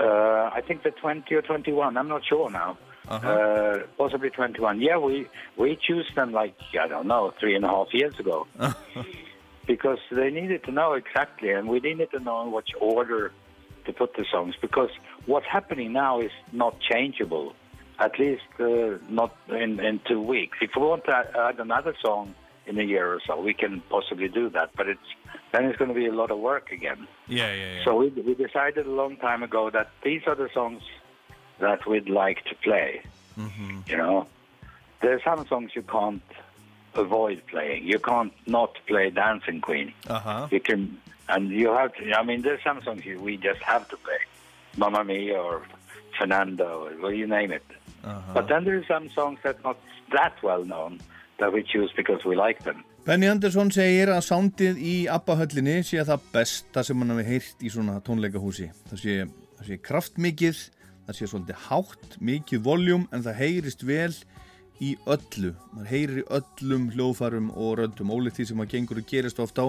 Uh, 0.00 0.50
I 0.58 0.60
think 0.66 0.82
the 0.82 0.90
20 0.92 1.34
or 1.34 1.42
21. 1.42 1.96
I'm 1.96 2.08
not 2.08 2.24
sure 2.24 2.48
now. 2.50 2.78
uh 3.08 3.78
possibly 3.98 4.30
21. 4.30 4.80
Yeah, 4.80 4.98
we 4.98 5.26
we 5.56 5.76
choose 5.86 6.08
them 6.14 6.32
like 6.32 6.54
I 6.80 6.86
don't 6.88 7.06
know 7.06 7.32
three 7.40 7.54
and 7.56 7.64
a 7.64 7.68
half 7.68 7.88
years 7.92 8.16
ago 8.18 8.46
because 9.66 9.98
they 10.10 10.30
needed 10.30 10.64
to 10.64 10.72
know 10.72 10.92
exactly, 10.94 11.50
and 11.50 11.68
we 11.68 11.80
needed 11.80 12.10
to 12.12 12.20
know 12.20 12.42
in 12.44 12.52
which 12.52 12.70
order 12.80 13.32
to 13.86 13.92
put 13.92 14.14
the 14.14 14.24
songs 14.30 14.54
because 14.60 14.90
what's 15.26 15.46
happening 15.46 15.92
now 15.92 16.20
is 16.20 16.32
not 16.52 16.72
changeable. 16.90 17.54
At 17.98 18.18
least 18.18 18.42
uh, 18.58 18.96
not 19.10 19.36
in, 19.48 19.78
in 19.80 20.00
two 20.08 20.22
weeks. 20.22 20.56
If 20.62 20.70
we 20.76 20.82
want 20.82 21.04
to 21.04 21.14
add 21.48 21.58
another 21.60 21.94
song 22.02 22.34
in 22.70 22.78
a 22.78 22.84
year 22.84 23.12
or 23.12 23.20
so, 23.26 23.38
we 23.40 23.52
can 23.52 23.82
possibly 23.90 24.28
do 24.28 24.48
that. 24.50 24.70
But 24.76 24.88
it's 24.88 25.10
then 25.52 25.64
it's 25.64 25.76
going 25.76 25.88
to 25.88 25.94
be 25.94 26.06
a 26.06 26.12
lot 26.12 26.30
of 26.30 26.38
work 26.38 26.70
again. 26.70 27.06
Yeah, 27.26 27.52
yeah, 27.52 27.74
yeah. 27.74 27.84
So 27.84 27.96
we, 27.96 28.08
we 28.08 28.34
decided 28.34 28.86
a 28.86 28.90
long 28.90 29.16
time 29.16 29.42
ago 29.42 29.68
that 29.70 29.90
these 30.04 30.22
are 30.26 30.36
the 30.36 30.48
songs 30.54 30.82
that 31.58 31.86
we'd 31.86 32.08
like 32.08 32.44
to 32.44 32.54
play. 32.54 33.02
Mm-hmm. 33.36 33.80
You 33.86 33.96
know, 33.96 34.26
there 35.02 35.14
are 35.14 35.22
some 35.22 35.46
songs 35.48 35.72
you 35.74 35.82
can't 35.82 36.22
avoid 36.94 37.42
playing. 37.48 37.84
You 37.84 37.98
can't 37.98 38.32
not 38.46 38.78
play 38.86 39.10
Dancing 39.10 39.60
Queen. 39.60 39.92
Aha. 40.08 40.48
You 40.50 40.60
can, 40.60 40.98
and 41.28 41.50
you 41.50 41.72
have 41.72 41.94
to. 41.96 42.12
I 42.12 42.22
mean, 42.22 42.42
there's 42.42 42.62
some 42.62 42.80
songs 42.82 43.02
we 43.04 43.36
just 43.36 43.62
have 43.62 43.88
to 43.88 43.96
play, 43.96 44.20
Mamma 44.76 45.02
Mia 45.04 45.38
or 45.38 45.66
Fernando, 46.16 46.86
or 46.86 46.92
well, 47.02 47.12
you 47.12 47.26
name 47.26 47.50
it. 47.50 47.66
Uh-huh. 48.04 48.32
But 48.32 48.48
then 48.48 48.64
there's 48.64 48.86
some 48.86 49.10
songs 49.10 49.40
that 49.42 49.62
not 49.64 49.78
that 50.12 50.40
well 50.42 50.64
known 50.64 51.00
Benny 53.06 53.30
Andersson 53.30 53.70
segir 53.72 54.12
að 54.12 54.26
sándið 54.26 54.80
í 54.84 54.96
Abba-höllinni 55.10 55.78
sé 55.86 56.02
það 56.04 56.26
besta 56.34 56.84
sem 56.84 57.00
hann 57.00 57.14
hafi 57.14 57.24
heyrt 57.30 57.64
í 57.64 57.72
svona 57.72 57.96
tónleikahúsi. 58.04 58.68
Það 58.90 59.02
sé, 59.04 59.16
það 59.58 59.70
sé 59.70 59.78
kraftmikið, 59.88 60.60
það 61.06 61.18
sé 61.18 61.30
svolítið 61.30 61.64
hátt, 61.68 62.18
mikið 62.20 62.62
voljum 62.66 63.08
en 63.10 63.24
það 63.24 63.40
heyrist 63.40 63.86
vel 63.88 64.12
í 64.80 64.94
öllu. 65.08 65.54
Man 65.76 65.88
heyrir 65.88 66.22
í 66.22 66.28
öllum 66.38 66.90
hljóðfærum 66.94 67.50
og 67.56 67.78
röndum, 67.80 68.12
ólíkt 68.12 68.40
því 68.40 68.48
sem 68.50 68.62
að 68.64 68.72
gengur 68.74 69.00
og 69.00 69.08
gerist 69.08 69.40
ofta 69.42 69.68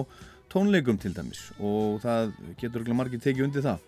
tónleikum 0.52 0.98
til 1.00 1.14
dæmis 1.16 1.46
og 1.56 2.02
það 2.02 2.34
getur 2.60 2.82
ekki 2.84 2.96
margir 2.96 3.22
tekið 3.24 3.46
undir 3.46 3.64
það. 3.64 3.80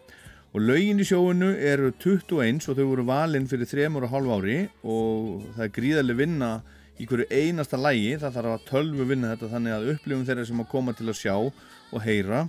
Og 0.55 0.63
lögin 0.63 1.03
í 1.03 1.05
sjóinu 1.09 1.51
eru 1.59 1.91
21 1.99 2.63
og 2.71 2.79
þau 2.79 2.85
voru 2.87 3.05
valinn 3.09 3.49
fyrir 3.51 3.69
3,5 3.69 4.31
ári 4.37 4.59
og 4.87 5.49
það 5.57 5.65
er 5.67 5.73
gríðarlega 5.75 6.21
vinna 6.21 6.51
í 7.01 7.07
hverju 7.11 7.27
einasta 7.31 7.79
lægi, 7.81 8.17
það 8.23 8.37
þarf 8.39 8.53
að 8.55 8.67
tölvu 8.69 9.07
vinna 9.09 9.33
þetta 9.33 9.51
þannig 9.55 9.75
að 9.75 9.89
upplifum 9.95 10.27
þeirra 10.29 10.47
sem 10.49 10.63
að 10.63 10.71
koma 10.71 10.95
til 10.95 11.09
að 11.11 11.21
sjá 11.21 11.35
og 11.37 12.05
heyra 12.05 12.45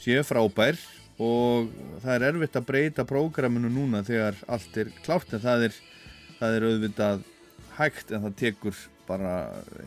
séu 0.00 0.24
frábær 0.26 0.78
og 1.22 1.70
það 2.02 2.14
er 2.14 2.26
erfitt 2.30 2.58
að 2.58 2.66
breyta 2.70 3.04
prógraminu 3.06 3.70
núna 3.70 4.02
þegar 4.06 4.40
allt 4.50 4.80
er 4.80 4.90
klárt 5.04 5.36
en 5.36 5.44
það 5.44 5.68
er, 5.68 5.78
það 6.40 6.56
er 6.56 6.66
auðvitað 6.70 7.24
hægt 7.78 8.10
en 8.10 8.24
það 8.26 8.36
tekur 8.40 8.80
bara 9.08 9.34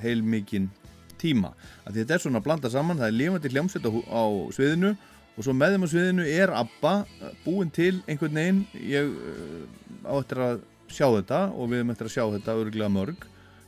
heilmikinn 0.04 0.70
tíma. 1.18 1.52
Að 1.88 2.02
þetta 2.02 2.16
er 2.16 2.24
svona 2.24 2.42
að 2.42 2.48
blanda 2.48 2.72
saman, 2.72 3.00
það 3.00 3.10
er 3.10 3.18
lifandi 3.18 3.52
hljómsveit 3.54 3.88
á, 3.90 3.92
á 4.14 4.24
sviðinu 4.54 4.92
og 5.38 5.46
svo 5.46 5.54
með 5.54 5.76
þeim 5.76 5.86
á 5.86 5.90
sviðinu 5.92 6.28
er 6.30 6.54
ABBA 6.58 6.94
uh, 7.06 7.32
búin 7.46 7.72
til 7.74 7.96
einhvern 8.06 8.38
veginn 8.38 8.62
ég 8.82 9.10
uh, 9.10 9.66
á 10.06 10.14
eftir 10.18 10.44
að 10.46 10.62
sjá 10.88 11.08
þetta 11.10 11.42
og 11.52 11.72
við 11.72 11.82
erum 11.82 11.94
eftir 11.94 12.10
að 12.10 12.16
sjá 12.16 12.24
þetta 12.38 12.58
örgulega 12.62 12.94
mörg 12.94 13.28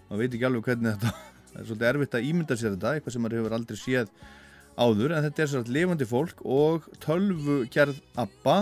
maður 0.10 0.22
veit 0.24 0.34
ekki 0.36 0.48
alveg 0.50 0.68
hvernig 0.70 0.96
þetta 0.96 1.12
það 1.50 1.62
er 1.62 1.70
svolítið 1.70 1.90
erfitt 1.92 2.18
að 2.20 2.28
ímynda 2.30 2.60
sér 2.60 2.76
þetta 2.76 2.94
eitthvað 2.96 3.16
sem 3.16 3.26
maður 3.26 3.40
hefur 3.40 3.58
aldrei 3.58 3.78
séð 3.80 4.08
áður 4.80 5.16
en 5.16 5.26
þetta 5.28 5.44
er 5.44 5.52
svolítið 5.54 5.78
lifandi 5.78 6.08
fólk 6.10 6.44
og 6.46 6.90
tölvu 7.04 7.60
gerð 7.74 8.00
ABBA 8.20 8.58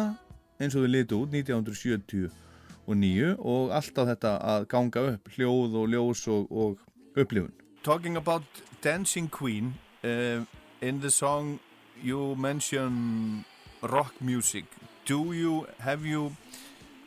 eins 0.58 0.76
og 0.76 0.84
þau 0.84 0.92
litu 0.92 1.22
út 1.22 1.32
1979 1.38 3.36
og 3.38 3.74
alltaf 3.78 4.12
þetta 4.14 4.32
að 4.56 4.68
ganga 4.72 5.06
upp 5.14 5.32
hljóð 5.36 5.80
og 5.82 5.86
ljós 5.94 6.26
og, 6.34 6.52
og 6.52 6.72
upplifun 7.18 7.54
Talking 7.84 8.18
about 8.18 8.44
Dancing 8.84 9.30
Queen 9.32 9.76
uh, 10.04 10.44
in 10.82 11.00
the 11.00 11.10
song 11.10 11.60
you 12.04 12.36
mention 12.36 13.46
rock 13.82 14.14
music. 14.22 14.66
Do 15.06 15.34
you 15.34 15.68
have 15.80 16.06
you 16.06 16.36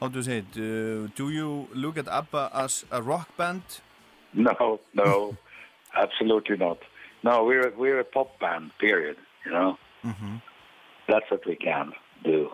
how 0.01 0.09
to 0.09 0.23
say 0.23 0.39
it? 0.39 0.57
Uh, 0.57 1.09
do 1.15 1.31
you 1.31 1.69
look 1.75 1.99
at 1.99 2.09
ABBA 2.09 2.51
as 2.55 2.85
a 2.91 3.03
rock 3.03 3.37
band? 3.37 3.63
No, 4.35 4.81
no, 4.95 5.37
absolutely 5.97 6.57
not. 6.57 6.79
No, 7.25 7.45
we're 7.45 7.73
we're 7.77 7.99
a 7.99 8.05
pop 8.05 8.39
band. 8.39 8.71
Period. 8.79 9.17
You 9.45 9.53
know, 9.53 9.79
mm-hmm. 10.05 10.37
that's 11.09 11.29
what 11.31 11.45
we 11.47 11.57
can 11.57 11.93
do. 12.23 12.51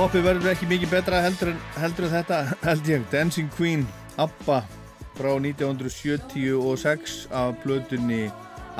Poppið 0.00 0.22
verður 0.24 0.48
ekki 0.54 0.64
mikið 0.64 0.92
betra 0.94 1.18
heldur 1.20 1.50
en, 1.50 1.56
heldur 1.76 2.06
en 2.06 2.12
þetta 2.14 2.36
held 2.70 2.86
ég. 2.88 3.02
Dancing 3.12 3.50
Queen 3.52 3.82
ABBA 4.16 4.62
frá 5.18 5.28
1976 5.34 7.16
af 7.36 7.58
plötunni 7.60 8.22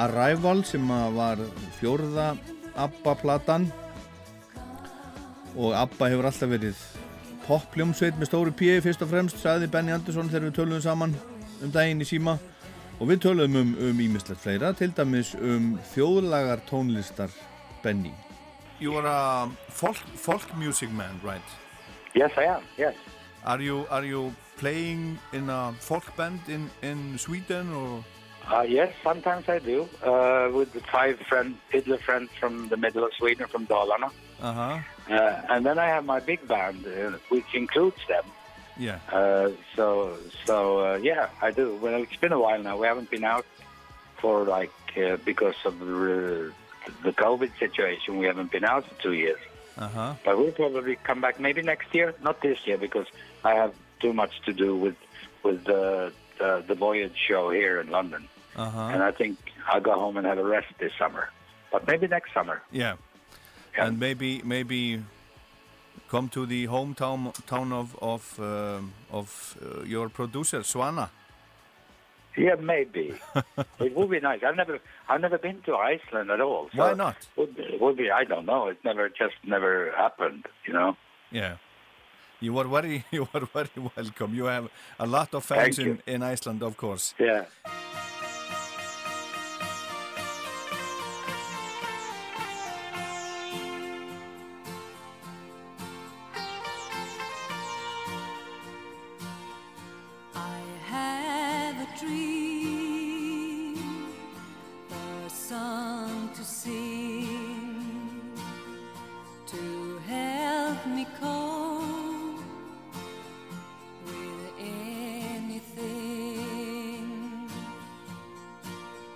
Arrival 0.01 0.63
sem 0.65 0.87
var 0.89 1.43
fjórða 1.77 2.31
ABBA-platan. 2.73 3.67
Og 5.61 5.77
ABBA 5.77 6.09
hefur 6.15 6.31
alltaf 6.31 6.55
verið 6.55 6.81
poppljómsveit 7.45 8.17
með 8.17 8.33
stóru 8.33 8.57
P 8.57 8.81
fyrst 8.81 9.05
og 9.05 9.13
fremst, 9.13 9.45
sagði 9.45 9.69
Benny 9.77 9.93
Andersson 9.93 10.33
þegar 10.33 10.49
við 10.49 10.57
töluðum 10.63 10.87
saman 10.89 11.15
um 11.61 11.77
daginn 11.77 12.01
í 12.01 12.09
síma. 12.09 12.39
Og 12.97 13.13
við 13.13 13.27
töluðum 13.27 13.61
um, 13.61 13.77
um 13.91 14.03
ímislegt 14.09 14.41
fleira, 14.41 14.73
til 14.73 14.89
dæmis 14.97 15.37
um 15.37 15.75
þjóðlagar 15.93 16.65
tónlistar 16.73 17.37
Benny. 17.85 18.17
You 18.81 18.97
are 18.97 19.07
a 19.07 19.51
folk, 19.69 19.97
folk 20.17 20.57
music 20.57 20.91
man, 20.91 21.21
right? 21.23 21.43
Yes, 22.15 22.33
I 22.37 22.45
am. 22.45 22.63
Yes. 22.79 22.95
Are 23.45 23.61
you 23.61 23.87
are 23.91 24.05
you 24.05 24.35
playing 24.57 25.19
in 25.33 25.51
a 25.51 25.73
folk 25.79 26.17
band 26.17 26.41
in, 26.49 26.71
in 26.83 27.19
Sweden 27.19 27.73
or? 27.73 28.05
Uh, 28.51 28.63
yes, 28.63 28.93
sometimes 29.05 29.49
I 29.49 29.59
do. 29.59 29.87
Uh, 30.03 30.51
with 30.53 30.73
the 30.73 30.81
five 30.81 31.19
friend, 31.29 31.57
fiddler 31.69 31.99
friends 31.99 32.31
from 32.41 32.69
the 32.69 32.77
middle 32.77 33.05
of 33.05 33.13
Sweden, 33.15 33.47
from 33.47 33.67
Dalarna. 33.67 34.11
Uh-huh. 34.41 34.79
Uh, 35.11 35.43
and 35.51 35.65
then 35.65 35.79
I 35.79 35.87
have 35.87 36.05
my 36.07 36.21
big 36.21 36.49
band, 36.49 36.87
uh, 36.87 37.19
which 37.29 37.55
includes 37.55 38.01
them. 38.09 38.25
Yeah. 38.79 38.99
Uh, 39.13 39.51
so, 39.77 40.17
so 40.47 40.81
uh, 40.81 40.97
yeah, 41.03 41.29
I 41.43 41.51
do. 41.51 41.77
Well, 41.83 42.03
it's 42.03 42.17
been 42.17 42.33
a 42.33 42.41
while 42.41 42.63
now. 42.63 42.79
We 42.79 42.87
haven't 42.87 43.11
been 43.11 43.25
out 43.25 43.45
for 44.17 44.45
like 44.45 44.73
uh, 44.97 45.17
because 45.25 45.57
of 45.67 45.79
the, 45.79 46.53
the 47.03 47.13
COVID 47.13 47.51
situation. 47.59 48.19
We 48.19 48.27
haven't 48.27 48.51
been 48.51 48.65
out 48.65 48.85
for 48.89 48.95
two 49.03 49.13
years. 49.13 49.39
Uh-huh. 49.79 50.15
But 50.25 50.37
we'll 50.39 50.53
probably 50.53 50.97
come 50.97 51.21
back 51.21 51.41
maybe 51.41 51.63
next 51.63 51.95
year, 51.95 52.15
not 52.23 52.41
this 52.43 52.59
year 52.67 52.77
because 52.77 53.07
I 53.45 53.55
have 53.55 53.73
too 54.01 54.13
much 54.13 54.41
to 54.47 54.53
do 54.53 54.77
with 54.77 54.97
with 55.43 55.65
the 55.65 56.13
the, 56.39 56.65
the 56.67 56.75
Voyage 56.75 57.17
show 57.29 57.51
here 57.51 57.81
in 57.81 57.91
London, 57.91 58.29
Uh-huh. 58.57 58.81
and 58.93 59.03
I 59.03 59.11
think 59.13 59.39
I'll 59.67 59.81
go 59.81 59.93
home 59.93 60.17
and 60.19 60.27
have 60.27 60.39
a 60.39 60.45
rest 60.45 60.69
this 60.79 60.93
summer. 60.99 61.31
But 61.73 61.87
maybe 61.87 62.07
next 62.09 62.33
summer. 62.35 62.63
Yeah. 62.73 62.97
Yeah. 63.77 63.87
And 63.87 63.99
maybe 64.01 64.43
maybe 64.45 65.03
come 66.09 66.29
to 66.31 66.45
the 66.47 66.67
hometown 66.67 67.33
town 67.47 67.73
of 67.73 67.97
of 68.03 68.23
um, 68.41 68.93
of 69.13 69.57
uh, 69.63 69.85
your 69.85 70.09
producer 70.09 70.61
Swana. 70.61 71.09
Yeah, 72.41 72.55
maybe. 72.55 73.15
it 73.81 73.95
would 73.95 74.11
be 74.11 74.21
nice. 74.21 74.41
I've 74.47 74.57
never 74.57 74.79
I've 75.09 75.21
never 75.21 75.39
been 75.39 75.61
to 75.67 75.77
Iceland 75.77 76.31
at 76.31 76.41
all. 76.41 76.71
So 76.75 76.79
Why 76.79 76.95
not? 76.95 77.17
Would 77.37 77.55
be, 77.55 77.77
would 77.79 77.97
be 77.97 78.11
I 78.11 78.25
don't 78.25 78.47
know. 78.47 78.69
It 78.69 78.79
never 78.85 79.09
just 79.09 79.35
never 79.45 79.93
happened. 79.97 80.47
You 80.67 80.73
know. 80.73 80.97
Yeah. 81.31 81.57
You 82.41 82.57
are 82.59 82.65
very 82.65 83.05
you 83.11 83.29
are 83.35 83.47
very 83.53 83.91
welcome. 83.97 84.35
You 84.35 84.47
have 84.47 84.69
a 84.99 85.07
lot 85.07 85.35
of 85.35 85.45
fans 85.45 85.79
in, 85.79 86.03
in 86.07 86.23
Iceland, 86.23 86.63
of 86.63 86.77
course. 86.79 87.15
Yeah. 87.19 87.45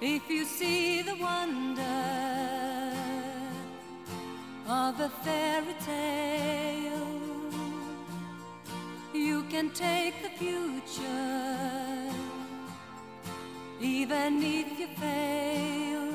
If 0.07 0.29
you 0.29 0.45
see 0.45 1.01
the 1.01 1.15
wonder 1.15 1.81
of 4.69 5.01
a 5.01 5.09
fairy 5.25 5.75
tale, 5.83 7.09
you 9.15 9.45
can 9.45 9.71
take 9.71 10.23
the 10.23 10.29
future, 10.29 12.13
even 13.81 14.43
if 14.43 14.79
you 14.79 14.89
fail. 14.89 16.13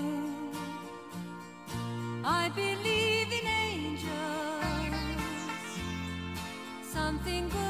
I 2.23 2.49
believe 2.49 3.31
in 3.39 3.47
angels, 3.71 4.05
something 6.83 7.49
good 7.49 7.68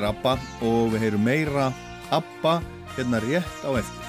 Er 0.00 0.06
ABBA 0.08 0.30
og 0.64 0.94
við 0.94 1.02
heyrum 1.04 1.26
meira 1.28 1.66
ABBA 2.16 2.54
hérna 2.96 3.20
rétt 3.20 3.66
á 3.68 3.70
eftir. 3.76 3.99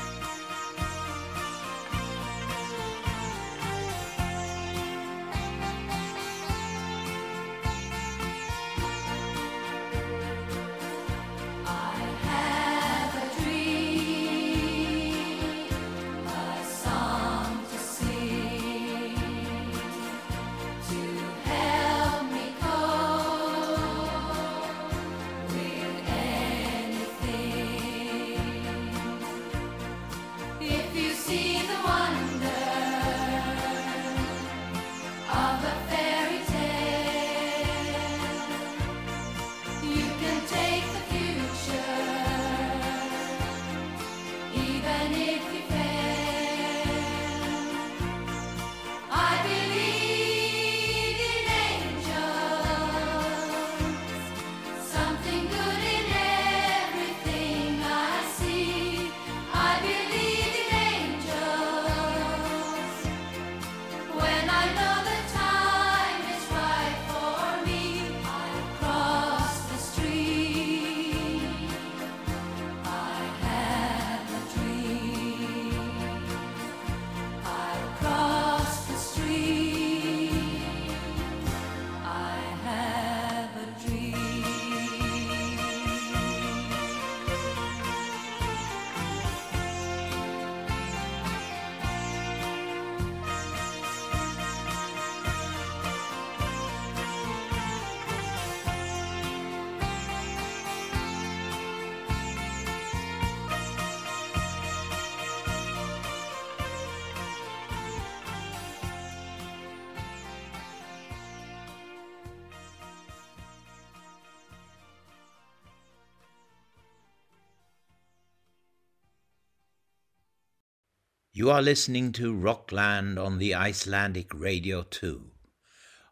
You 121.42 121.50
are 121.50 121.64
listening 121.64 122.12
to 122.22 122.36
Rockland 122.36 123.18
on 123.18 123.40
the 123.40 123.56
Icelandic 123.56 124.32
Radio 124.32 124.84
2 124.84 125.24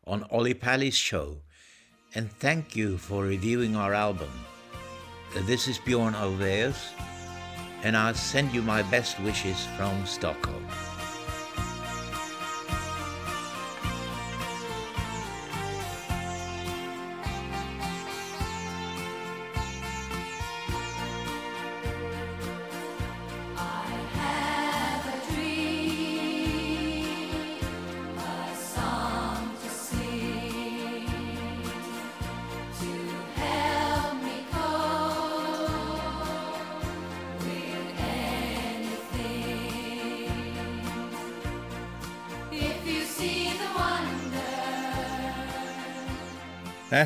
on 0.07 0.23
Ollie 0.31 0.55
Pally's 0.55 0.97
show, 0.97 1.43
and 2.15 2.31
thank 2.31 2.75
you 2.75 2.97
for 2.97 3.25
reviewing 3.25 3.75
our 3.75 3.93
album. 3.93 4.31
Uh, 5.35 5.45
This 5.45 5.67
is 5.67 5.77
Bjorn 5.77 6.15
Alveus, 6.15 6.93
and 7.83 7.95
I'll 7.95 8.15
send 8.15 8.55
you 8.55 8.63
my 8.63 8.81
best 8.81 9.19
wishes 9.19 9.67
from 9.77 10.03
Stockholm. 10.07 10.65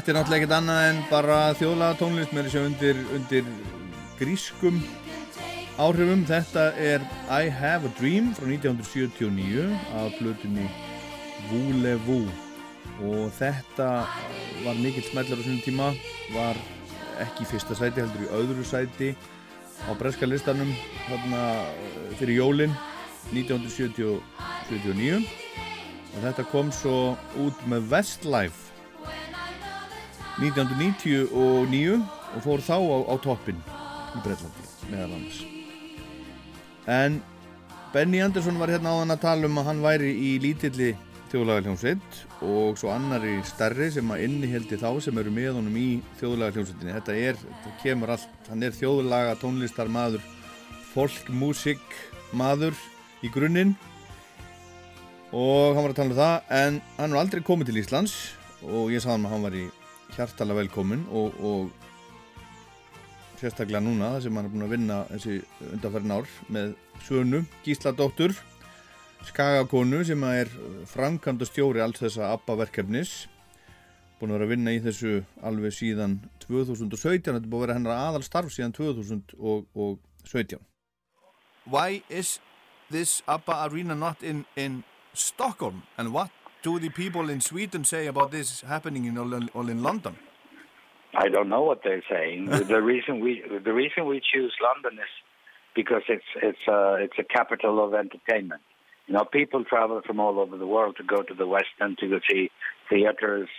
Þetta 0.03 0.11
er 0.11 0.17
náttúrulega 0.17 0.43
ekkert 0.43 0.53
annað 0.57 0.85
en 0.85 0.97
bara 1.07 1.35
þjóðlaga 1.55 1.95
tónlist 1.95 2.31
með 2.35 2.47
þessu 2.49 2.61
undir, 2.67 2.97
undir 3.15 3.45
grískum 4.19 4.81
áhrifum. 5.79 6.25
Þetta 6.27 6.65
er 6.75 7.05
I 7.31 7.47
Have 7.47 7.87
a 7.87 7.91
Dream 7.95 8.33
frá 8.35 8.43
1979 8.51 9.63
af 9.95 10.17
blötunni 10.17 10.65
Voulez-vous. 11.47 12.27
Og 13.07 13.31
þetta 13.37 13.87
var 14.65 14.81
mikill 14.81 15.07
smellar 15.07 15.39
á 15.39 15.43
sínum 15.45 15.63
tíma, 15.63 15.87
var 16.35 16.59
ekki 17.23 17.47
í 17.47 17.49
fyrsta 17.53 17.71
sæti, 17.79 18.03
heldur 18.03 18.27
í 18.27 18.33
öðru 18.41 18.67
sæti 18.67 19.13
á 19.87 19.95
breska 19.95 20.27
listanum 20.27 20.75
þarna 21.05 21.45
eh, 21.63 22.11
fyrir 22.19 22.41
jólin 22.41 22.75
1979 23.31 25.23
og 25.23 26.21
þetta 26.27 26.49
kom 26.51 26.75
svo 26.75 27.15
út 27.47 27.65
með 27.71 27.87
Westlife 27.95 28.72
1999 30.43 32.01
og 32.33 32.43
fór 32.43 32.63
þá 32.65 32.75
á, 32.77 32.97
á 33.09 33.15
toppin 33.23 33.59
í 34.13 34.23
Breitlandi 34.25 34.67
meðal 34.91 35.15
annars. 35.15 35.39
En 36.89 37.21
Benny 37.93 38.19
Andersson 38.25 38.59
var 38.59 38.73
hérna 38.73 38.93
áðan 38.93 39.15
að 39.15 39.23
tala 39.23 39.49
um 39.49 39.59
að 39.61 39.67
hann 39.69 39.83
væri 39.83 40.11
í 40.17 40.31
lítilli 40.43 40.93
þjóðlaga 41.33 41.63
hljómsveit 41.65 42.17
og 42.45 42.77
svo 42.77 42.91
annari 42.93 43.35
stærri 43.47 43.87
sem 43.93 44.11
að 44.13 44.25
inniheldi 44.27 44.77
þá 44.81 44.89
sem 45.01 45.17
eru 45.17 45.33
með 45.33 45.55
honum 45.57 45.77
í 45.79 45.87
þjóðlaga 46.19 46.57
hljómsveitinni 46.57 46.95
þetta 46.97 47.15
er, 47.17 47.39
þetta 47.41 47.73
kemur 47.81 48.13
allt, 48.13 48.35
hann 48.49 48.65
er 48.65 48.75
þjóðlaga 48.77 49.37
tónlistar 49.41 49.89
maður 49.93 50.25
folkmusik 50.93 51.97
maður 52.37 52.77
í 53.25 53.31
grunninn. 53.33 53.73
Og 55.33 55.73
hann 55.73 55.81
var 55.81 55.93
að 55.93 56.01
tala 56.01 56.11
um 56.11 56.19
það 56.19 56.51
en 56.59 56.81
hann 56.99 57.15
er 57.15 57.21
aldrei 57.23 57.45
komið 57.45 57.71
til 57.71 57.79
Íslands 57.81 58.17
og 58.67 58.93
ég 58.93 59.01
sagði 59.01 59.15
hann 59.15 59.25
að 59.25 59.33
hann 59.33 59.47
var 59.47 59.57
í 59.57 59.65
hjartalega 60.17 60.61
velkomin 60.61 61.03
og, 61.11 61.35
og 61.41 61.71
sérstaklega 63.41 63.81
núna 63.83 64.13
þar 64.15 64.25
sem 64.25 64.37
hann 64.37 64.47
er 64.47 64.53
búin 64.53 64.65
að 64.67 64.73
vinna 64.75 64.97
þessi 65.11 65.37
undanfærin 65.73 66.15
ár 66.15 66.33
með 66.53 66.73
Sönu 67.03 67.43
Gísladóttur 67.65 68.35
Skagakonu 69.27 70.01
sem 70.07 70.23
er 70.27 70.51
framkvæmda 70.91 71.47
stjóri 71.47 71.83
alls 71.83 72.01
þessa 72.01 72.33
ABBA 72.35 72.57
verkefnis 72.65 73.13
búin 74.19 74.31
að 74.31 74.37
vera 74.37 74.47
að 74.47 74.53
vinna 74.53 74.75
í 74.75 74.83
þessu 74.83 75.15
alveg 75.43 75.75
síðan 75.75 76.19
2017 76.45 77.25
þetta 77.25 77.35
er 77.39 77.47
búin 77.47 77.59
að 77.59 77.65
vera 77.65 77.77
hennar 77.79 78.05
aðal 78.09 78.23
starf 78.27 78.53
síðan 78.55 78.75
2017 78.77 80.59
Why 81.63 82.03
is 82.09 82.39
this 82.91 83.21
ABBA 83.27 83.59
arena 83.65 83.95
not 83.95 84.23
in, 84.23 84.45
in 84.55 84.83
Stockholm? 85.13 85.83
And 85.97 86.13
what 86.13 86.31
do 86.63 86.79
the 86.79 86.89
people 86.89 87.29
in 87.29 87.41
Sweden 87.41 87.83
say 87.83 88.07
about 88.07 88.31
this 88.31 88.61
happening 88.61 89.05
in, 89.05 89.17
all, 89.17 89.33
all 89.53 89.69
in 89.69 89.83
London? 89.83 90.15
I 91.13 91.27
don't 91.27 91.49
know 91.49 91.61
what 91.61 91.81
they're 91.83 92.03
saying. 92.09 92.45
the 92.75 92.81
reason 92.81 93.19
we 93.19 93.43
the 93.63 93.73
reason 93.73 94.07
we 94.07 94.19
choose 94.33 94.53
London 94.63 94.97
is 94.97 95.13
because 95.75 96.01
it's 96.09 96.23
it's 96.41 96.65
a 96.67 96.95
it's 96.95 97.19
a 97.19 97.23
capital 97.23 97.83
of 97.85 97.93
entertainment. 97.93 98.61
You 99.05 99.13
know, 99.15 99.25
people 99.25 99.63
travel 99.65 100.01
from 100.05 100.19
all 100.19 100.39
over 100.39 100.57
the 100.57 100.65
world 100.65 100.95
to 100.97 101.03
go 101.03 101.21
to 101.21 101.33
the 101.33 101.45
West 101.45 101.75
End 101.81 101.97
to 101.99 102.07
go 102.07 102.19
see 102.27 102.49
theaters, 102.89 103.49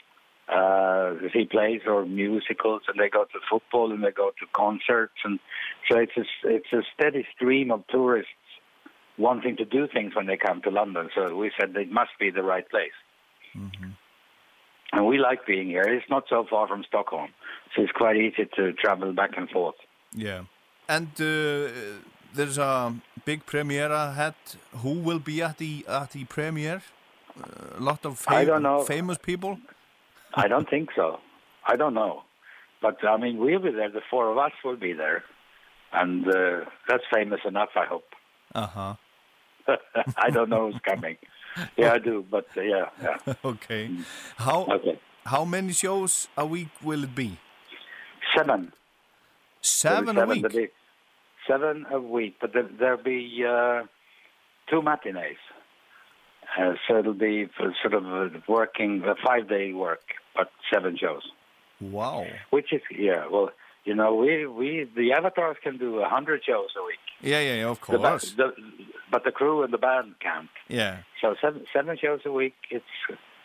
uh, 0.48 1.10
to 1.20 1.28
see 1.32 1.44
plays 1.44 1.82
or 1.86 2.06
musicals, 2.06 2.82
and 2.88 2.98
they 2.98 3.10
go 3.10 3.24
to 3.24 3.38
football 3.50 3.92
and 3.92 4.02
they 4.02 4.10
go 4.10 4.30
to 4.30 4.46
concerts, 4.52 5.18
and 5.22 5.38
so 5.88 5.98
it's 5.98 6.16
a, 6.16 6.24
it's 6.44 6.72
a 6.72 6.80
steady 6.94 7.26
stream 7.36 7.70
of 7.70 7.86
tourists 7.88 8.32
wanting 9.18 9.56
to 9.56 9.64
do 9.64 9.86
things 9.92 10.14
when 10.14 10.26
they 10.26 10.36
come 10.36 10.60
to 10.62 10.70
London. 10.70 11.08
So 11.14 11.36
we 11.36 11.50
said 11.58 11.76
it 11.76 11.90
must 11.90 12.10
be 12.18 12.30
the 12.30 12.42
right 12.42 12.68
place. 12.68 12.92
And 14.92 15.06
we 15.06 15.18
like 15.18 15.46
being 15.46 15.68
here. 15.68 15.82
It's 15.82 16.08
not 16.08 16.24
so 16.28 16.46
far 16.48 16.68
from 16.68 16.84
Stockholm, 16.86 17.30
so 17.74 17.82
it's 17.82 17.92
quite 17.92 18.16
easy 18.16 18.48
to 18.56 18.72
travel 18.74 19.12
back 19.12 19.30
and 19.36 19.50
forth. 19.50 19.74
Yeah. 20.12 20.42
And 20.88 21.08
uh, 21.20 21.70
there's 22.32 22.58
a 22.58 22.94
big 23.24 23.44
premiere 23.46 23.90
ahead. 23.90 24.34
Who 24.82 24.92
will 24.92 25.18
be 25.18 25.42
at 25.42 25.58
the 25.58 25.84
at 25.88 26.10
the 26.10 26.24
premiere? 26.24 26.82
Uh, 27.36 27.78
a 27.78 27.80
lot 27.80 28.06
of 28.06 28.24
I 28.28 28.44
don't 28.44 28.62
know. 28.62 28.84
famous 28.84 29.18
people. 29.18 29.58
I 30.34 30.46
don't 30.46 30.68
think 30.68 30.90
so. 30.94 31.18
I 31.66 31.76
don't 31.76 31.94
know. 31.94 32.22
But 32.80 33.04
I 33.04 33.16
mean, 33.16 33.38
we'll 33.38 33.60
be 33.60 33.70
there. 33.70 33.90
The 33.90 34.02
four 34.10 34.30
of 34.30 34.38
us 34.38 34.52
will 34.64 34.76
be 34.76 34.92
there. 34.92 35.24
And 35.92 36.26
uh, 36.28 36.64
that's 36.88 37.04
famous 37.12 37.40
enough, 37.46 37.70
I 37.76 37.86
hope. 37.86 38.08
Uh 38.54 38.66
huh. 38.66 38.94
I 40.16 40.30
don't 40.30 40.48
know 40.48 40.70
who's 40.70 40.80
coming. 40.82 41.16
Yeah, 41.76 41.92
I 41.94 41.98
do, 41.98 42.24
but 42.30 42.46
uh, 42.56 42.60
yeah, 42.62 42.86
yeah. 43.02 43.34
okay. 43.44 43.90
How 44.36 44.66
Okay. 44.66 44.98
how 45.24 45.44
many 45.44 45.72
shows 45.72 46.28
a 46.36 46.44
week 46.44 46.68
will 46.82 47.04
it 47.04 47.14
be? 47.14 47.38
Seven. 48.36 48.72
Seven, 49.60 50.18
a 50.18 50.26
week. 50.26 50.42
seven 50.50 50.68
Seven 51.46 51.86
a 51.90 52.00
week, 52.00 52.36
but 52.40 52.52
there, 52.52 52.68
there'll 52.78 53.02
be 53.02 53.44
uh, 53.46 53.82
two 54.70 54.82
matinees. 54.82 55.36
Uh, 56.58 56.74
so 56.86 56.98
it'll 56.98 57.14
be 57.14 57.46
for 57.56 57.74
sort 57.82 57.94
of 57.94 58.04
uh, 58.06 58.38
working, 58.48 59.02
a 59.04 59.14
five-day 59.26 59.72
work, 59.72 60.02
but 60.36 60.50
seven 60.72 60.96
shows. 60.96 61.22
Wow. 61.80 62.26
Which 62.50 62.72
is, 62.72 62.80
yeah, 62.96 63.26
well, 63.30 63.50
you 63.84 63.94
know, 63.94 64.14
we, 64.14 64.46
we 64.46 64.88
the 64.96 65.12
avatars 65.12 65.56
can 65.62 65.76
do 65.78 66.00
a 66.00 66.08
hundred 66.08 66.42
shows 66.44 66.70
a 66.80 66.84
week. 66.84 66.98
Yeah, 67.20 67.40
yeah, 67.40 67.54
yeah. 67.56 67.66
Of 67.68 67.80
The 67.80 67.98
course. 67.98 68.32
the, 68.32 68.52
but 69.10 69.24
the 69.24 69.30
crew 69.32 69.62
and 69.62 69.72
the 69.72 69.78
band 69.78 70.14
can't. 70.20 70.48
Yeah. 70.68 70.98
So 71.20 71.34
seven, 71.40 71.64
seven 71.72 71.96
shows 72.00 72.20
a 72.24 72.32
week, 72.32 72.54
it's 72.70 72.84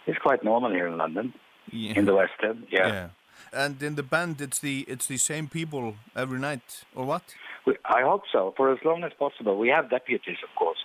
it's 0.07 0.17
quite 0.19 0.43
normal 0.43 0.71
here 0.71 0.87
in 0.87 0.97
London, 0.97 1.33
Yeah. 1.71 1.93
in 1.99 2.05
the 2.05 2.15
West 2.15 2.33
End. 2.43 2.67
Yeah. 2.71 2.87
Yeah. 2.87 3.07
And 3.53 3.81
in 3.81 3.95
the 3.95 4.03
band, 4.03 4.41
it's 4.41 4.59
the 4.59 4.85
it's 4.87 5.07
the 5.07 5.17
same 5.17 5.47
people 5.47 5.95
every 6.15 6.39
night, 6.39 6.83
or 6.95 7.05
what? 7.05 7.23
We, 7.65 7.75
I 7.85 8.01
hope 8.01 8.23
so, 8.31 8.53
for 8.57 8.71
as 8.71 8.79
long 8.83 9.03
as 9.03 9.11
possible. 9.17 9.57
We 9.57 9.69
have 9.69 9.89
deputies, 9.89 10.37
of 10.43 10.55
course. 10.57 10.77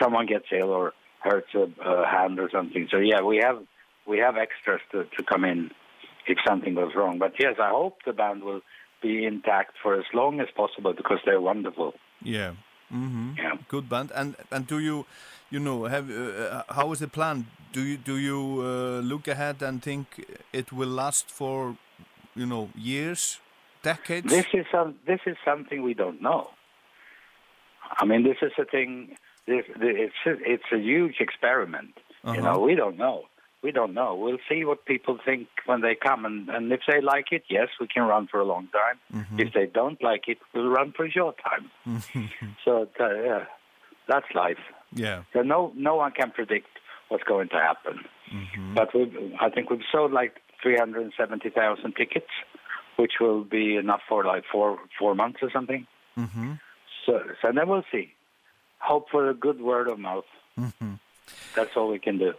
Someone 0.00 0.26
gets 0.26 0.46
ill 0.52 0.70
or 0.70 0.92
hurts 1.20 1.52
a, 1.54 1.66
a 1.82 2.06
hand 2.06 2.38
or 2.38 2.48
something. 2.50 2.88
So 2.90 2.98
yeah, 2.98 3.20
we 3.22 3.38
have 3.42 3.58
we 4.06 4.18
have 4.18 4.36
extras 4.36 4.80
to, 4.92 5.04
to 5.16 5.22
come 5.24 5.44
in 5.44 5.70
if 6.26 6.38
something 6.46 6.74
goes 6.74 6.92
wrong. 6.94 7.18
But 7.18 7.32
yes, 7.38 7.56
I 7.60 7.70
hope 7.70 7.98
the 8.06 8.12
band 8.12 8.42
will 8.44 8.60
be 9.00 9.24
intact 9.24 9.76
for 9.82 9.94
as 9.94 10.04
long 10.12 10.40
as 10.40 10.48
possible 10.56 10.92
because 10.92 11.18
they're 11.24 11.40
wonderful. 11.40 11.94
Yeah. 12.22 12.52
Mm-hmm. 12.92 13.30
Yeah. 13.38 13.56
Good 13.68 13.88
band. 13.88 14.10
And 14.14 14.34
and 14.50 14.66
do 14.66 14.78
you, 14.78 15.06
you 15.50 15.60
know, 15.60 15.84
have 15.84 16.10
uh, 16.10 16.62
how 16.68 16.92
is 16.92 16.98
the 16.98 17.08
plan? 17.08 17.46
Do 17.72 17.80
you 17.80 17.96
do 17.96 18.16
you 18.16 18.38
uh, 18.62 19.00
look 19.00 19.28
ahead 19.28 19.62
and 19.62 19.82
think 19.82 20.06
it 20.52 20.72
will 20.72 20.88
last 20.88 21.30
for, 21.30 21.76
you 22.34 22.46
know, 22.46 22.68
years, 22.74 23.40
decades? 23.82 24.28
This 24.28 24.46
is 24.52 24.66
some. 24.72 24.94
This 25.06 25.20
is 25.26 25.36
something 25.44 25.82
we 25.82 25.94
don't 25.94 26.20
know. 26.20 26.50
I 28.00 28.04
mean, 28.04 28.22
this 28.24 28.36
is 28.42 28.52
a 28.58 28.64
thing. 28.64 29.16
This, 29.46 29.64
it's 29.80 30.14
a, 30.26 30.32
it's 30.44 30.70
a 30.72 30.78
huge 30.78 31.16
experiment. 31.20 31.94
You 32.24 32.30
Uh-huh. 32.30 32.40
know, 32.42 32.60
we 32.60 32.74
don't 32.74 32.98
know. 32.98 33.24
We 33.62 33.72
don't 33.72 33.92
know. 33.92 34.14
We'll 34.14 34.38
see 34.48 34.64
what 34.64 34.86
people 34.86 35.18
think 35.24 35.48
when 35.66 35.82
they 35.82 35.94
come, 35.94 36.24
and, 36.24 36.48
and 36.48 36.72
if 36.72 36.80
they 36.88 37.00
like 37.02 37.26
it, 37.30 37.42
yes, 37.50 37.68
we 37.78 37.86
can 37.86 38.04
run 38.04 38.26
for 38.26 38.40
a 38.40 38.44
long 38.44 38.68
time. 38.68 38.98
Mm-hmm. 39.14 39.40
If 39.40 39.52
they 39.52 39.66
don't 39.66 40.02
like 40.02 40.28
it, 40.28 40.38
we'll 40.54 40.68
run 40.68 40.92
for 40.96 41.04
a 41.04 41.10
short 41.10 41.36
time. 41.44 42.02
so 42.64 42.88
uh, 42.98 43.14
yeah, 43.14 43.44
that's 44.08 44.26
life. 44.34 44.58
yeah. 44.94 45.24
So 45.34 45.42
no, 45.42 45.72
no 45.76 45.96
one 45.96 46.12
can 46.12 46.30
predict 46.30 46.68
what's 47.08 47.24
going 47.24 47.48
to 47.50 47.56
happen. 47.56 48.00
Mm-hmm. 48.34 48.74
But 48.74 48.94
we've, 48.94 49.14
I 49.40 49.50
think 49.50 49.68
we've 49.68 49.80
sold 49.92 50.12
like 50.12 50.36
370,000 50.62 51.92
tickets, 51.96 52.26
which 52.96 53.14
will 53.20 53.44
be 53.44 53.76
enough 53.76 54.00
for 54.08 54.24
like 54.24 54.44
four 54.50 54.78
four 54.98 55.14
months 55.14 55.40
or 55.42 55.50
something. 55.50 55.86
Mm-hmm. 56.18 56.52
So, 57.04 57.20
so 57.42 57.48
then 57.54 57.68
we'll 57.68 57.84
see. 57.92 58.12
hope 58.78 59.10
for 59.10 59.28
a 59.28 59.34
good 59.34 59.60
word 59.60 59.88
of 59.88 59.98
mouth. 59.98 60.24
That's 61.54 61.70
all 61.76 61.90
we 61.90 61.98
can 61.98 62.18
do. 62.18 62.32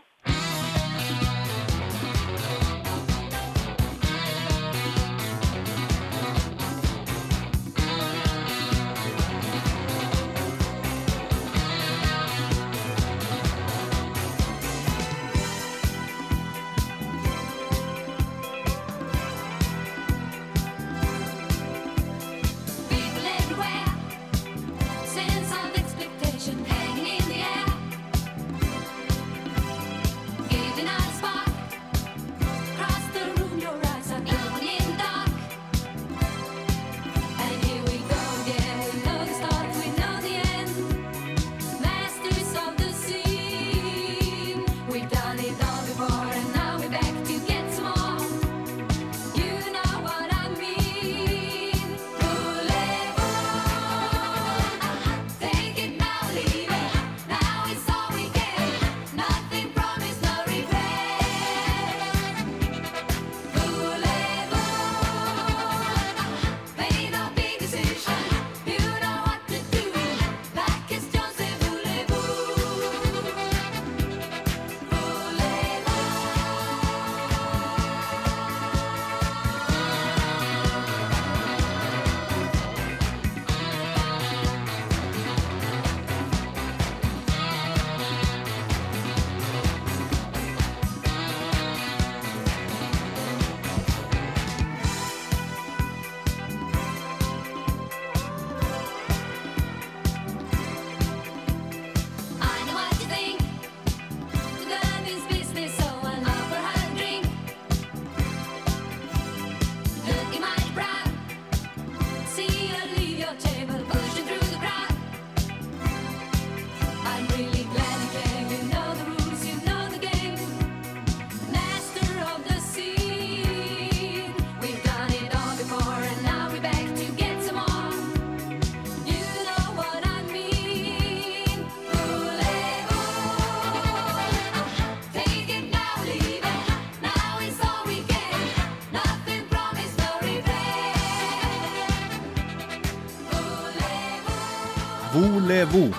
Vú-le-vú 145.71 145.93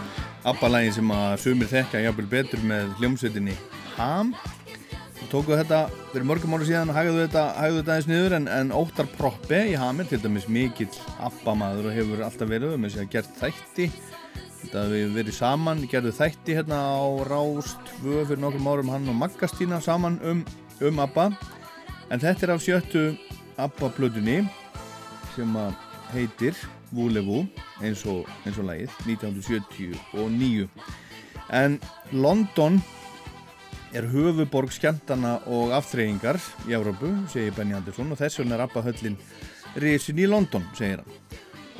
Abba-lægin 0.44 0.92
sem 0.92 1.10
að 1.14 1.34
sumir 1.40 1.68
þekka 1.70 2.00
jafnvel 2.02 2.26
betur 2.28 2.60
með 2.66 2.90
hljómsveitinni 2.98 3.54
Ham. 3.94 4.32
Tóku 5.30 5.54
þetta 5.56 5.86
fyrir 6.10 6.26
mörgum 6.28 6.52
ára 6.58 6.66
síðan 6.68 6.92
og 6.92 6.98
hægðu 6.98 7.22
þetta, 7.22 7.44
þetta 7.62 7.94
aðeins 7.94 8.08
niður 8.10 8.34
en, 8.36 8.48
en 8.52 8.74
Óttar 8.76 9.08
Proppe 9.14 9.62
í 9.70 9.78
Hamir 9.80 10.10
til 10.10 10.18
dæmis 10.20 10.44
mikill 10.52 10.90
Abba-maður 11.24 11.88
og 11.88 11.96
hefur 11.96 12.24
alltaf 12.26 12.52
verið 12.52 12.76
með 12.82 12.92
sér 12.92 13.06
að 13.06 13.10
gert 13.14 13.40
þætti. 13.40 13.88
Þetta 14.58 14.84
við 14.92 15.16
verið 15.16 15.38
saman, 15.38 15.82
gerðu 15.94 16.14
þætti 16.20 16.58
hérna 16.58 16.82
á 16.92 17.00
Rást 17.30 17.96
2 18.02 18.28
fyrir 18.28 18.44
nokkrum 18.44 18.70
árum 18.74 18.92
hann 18.92 19.08
og 19.08 19.20
Maggastína 19.22 19.80
saman 19.80 20.20
um, 20.20 20.44
um 20.84 21.04
Abba. 21.06 21.30
En 22.12 22.20
þetta 22.20 22.50
er 22.50 22.56
af 22.58 22.66
sjöttu 22.66 23.08
Abba-plötunni 23.56 24.42
sem 25.32 25.60
að 25.64 25.76
heitir 26.12 26.60
Vúlevú 26.92 27.46
eins 27.80 28.04
og, 28.10 28.26
eins 28.44 28.58
og 28.60 28.68
lagið 28.68 28.90
1979 29.06 30.68
en 31.52 31.78
London 32.12 32.80
er 33.92 34.08
höfuborg 34.08 34.72
skemmtana 34.72 35.38
og 35.52 35.72
aftreyingar 35.76 36.38
í 36.68 36.76
Európu, 36.76 37.10
segir 37.32 37.52
Benny 37.56 37.76
Andersson 37.76 38.12
og 38.12 38.20
þess 38.20 38.40
vegna 38.40 38.56
er 38.56 38.64
Abba 38.64 38.84
höllin 38.86 39.18
risin 39.80 40.20
í 40.20 40.28
London, 40.28 40.64
segir 40.76 41.02
hann. 41.02 41.18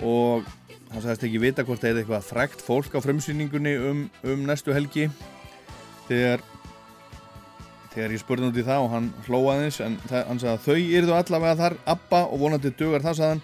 Og 0.05 0.49
hann 0.93 1.05
sagðist 1.05 1.25
ekki 1.29 1.41
vita 1.41 1.65
hvort 1.65 1.81
það 1.81 1.91
er 1.91 2.03
eitthvað 2.03 2.29
frækt 2.29 2.65
fólk 2.65 2.97
á 2.97 3.01
frumsýningunni 3.05 3.77
um, 3.81 4.03
um 4.29 4.45
næstu 4.49 4.75
helgi. 4.77 5.09
Þegar 6.09 6.45
þegar 7.95 8.15
ég 8.17 8.23
spurði 8.23 8.53
í 8.61 8.67
það 8.67 8.85
og 8.85 8.93
hann 8.93 9.09
hlóaðins 9.27 9.81
en 9.85 9.99
það, 10.05 10.23
hann 10.29 10.41
sagði 10.41 10.53
að 10.53 10.63
þau 10.67 10.95
yrðu 10.99 11.17
allavega 11.17 11.59
þar 11.61 11.81
Abba 11.95 12.23
og 12.29 12.41
vonandi 12.41 12.73
dugar 12.77 13.05
það 13.05 13.19
sagðan 13.21 13.43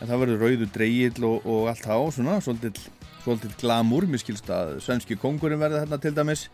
en 0.00 0.08
það 0.10 0.20
verður 0.22 0.44
rauðu 0.44 0.68
dreigill 0.74 1.26
og, 1.28 1.46
og 1.46 1.70
allt 1.72 1.86
á 1.88 1.98
svona, 2.14 2.38
svolítið, 2.44 2.80
svolítið 3.24 3.56
glamúr 3.62 4.08
mér 4.10 4.22
skilst 4.22 4.50
að 4.52 4.76
svenski 4.84 5.18
kongurinn 5.20 5.62
verði 5.62 5.84
þarna 5.84 6.00
til 6.02 6.14
dæmis. 6.16 6.48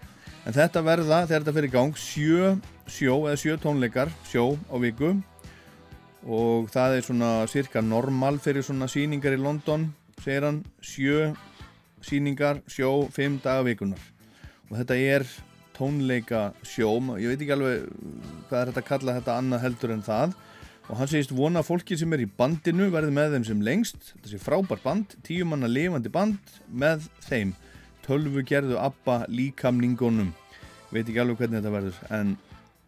En 0.49 0.57
þetta 0.57 0.85
verða, 0.85 1.25
þegar 1.29 1.43
þetta 1.43 1.57
fyrir 1.59 1.75
gang 1.75 1.99
sjö 2.01 2.55
sjó 2.91 3.17
eða 3.29 3.41
sjö 3.43 3.59
tónleikar 3.61 4.13
sjó 4.29 4.55
á 4.73 4.77
viku. 4.81 5.15
Og 6.25 6.69
það 6.73 6.99
er 6.99 7.07
svona 7.07 7.33
cirka 7.49 7.81
normal 7.85 8.39
fyrir 8.41 8.65
svona 8.65 8.89
síningar 8.93 9.37
í 9.37 9.41
London 9.41 9.91
segir 10.21 10.45
hann, 10.45 10.65
sjö 10.85 11.31
síningar, 12.05 12.61
sjó, 12.69 13.07
fimm 13.13 13.39
daga 13.45 13.65
vikunar 13.65 14.01
og 14.71 14.79
þetta 14.79 14.97
er 15.03 15.27
tónleika 15.75 16.51
sjó, 16.67 16.93
ég 17.19 17.33
veit 17.33 17.41
ekki 17.43 17.55
alveg 17.57 17.89
hvað 18.49 18.61
er 18.61 18.71
þetta 18.71 18.83
að 18.83 18.89
kalla 18.91 19.17
þetta 19.19 19.37
annað 19.41 19.65
heldur 19.65 19.95
en 19.97 20.05
það 20.07 20.37
og 20.91 20.99
hann 20.99 21.11
segist 21.11 21.31
vona 21.31 21.63
fólki 21.63 21.95
sem 21.99 22.11
er 22.17 22.25
í 22.25 22.31
bandinu 22.39 22.89
verði 22.91 23.15
með 23.15 23.37
þeim 23.37 23.45
sem 23.47 23.61
lengst. 23.63 24.09
Þetta 24.17 24.31
sé 24.33 24.39
frábært 24.43 24.83
band, 24.83 25.13
tíu 25.27 25.47
manna 25.47 25.71
lifandi 25.71 26.11
band 26.11 26.55
með 26.67 27.07
þeim. 27.29 27.53
Tölvu 28.03 28.43
gerðu 28.47 28.79
abba 28.81 29.21
líkamningunum. 29.31 30.33
Veit 30.91 31.05
ekki 31.05 31.21
alveg 31.23 31.39
hvernig 31.39 31.61
þetta 31.61 31.75
verður 31.77 32.01
en 32.17 32.33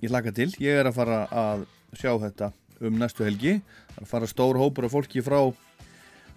ég 0.03 0.11
hlaka 0.11 0.33
til, 0.35 0.49
ég 0.59 0.81
er 0.81 0.91
að 0.91 0.97
fara 0.99 1.21
að 1.31 1.63
sjá 1.95 2.11
þetta 2.25 2.51
um 2.83 2.99
næstu 2.99 3.23
helgi. 3.23 3.61
Það 3.93 4.03
að 4.03 4.11
fara 4.17 4.31
stór 4.33 4.59
hópur 4.59 4.89
af 4.89 4.97
fólki 4.97 5.23
frá 5.23 5.39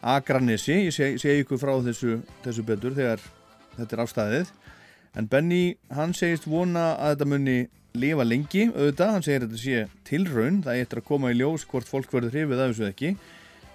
Akranesi, 0.05 0.83
ég 0.85 0.93
segi 0.93 1.17
seg 1.17 1.41
ykkur 1.41 1.57
frá 1.57 1.73
þessu, 1.81 2.19
þessu 2.45 2.65
betur 2.67 2.93
þegar 2.93 3.23
þetta 3.79 3.97
er 3.97 4.03
afstæðið. 4.03 4.53
En 5.17 5.29
Benny, 5.31 5.63
hann 5.95 6.13
segist 6.13 6.45
vona 6.45 6.91
að 6.99 7.15
þetta 7.15 7.29
muni 7.31 7.57
lifa 7.99 8.25
lengi, 8.25 8.67
auðvitað, 8.71 9.11
hann 9.13 9.25
segir 9.25 9.43
að 9.43 9.47
þetta 9.47 9.61
sé 9.61 10.03
tilraun, 10.07 10.59
það 10.65 10.75
er 10.75 10.85
eftir 10.85 11.01
að 11.01 11.07
koma 11.07 11.31
í 11.31 11.37
ljós 11.39 11.65
hvort 11.69 11.89
fólk 11.89 12.13
verður 12.13 12.35
hrifið 12.35 12.61
af 12.63 12.71
þessu 12.71 12.87
ekki. 12.89 13.11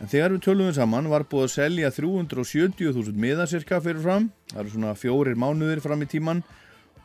En 0.01 0.11
þegar 0.11 0.35
við 0.35 0.45
tölum 0.47 0.71
við 0.71 0.79
saman 0.79 1.11
var 1.13 1.27
búið 1.29 1.47
að 1.47 1.55
selja 1.55 1.91
370.000 1.97 3.21
miða 3.21 3.47
cirka 3.51 3.81
fyrir 3.85 4.03
fram, 4.05 4.31
það 4.53 4.63
eru 4.63 4.75
svona 4.75 4.95
fjórir 4.97 5.41
mánuðir 5.41 5.83
fram 5.85 6.05
í 6.05 6.09
tíman 6.09 6.45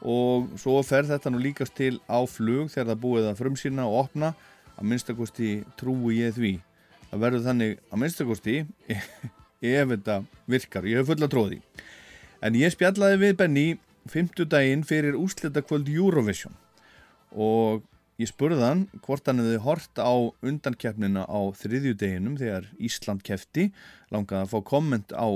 og 0.06 0.54
svo 0.62 0.78
fer 0.86 1.08
þetta 1.10 1.32
nú 1.34 1.42
líkast 1.44 1.76
til 1.76 1.98
á 2.08 2.20
flug 2.30 2.70
þegar 2.72 2.92
það 2.94 3.02
búið 3.04 3.30
að 3.32 3.42
frumsýna 3.42 3.88
og 3.90 4.06
opna. 4.06 4.36
Að 4.76 4.90
minnstakosti 4.92 5.50
trúi 5.80 6.18
ég 6.20 6.34
því. 6.36 6.54
Það 7.10 7.22
verður 7.24 7.44
þannig 7.46 7.78
að 7.88 8.02
minnstakosti 8.02 8.56
ef 9.76 9.92
þetta 9.92 10.18
virkar. 10.52 10.88
Ég 10.88 11.00
hef 11.00 11.12
fulla 11.12 11.32
tróði 11.32 11.62
en 12.46 12.58
ég 12.60 12.74
spjallaði 12.74 13.22
við 13.22 13.38
Benny 13.40 13.66
50 14.12 14.50
daginn 14.52 14.86
fyrir 14.86 15.18
úslitakvöld 15.18 15.90
Eurovision 15.90 16.54
og 17.32 17.84
ég 18.22 18.30
spurði 18.32 18.64
hann 18.64 18.86
hvort 19.06 19.28
hann 19.28 19.42
hefði 19.42 19.60
hort 19.66 20.00
á 20.00 20.14
undankeppnina 20.46 21.26
á 21.28 21.40
þriðjudeginum 21.60 22.38
þegar 22.40 22.70
Ísland 22.80 23.26
kefti 23.28 23.72
langaði 24.14 24.46
að 24.46 24.52
fá 24.54 24.60
komment 24.64 25.12
á, 25.16 25.28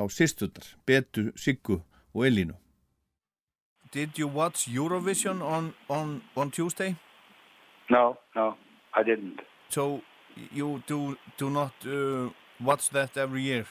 á 0.00 0.04
sýstutar, 0.10 0.74
Betu, 0.86 1.30
Siggu 1.36 1.80
og 2.14 2.26
Elínu. 2.26 2.56
Did 3.92 4.18
you 4.18 4.26
watch 4.26 4.66
Eurovision 4.66 5.40
on, 5.42 5.74
on, 5.88 6.22
on 6.36 6.50
Tuesday? 6.50 6.96
No, 7.88 8.16
no, 8.34 8.56
I 8.92 9.04
didn't. 9.04 9.40
So 9.68 10.00
you 10.52 10.82
do, 10.88 11.16
do 11.38 11.50
not 11.50 11.72
uh, 11.86 12.30
watch 12.60 12.90
that 12.90 13.16
every 13.16 13.42
year? 13.42 13.66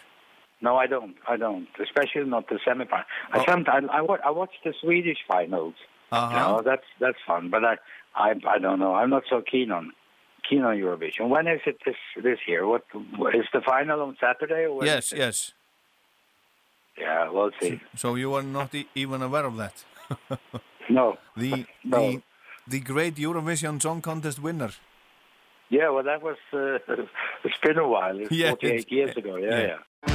No, 0.61 0.78
I 0.78 0.88
don't. 0.88 1.15
I 1.28 1.36
don't. 1.36 1.67
Especially 1.78 2.24
not 2.26 2.47
the 2.47 2.57
semifinal. 2.65 3.03
Oh. 3.34 3.41
I 3.41 3.45
sometimes 3.45 3.89
I, 3.91 4.01
wa- 4.01 4.24
I 4.24 4.32
watch 4.32 4.53
the 4.63 4.74
Swedish 4.82 5.17
finals. 5.28 5.76
Uh-huh. 6.16 6.32
You 6.36 6.39
know, 6.41 6.61
that's 6.70 6.88
that's 6.99 7.18
fun. 7.26 7.49
But 7.49 7.64
I, 7.72 7.76
I 8.16 8.30
I 8.55 8.57
don't 8.59 8.80
know. 8.80 8.93
I'm 8.99 9.09
not 9.09 9.24
so 9.30 9.41
keen 9.51 9.72
on 9.72 9.91
keen 10.47 10.61
on 10.64 10.76
Eurovision. 10.78 11.30
When 11.30 11.47
is 11.47 11.61
it 11.66 11.78
this 11.86 11.95
this 12.28 12.39
year? 12.47 12.66
What 12.68 12.84
is 13.41 13.45
the 13.53 13.61
final 13.61 14.01
on 14.01 14.16
Saturday? 14.20 14.66
Or 14.68 14.86
Yes, 14.86 15.14
yes. 15.16 15.53
Yeah, 16.97 17.30
we'll 17.32 17.51
see. 17.59 17.80
So 17.95 18.16
you 18.16 18.34
are 18.36 18.43
not 18.43 18.74
e- 18.76 18.88
even 18.95 19.22
aware 19.22 19.45
of 19.45 19.55
that? 19.57 19.76
No. 20.89 21.18
The, 21.38 21.66
No. 21.86 21.97
the, 21.99 22.22
the 22.68 22.80
great 22.82 23.16
Eurovision 23.16 23.82
Song 23.82 24.01
Contest 24.01 24.38
winner. 24.43 24.72
Yeah, 25.70 25.89
well, 25.89 26.03
that 26.03 26.22
was 26.22 26.36
uh, 26.51 26.78
it's 27.45 27.57
been 27.64 27.78
a 27.78 27.88
while. 27.88 28.20
It's 28.20 28.30
Yeah, 28.32 28.49
48 28.49 28.74
it's- 28.74 28.91
years 28.91 29.18
ago. 29.18 29.38
Yeah, 29.38 29.49
yeah. 29.49 29.78
yeah. 30.07 30.12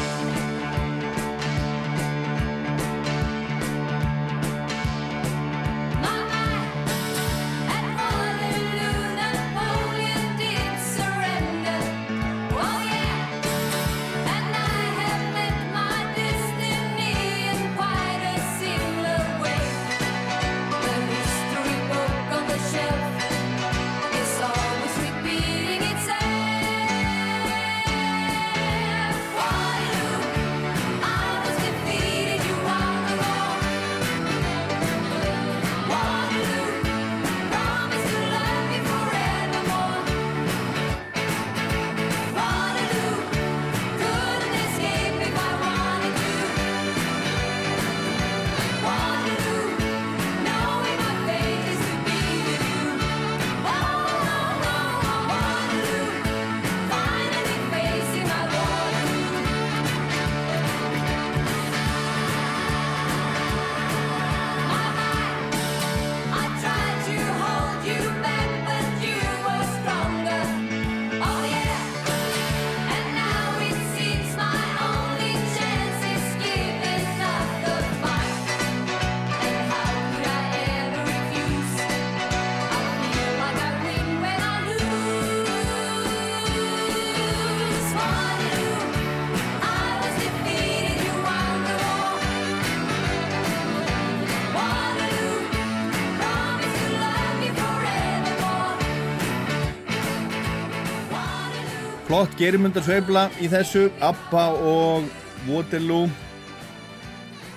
Gerimundar 102.39 102.84
sveifla 102.86 103.24
í 103.43 103.49
þessu 103.51 103.89
Abba 104.05 104.45
og 104.62 105.09
Waterloo. 105.49 106.07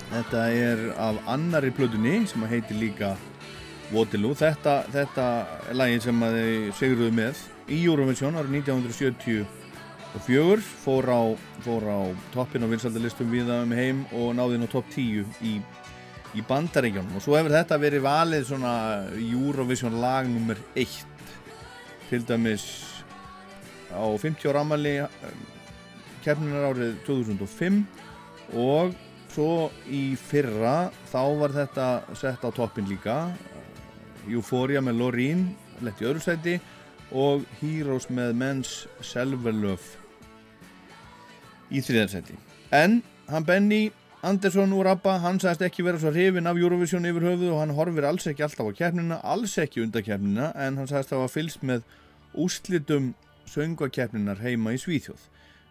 Þetta 0.09 0.45
er 0.57 0.81
af 0.97 1.19
annari 1.29 1.69
plötunni 1.75 2.25
sem 2.25 2.41
heitir 2.49 2.79
líka 2.79 3.11
Waterloo. 3.93 4.33
Þetta, 4.39 4.79
þetta 4.89 5.25
er 5.69 5.77
lagið 5.77 6.01
sem 6.07 6.25
þau 6.25 6.73
segruðu 6.79 7.11
með 7.13 7.43
í 7.69 7.85
Eurovision 7.85 8.39
árið 8.41 8.57
1974 8.63 10.65
fór 10.81 11.05
á, 11.13 11.21
fór 11.61 11.85
á 11.85 12.01
toppin 12.33 12.65
á 12.65 12.71
vinsaldalistum 12.73 13.29
viða 13.31 13.61
um 13.61 13.71
heim 13.77 14.01
og 14.17 14.33
náði 14.35 14.57
inn 14.57 14.65
á 14.65 14.73
topp 14.73 14.89
10 14.97 15.29
í, 15.45 15.61
í 16.35 16.41
bandaríkjónum 16.49 17.15
og 17.15 17.23
svo 17.23 17.37
hefur 17.37 17.53
þetta 17.53 17.77
verið 17.79 18.01
valið 18.09 18.49
svona 18.49 18.73
Eurovision 19.13 20.01
lag 20.01 20.25
nummer 20.25 20.57
1 20.73 21.05
til 22.09 22.25
dæmis 22.27 22.90
á 23.93 24.05
50 24.17 24.49
ára 24.51 24.63
amali 24.65 24.97
keppninar 26.25 26.71
árið 26.71 26.99
2005 27.07 27.81
og 28.57 28.95
svo 29.31 29.69
í 29.87 30.17
fyrra 30.19 30.91
þá 31.11 31.23
var 31.39 31.55
þetta 31.55 31.87
sett 32.19 32.43
á 32.43 32.49
toppin 32.51 32.89
líka. 32.89 33.31
Euphoria 34.29 34.81
með 34.83 34.99
Loreen 34.99 35.47
lett 35.81 36.01
í 36.01 36.07
öðru 36.09 36.21
sæti 36.21 36.59
og 37.11 37.47
Heroes 37.59 38.07
með 38.13 38.35
Men's 38.39 38.73
Selverlöf 39.03 39.95
í 41.71 41.81
þriðarsæti 41.83 42.37
en 42.75 43.01
hann 43.31 43.47
Benny 43.47 43.89
Andersson 44.21 44.73
úr 44.77 44.85
ABBA, 44.91 45.15
hann 45.23 45.39
sagðist 45.41 45.63
ekki 45.65 45.83
vera 45.87 45.97
svo 45.97 46.11
hrifin 46.13 46.45
af 46.45 46.59
Eurovision 46.59 47.07
yfir 47.09 47.23
höfuð 47.25 47.55
og 47.55 47.61
hann 47.63 47.73
horfir 47.73 48.05
alls 48.05 48.27
ekki 48.29 48.43
alltaf 48.45 48.67
á 48.69 48.73
keppnina, 48.77 49.17
alls 49.25 49.55
ekki 49.57 49.81
undan 49.81 50.05
keppnina 50.05 50.51
en 50.53 50.77
hann 50.77 50.89
sagðist 50.89 51.15
að 51.15 51.23
hafa 51.23 51.33
fylgst 51.33 51.65
með 51.65 51.87
úrslitum 52.37 53.11
söngakeppninar 53.51 54.41
heima 54.43 54.73
í 54.75 54.79
Svíþjóð 54.81 55.27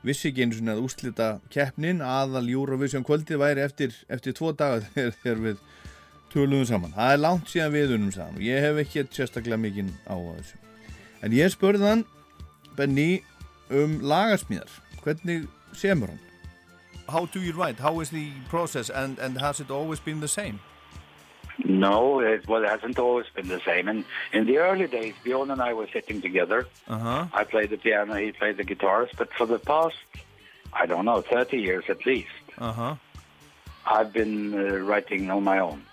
vissi 0.07 0.31
ekki 0.31 0.45
einu 0.45 0.57
sinni 0.57 0.72
að 0.72 0.83
úrslita 0.85 1.28
keppnin 1.53 2.01
aðal 2.05 2.47
Eurovision 2.49 3.05
kvöldið 3.05 3.41
væri 3.43 3.64
eftir, 3.64 3.95
eftir 4.09 4.37
tvo 4.37 4.53
daga 4.57 4.81
þegar, 5.22 5.43
við 5.45 5.61
töluðum 6.33 6.68
saman. 6.68 6.95
Það 6.97 7.12
er 7.12 7.22
langt 7.24 7.53
síðan 7.53 7.74
við 7.74 7.95
unum 7.99 8.14
saman 8.14 8.39
og 8.39 8.47
ég 8.47 8.64
hef 8.64 8.81
ekki 8.85 9.05
sérstaklega 9.16 9.61
mikinn 9.61 9.93
á 10.09 10.16
þessu. 10.16 10.61
En 11.20 11.37
ég 11.37 11.53
spurði 11.53 11.89
hann 11.89 12.07
Benny 12.78 13.20
um 13.68 13.99
lagarsmíðar 14.01 14.72
hvernig 15.05 15.49
semur 15.76 16.14
hann? 16.14 16.26
How 17.11 17.26
do 17.26 17.41
you 17.43 17.53
write? 17.53 17.83
How 17.83 18.01
is 18.01 18.11
the 18.11 18.31
process 18.49 18.89
and, 18.89 19.18
and 19.18 19.41
has 19.41 19.61
it 19.61 19.70
always 19.70 20.01
been 20.01 20.20
the 20.20 20.28
same? 20.28 20.61
No, 21.65 22.21
it, 22.21 22.47
well, 22.49 22.63
it 22.65 22.69
hasn't 22.71 22.99
always 22.99 23.27
been 23.35 23.49
the 23.49 23.61
same. 23.61 23.89
And 23.89 24.05
in 24.33 24.47
the 24.47 24.59
early 24.59 24.87
days, 24.87 25.15
Bjorn 25.23 25.51
and 25.51 25.61
I 25.61 25.73
were 25.75 25.89
sitting 25.93 26.21
together. 26.23 26.67
Uh-huh. 26.89 27.27
I 27.33 27.45
played 27.45 27.71
the 27.71 27.77
piano, 27.79 28.15
he 28.15 28.33
played 28.33 28.57
the 28.57 28.65
guitars. 28.65 29.11
But 29.17 29.33
for 29.35 29.47
the 29.47 29.59
past, 29.59 29.97
I 30.73 30.87
don't 30.87 31.05
know, 31.05 31.21
30 31.23 31.59
years 31.59 31.85
at 31.89 32.05
least, 32.07 32.29
Uh-huh. 32.59 32.95
I've 33.87 34.13
been 34.13 34.55
uh, 34.55 34.77
writing 34.79 35.31
on 35.31 35.45
my 35.45 35.59
own. 35.59 35.85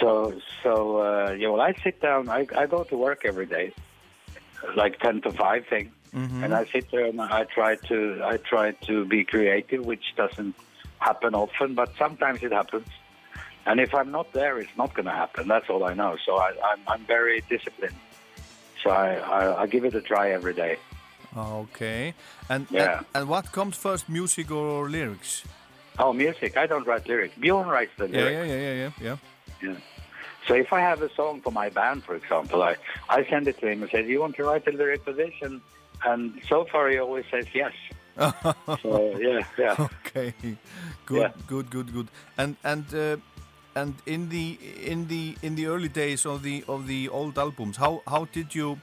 So, 0.00 0.34
so 0.62 0.98
uh, 0.98 1.30
yeah, 1.32 1.48
well, 1.48 1.60
I 1.60 1.72
sit 1.82 2.00
down, 2.00 2.28
I, 2.28 2.46
I 2.56 2.66
go 2.66 2.84
to 2.84 2.96
work 2.96 3.24
every 3.24 3.46
day, 3.46 3.72
like 4.76 4.98
10 5.00 5.22
to 5.22 5.30
5 5.32 5.66
thing. 5.66 5.92
Mhm. 6.14 6.44
And 6.44 6.54
I 6.54 6.64
sit 6.66 6.90
there 6.92 7.06
and 7.06 7.20
I 7.20 7.42
try 7.44 7.74
to, 7.74 8.20
I 8.24 8.36
try 8.36 8.70
to 8.86 9.04
be 9.04 9.24
creative, 9.24 9.84
which 9.84 10.14
doesn't 10.16 10.54
happen 11.00 11.34
often, 11.34 11.74
but 11.74 11.90
sometimes 11.98 12.42
it 12.42 12.52
happens. 12.52 12.86
And 13.66 13.80
if 13.80 13.94
I'm 13.94 14.10
not 14.10 14.32
there, 14.32 14.58
it's 14.58 14.76
not 14.76 14.92
going 14.94 15.06
to 15.06 15.12
happen. 15.12 15.48
That's 15.48 15.68
all 15.70 15.84
I 15.84 15.94
know. 15.94 16.16
So 16.26 16.36
I, 16.36 16.50
I'm, 16.70 16.80
I'm 16.86 17.04
very 17.06 17.40
disciplined. 17.48 17.96
So 18.82 18.90
I, 18.90 19.14
I, 19.14 19.62
I 19.62 19.66
give 19.66 19.84
it 19.86 19.94
a 19.94 20.00
try 20.02 20.32
every 20.32 20.52
day. 20.54 20.76
Okay. 21.36 22.14
And, 22.48 22.66
Yeah. 22.70 22.98
and, 22.98 23.06
and 23.14 23.28
what 23.28 23.50
comes 23.52 23.76
first, 23.76 24.08
music 24.08 24.50
or 24.50 24.88
lyrics? 24.90 25.42
Oh, 25.98 26.12
music. 26.12 26.56
I 26.56 26.66
don't 26.66 26.86
write 26.86 27.08
lyrics. 27.08 27.34
Bjorn 27.38 27.68
writes 27.68 27.92
the 27.96 28.06
Yeah, 28.08 28.16
lyrics. 28.20 28.48
yeah, 28.48 28.56
yeah, 28.56 28.72
yeah, 28.74 28.90
yeah. 29.00 29.16
Yeah. 29.62 29.76
So 30.46 30.54
if 30.54 30.72
I 30.74 30.80
have 30.80 31.00
a 31.00 31.08
song 31.14 31.40
for 31.40 31.50
my 31.50 31.70
band, 31.70 32.04
for 32.04 32.14
example, 32.14 32.62
I, 32.62 32.76
I 33.08 33.24
send 33.30 33.48
it 33.48 33.58
to 33.60 33.66
him 33.68 33.80
and 33.82 33.90
say, 33.90 34.02
do 34.02 34.08
you 34.08 34.20
want 34.20 34.36
to 34.36 34.44
write 34.44 34.66
a 34.68 34.72
lyric 34.72 35.02
for 35.04 35.12
this? 35.12 35.32
And, 35.40 35.62
and 36.04 36.38
so 36.48 36.66
far 36.70 36.90
he 36.90 36.98
always 36.98 37.24
says 37.30 37.46
yes. 37.54 37.72
so, 38.82 39.16
yeah, 39.18 39.40
yeah. 39.58 39.74
okay 40.06 40.32
good 41.04 41.20
Yeah. 41.20 41.30
good 41.48 41.68
good 41.68 41.92
good 41.92 42.06
and 42.38 42.54
and 42.62 42.84
uh, 42.94 43.16
and 43.74 43.94
in 44.06 44.28
the 44.28 44.58
in 44.92 45.08
the 45.08 45.36
in 45.42 45.54
the 45.56 45.66
early 45.66 45.88
days 45.88 46.26
of 46.26 46.42
the 46.42 46.64
of 46.68 46.86
the 46.86 47.08
old 47.08 47.38
albums 47.38 47.76
how 47.76 48.02
how 48.06 48.24
did 48.32 48.54
you 48.54 48.78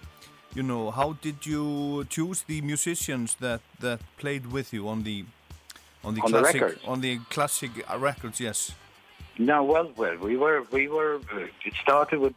you 0.53 0.63
know 0.63 0.91
how 0.91 1.13
did 1.21 1.45
you 1.45 2.05
choose 2.09 2.43
the 2.47 2.61
musicians 2.61 3.35
that 3.35 3.61
that 3.79 3.99
played 4.17 4.45
with 4.51 4.73
you 4.73 4.87
on 4.87 5.03
the 5.03 5.23
on 6.03 6.15
the 6.15 6.21
On 6.21 6.29
classic 6.31 6.61
records? 6.61 6.81
on 6.85 7.01
the 7.01 7.19
classic 7.29 7.71
uh, 7.89 7.97
records 7.97 8.39
yes 8.39 8.73
No, 9.37 9.63
well, 9.63 9.87
well, 9.95 10.17
we 10.27 10.35
were, 10.43 10.59
we 10.77 10.83
were. 10.95 11.15
uh, 11.33 11.67
It 11.67 11.73
started 11.85 12.19
with 12.19 12.35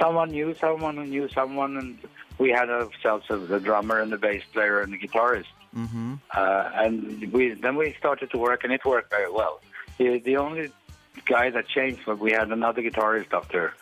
someone 0.00 0.28
knew 0.30 0.54
someone 0.54 0.94
who 1.00 1.04
knew 1.14 1.26
someone, 1.38 1.72
and 1.80 1.98
we 2.42 2.48
had 2.58 2.68
ourselves 2.70 3.24
a, 3.28 3.36
the 3.54 3.60
drummer 3.68 3.96
and 4.02 4.10
the 4.12 4.20
bass 4.26 4.44
player 4.54 4.76
and 4.82 4.90
the 4.94 4.98
guitarist. 5.04 5.52
Mm-hmm. 5.82 6.14
Uh, 6.40 6.82
and 6.82 6.94
we 7.34 7.42
then 7.64 7.74
we 7.82 7.86
started 8.02 8.28
to 8.34 8.38
work, 8.48 8.60
and 8.64 8.72
it 8.72 8.82
worked 8.84 9.10
very 9.18 9.30
well. 9.40 9.56
The, 9.98 10.06
the 10.28 10.36
only 10.44 10.64
guy 11.28 11.50
that 11.50 11.68
changed 11.68 12.00
but 12.06 12.18
we 12.18 12.32
had 12.32 12.50
another 12.50 12.82
guitarist 12.82 13.32
after 13.32 13.74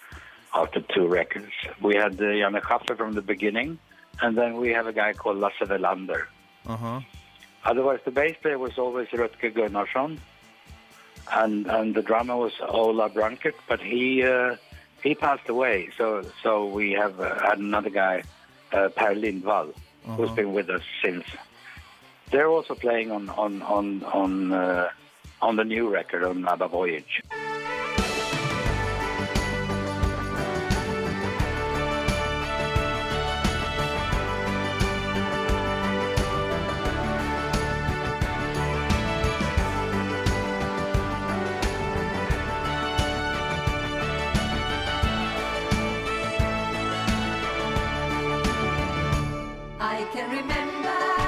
after 0.54 0.80
two 0.94 1.06
records. 1.06 1.52
We 1.80 1.96
had 1.96 2.14
uh, 2.14 2.24
Janne 2.24 2.60
Schaffer 2.66 2.96
from 2.96 3.12
the 3.12 3.22
beginning, 3.22 3.78
and 4.22 4.36
then 4.36 4.56
we 4.56 4.70
have 4.70 4.86
a 4.86 4.92
guy 4.92 5.12
called 5.12 5.38
Lasse 5.38 5.68
Welander. 5.68 6.28
Uh-huh. 6.66 7.00
Otherwise, 7.64 8.00
the 8.04 8.10
bass 8.10 8.36
player 8.40 8.58
was 8.58 8.78
always 8.78 9.08
Rutger 9.08 9.52
Gunnarsson, 9.52 10.18
and 11.32 11.66
and 11.66 11.94
the 11.94 12.02
drummer 12.02 12.36
was 12.36 12.52
Ola 12.60 13.10
Brunkert, 13.10 13.54
but 13.68 13.80
he 13.80 14.22
uh, 14.24 14.56
he 15.02 15.14
passed 15.14 15.48
away. 15.48 15.90
So 15.98 16.22
so 16.42 16.66
we 16.66 16.92
have 16.92 17.20
uh, 17.20 17.34
had 17.48 17.58
another 17.58 17.90
guy, 17.90 18.22
uh, 18.72 18.88
Per 18.90 19.14
Lindvall, 19.14 19.74
who's 20.16 20.30
been 20.30 20.52
with 20.52 20.70
us 20.70 20.82
since. 21.02 21.24
They're 22.30 22.48
also 22.48 22.74
playing 22.74 23.10
on 23.10 23.28
on 23.30 23.62
on 23.62 24.04
on 24.04 24.52
uh, 24.52 24.88
on 25.40 25.56
the 25.56 25.64
new 25.64 25.88
record 25.88 26.24
on 26.24 26.46
ABBA 26.46 26.68
Voyage. 26.68 27.22
I 49.78 50.04
can 50.12 50.30
remember 50.30 51.25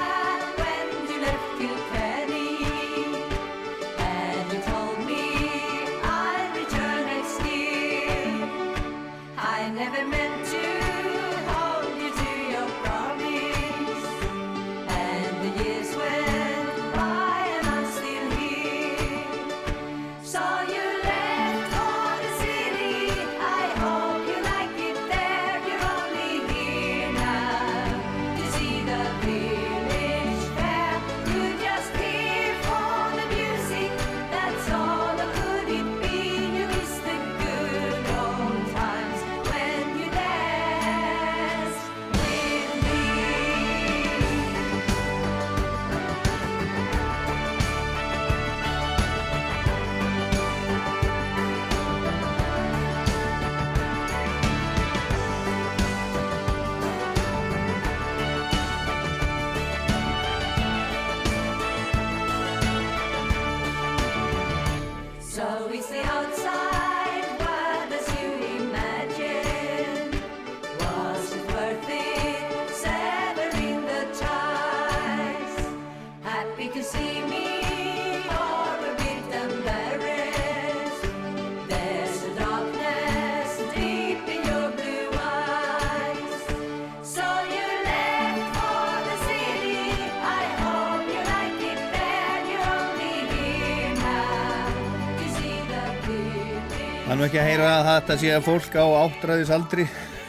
þetta 97.98 98.14
sé 98.20 98.28
að 98.30 98.44
fólk 98.46 98.76
á 98.78 98.86
áttræðisaldri 99.02 99.84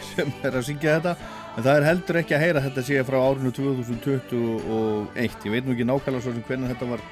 sem 0.09 0.29
er 0.41 0.55
að 0.57 0.63
syngja 0.65 0.95
þetta 0.97 1.11
en 1.53 1.65
það 1.65 1.75
er 1.75 1.85
heldur 1.85 2.17
ekki 2.23 2.33
að 2.33 2.41
heyra 2.41 2.63
þetta 2.65 2.83
sé 2.87 3.03
frá 3.05 3.17
árinu 3.21 3.51
2021 3.53 5.45
ég 5.45 5.53
veit 5.53 5.67
nú 5.67 5.75
ekki 5.75 5.85
nákvæmlega 5.85 6.23
svo 6.25 6.33
sem 6.33 6.45
hvernig 6.47 6.71
þetta 6.71 6.87
var 6.89 7.03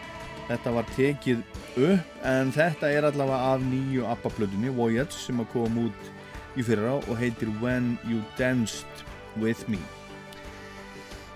þetta 0.47 0.73
var 0.79 0.89
tekið 0.95 1.43
upp 1.91 2.25
en 2.31 2.51
þetta 2.55 2.89
er 2.89 3.09
allavega 3.11 3.51
af 3.53 3.67
nýju 3.67 4.09
ABBA-plötunni 4.15 4.73
Voyage 4.79 5.19
sem 5.19 5.43
að 5.43 5.51
koma 5.53 5.85
út 5.91 6.57
í 6.57 6.65
fyrra 6.65 6.97
og 6.97 7.13
heitir 7.21 7.53
When 7.61 7.93
You 8.09 8.23
Danced 8.39 9.05
With 9.38 9.67
Me. 9.69 9.77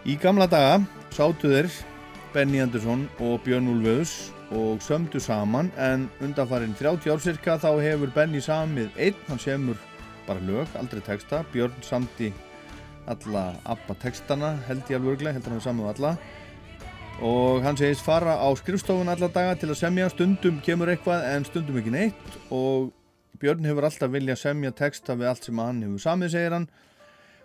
Í 0.02 0.18
gamla 0.18 0.50
daga 0.50 0.80
sátu 1.14 1.52
þeir 1.52 1.70
Benny 2.34 2.64
Andersson 2.64 3.06
og 3.22 3.44
Björn 3.46 3.70
Úlföðus 3.76 4.32
og 4.52 4.84
sömdu 4.84 5.20
saman 5.24 5.72
en 5.80 6.10
undanfarinn 6.22 6.76
30 6.76 7.12
ár 7.12 7.24
cirka 7.24 7.58
þá 7.62 7.72
hefur 7.80 8.12
Benny 8.16 8.42
samið 8.44 8.92
einn, 9.00 9.26
hann 9.30 9.40
semur 9.40 9.80
bara 10.28 10.44
lög, 10.44 10.68
aldrei 10.80 11.02
texta, 11.06 11.46
Björn 11.54 11.76
samdi 11.82 12.34
alla 13.10 13.56
ABBA 13.66 13.96
textana 14.02 14.54
held 14.68 14.90
ég 14.90 15.00
alveg 15.00 15.16
örglega, 15.16 15.36
held 15.38 15.48
hann 15.48 15.58
hafi 15.58 15.68
samið 15.68 15.90
alla. 15.94 16.14
Og 17.22 17.62
hann 17.66 17.78
segist 17.78 18.06
fara 18.06 18.38
á 18.40 18.50
skrifstofun 18.58 19.12
alla 19.12 19.30
daga 19.30 19.56
til 19.60 19.70
að 19.70 19.82
semja. 19.82 20.10
Stundum 20.10 20.62
kemur 20.66 20.90
eitthvað 20.90 21.28
en 21.36 21.46
stundum 21.46 21.78
ekki 21.82 21.94
neitt. 21.94 22.38
Og 22.54 22.92
Björn 23.42 23.66
hefur 23.66 23.86
alltaf 23.86 24.14
viljað 24.14 24.42
semja 24.42 24.72
texta 24.74 25.18
við 25.18 25.32
allt 25.32 25.50
sem 25.50 25.62
hann 25.62 25.84
hefur 25.86 26.06
samið, 26.06 26.34
segir 26.36 26.58
hann 26.58 26.70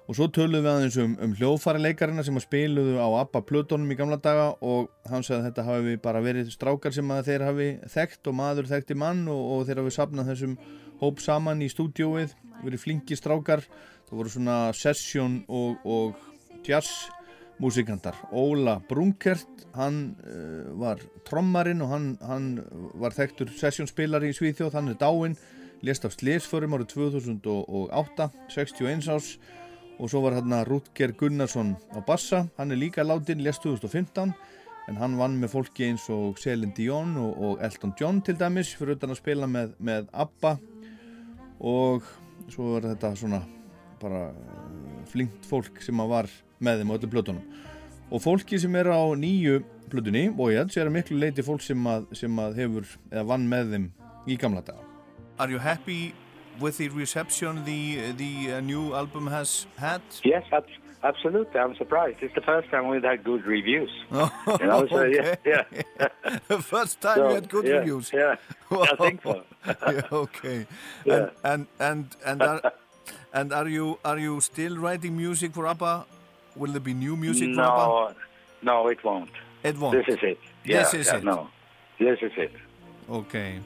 og 0.07 0.15
svo 0.15 0.29
töluðum 0.31 0.63
við 0.63 0.71
aðeins 0.71 0.99
um, 1.03 1.15
um 1.25 1.33
hljóðfærileikarina 1.35 2.25
sem 2.27 2.39
að 2.39 2.45
spiluðu 2.47 2.95
á 3.03 3.09
ABBA 3.25 3.43
plötunum 3.49 3.91
í 3.91 3.97
gamla 3.99 4.19
daga 4.23 4.53
og 4.63 4.93
hann 5.11 5.27
sagði 5.27 5.41
að 5.41 5.49
þetta 5.49 5.67
hafi 5.67 5.97
bara 6.05 6.23
verið 6.23 6.53
strákar 6.55 6.95
sem 6.95 7.11
að 7.11 7.31
þeir 7.31 7.47
hafi 7.49 7.69
þekkt 7.97 8.31
og 8.31 8.39
maður 8.39 8.71
þekkti 8.71 8.99
mann 9.03 9.25
og, 9.33 9.43
og 9.57 9.67
þeir 9.67 9.83
hafi 9.83 9.95
sapnað 9.97 10.31
þessum 10.31 10.55
hóp 11.03 11.21
saman 11.25 11.65
í 11.67 11.71
stúdióið 11.73 12.37
verið 12.63 12.85
flinki 12.85 13.19
strákar. 13.19 13.67
Það 14.07 14.21
voru 14.21 14.33
svona 14.37 14.61
session 14.79 15.41
og, 15.51 15.83
og 15.83 16.63
jazz 16.67 17.09
músikantar 17.59 18.15
Óla 18.31 18.79
Brunkert 18.89 19.67
hann 19.77 20.15
uh, 20.23 20.71
var 20.79 21.03
trommarinn 21.27 21.83
og 21.85 21.93
hann, 21.93 22.09
hann 22.23 22.49
var 23.01 23.17
þekktur 23.17 23.51
sessionspilari 23.57 24.31
í 24.31 24.37
Svíþjóð, 24.37 24.75
hann 24.77 24.93
er 24.93 24.99
dáinn 25.01 25.37
lést 25.85 26.07
af 26.09 26.15
slesförum 26.17 26.77
árið 26.77 26.95
2008 26.95 28.31
61 28.55 29.09
árs 29.13 29.35
og 29.97 30.11
svo 30.11 30.23
var 30.25 30.37
hérna 30.37 30.65
Rutger 30.69 31.15
Gunnarsson 31.17 31.75
á 31.97 32.01
bassa, 32.05 32.47
hann 32.59 32.73
er 32.73 32.81
líka 32.81 33.05
látin 33.05 33.43
lest 33.45 33.65
2015 33.65 34.35
en 34.87 34.99
hann 35.01 35.17
vann 35.19 35.37
með 35.41 35.53
fólki 35.55 35.87
eins 35.89 36.07
og 36.13 36.39
Celine 36.41 36.75
Dion 36.77 37.17
og, 37.19 37.33
og 37.43 37.63
Elton 37.65 37.95
John 37.99 38.21
til 38.23 38.37
dæmis 38.39 38.75
fyrir 38.77 38.97
utan 38.97 39.15
að 39.15 39.21
spila 39.21 39.49
með, 39.51 39.75
með 39.83 40.11
ABBA. 40.15 40.53
Og 41.67 42.07
svo 42.53 42.77
var 42.77 42.91
þetta 42.93 43.15
svona 43.19 43.41
bara 43.99 44.29
uh, 44.31 45.01
flinkt 45.11 45.49
fólk 45.49 45.81
sem 45.83 46.05
var 46.07 46.29
með 46.63 46.83
þeim 46.83 46.93
á 46.93 46.97
öllu 46.99 47.11
plötunum. 47.17 47.57
Og 48.13 48.23
fólki 48.23 48.61
sem 48.63 48.77
er 48.79 48.93
á 48.95 49.03
nýju 49.19 49.59
plötunni, 49.91 50.29
Voyage, 50.37 50.79
er 50.79 50.91
að 50.91 50.99
miklu 51.01 51.19
leiti 51.19 51.43
fólk 51.47 51.65
sem 51.65 51.81
að, 51.91 52.07
sem 52.15 52.39
að 52.43 52.61
hefur 52.63 52.87
eða 53.11 53.27
vann 53.33 53.49
með 53.51 53.75
þeim 53.75 53.89
í 54.31 54.39
gamla 54.39 54.63
daga. 54.67 54.87
Are 55.43 55.51
you 55.51 55.59
happy 55.59 56.15
with 56.61 56.79
the 56.79 56.89
reception 56.89 57.65
the, 57.65 58.13
the 58.13 58.53
uh, 58.55 58.61
new 58.61 58.95
album 58.95 59.27
has 59.27 59.67
had? 59.77 60.03
Yes, 60.25 60.45
abs- 60.53 60.69
absolutely. 61.03 61.59
I'm 61.61 61.75
surprised. 61.77 62.19
It's 62.23 62.35
the 62.35 62.41
first 62.41 62.71
time 62.71 62.89
we've 62.89 63.03
had 63.03 63.25
good 63.25 63.45
reviews. 63.47 63.91
Oh, 64.13 64.31
You 64.61 64.67
know, 64.67 64.87
so, 64.89 65.03
yeah, 65.05 65.21
okay. 65.21 65.37
yeah. 65.45 66.09
the 66.49 66.59
first 66.63 67.01
time 67.01 67.17
So, 67.17 67.29
you 67.29 67.35
had 67.35 67.49
good 67.49 67.67
yeah, 67.67 67.73
reviews. 67.79 68.11
Yeah, 68.13 68.37
I 68.71 68.97
think 68.97 69.23
so. 69.23 69.43
yeah, 69.67 70.03
okay. 70.13 70.67
Yeah. 71.05 71.15
And 71.17 71.31
and 71.45 71.67
and 71.81 72.17
and 72.25 72.43
are, 72.43 72.73
and 73.33 73.53
are 73.53 73.69
you 73.69 73.99
are 74.05 74.19
you 74.19 74.41
still 74.41 74.77
writing 74.79 75.17
music 75.17 75.53
for 75.55 75.67
ABBA? 75.67 76.07
Will 76.57 76.73
there 76.73 76.81
be 76.81 76.95
new 76.95 77.17
music 77.17 77.55
for 77.55 77.61
ABBA? 77.63 78.15
no, 78.63 78.73
no, 78.83 78.89
it 78.89 79.03
won't. 79.05 79.31
It 79.63 79.77
won't. 79.79 79.95
This 79.97 80.17
is 80.17 80.23
it. 80.23 80.39
Yeah, 80.65 80.79
This 80.83 80.95
is 80.95 81.07
yeah, 81.07 81.17
it. 81.19 81.25
No, 81.25 81.49
this 81.99 82.19
is 82.23 82.33
it. 82.37 82.53
Okay. 83.11 83.61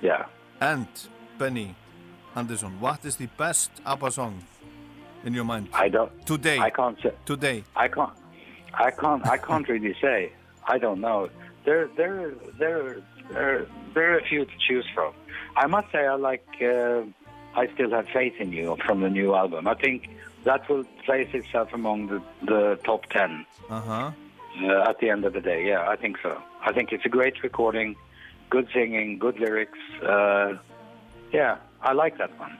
Yeah. 0.00 0.26
And 0.60 0.86
Benny 1.38 1.74
Anderson, 2.40 2.78
what 2.80 3.02
is 3.04 3.16
the 3.16 3.26
best 3.38 3.70
ABBA 3.86 4.10
song 4.10 4.42
in 5.24 5.32
your 5.32 5.44
mind? 5.44 5.68
I 5.72 5.88
don't. 5.88 6.12
Today. 6.26 6.58
I 6.58 6.68
can't 6.70 6.98
say. 7.02 7.12
Today. 7.24 7.64
I 7.74 7.88
can't. 7.88 8.12
I 8.74 8.90
can't. 8.90 9.26
I 9.26 9.38
can't 9.38 9.66
really 9.68 9.96
say. 10.02 10.32
I 10.68 10.76
don't 10.78 11.00
know. 11.00 11.30
There, 11.64 11.88
there, 11.96 12.32
there, 12.58 12.98
there, 13.32 13.66
there 13.94 14.12
are 14.12 14.18
a 14.18 14.22
few 14.24 14.44
to 14.44 14.52
choose 14.68 14.84
from. 14.94 15.14
I 15.56 15.66
must 15.66 15.90
say, 15.90 16.06
I 16.06 16.14
like. 16.16 16.46
Uh, 16.60 17.02
I 17.54 17.68
still 17.72 17.90
have 17.90 18.06
faith 18.08 18.34
in 18.38 18.52
you 18.52 18.76
from 18.84 19.00
the 19.00 19.08
new 19.08 19.34
album. 19.34 19.66
I 19.66 19.74
think 19.74 20.10
that 20.44 20.68
will 20.68 20.84
place 21.06 21.28
itself 21.32 21.70
among 21.72 22.08
the, 22.08 22.22
the 22.44 22.78
top 22.84 23.06
ten 23.06 23.46
Uh-huh. 23.70 24.10
uh, 24.62 24.90
at 24.90 24.98
the 25.00 25.08
end 25.08 25.24
of 25.24 25.32
the 25.32 25.40
day. 25.40 25.66
Yeah, 25.66 25.88
I 25.88 25.96
think 25.96 26.18
so. 26.22 26.36
I 26.60 26.72
think 26.74 26.92
it's 26.92 27.06
a 27.06 27.08
great 27.08 27.42
recording, 27.42 27.96
good 28.50 28.68
singing, 28.74 29.18
good 29.18 29.38
lyrics. 29.40 29.78
Uh, 30.06 30.58
yeah, 31.32 31.56
I 31.82 31.92
like 31.92 32.18
that 32.18 32.30
one. 32.38 32.56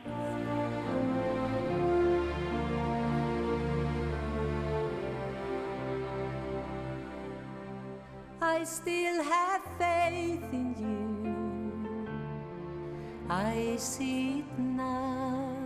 I 8.41 8.65
still 8.65 9.23
have 9.23 9.63
faith 9.79 10.53
in 10.53 10.75
you. 10.79 12.09
I 13.29 13.77
see 13.77 14.39
it 14.41 14.59
now. 14.59 15.57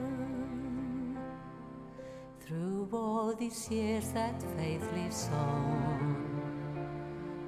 Through 2.47 2.89
all 2.93 3.35
these 3.39 3.71
years, 3.71 4.09
that 4.13 4.43
faith 4.57 4.83
lives 4.95 5.29
on. 5.33 6.27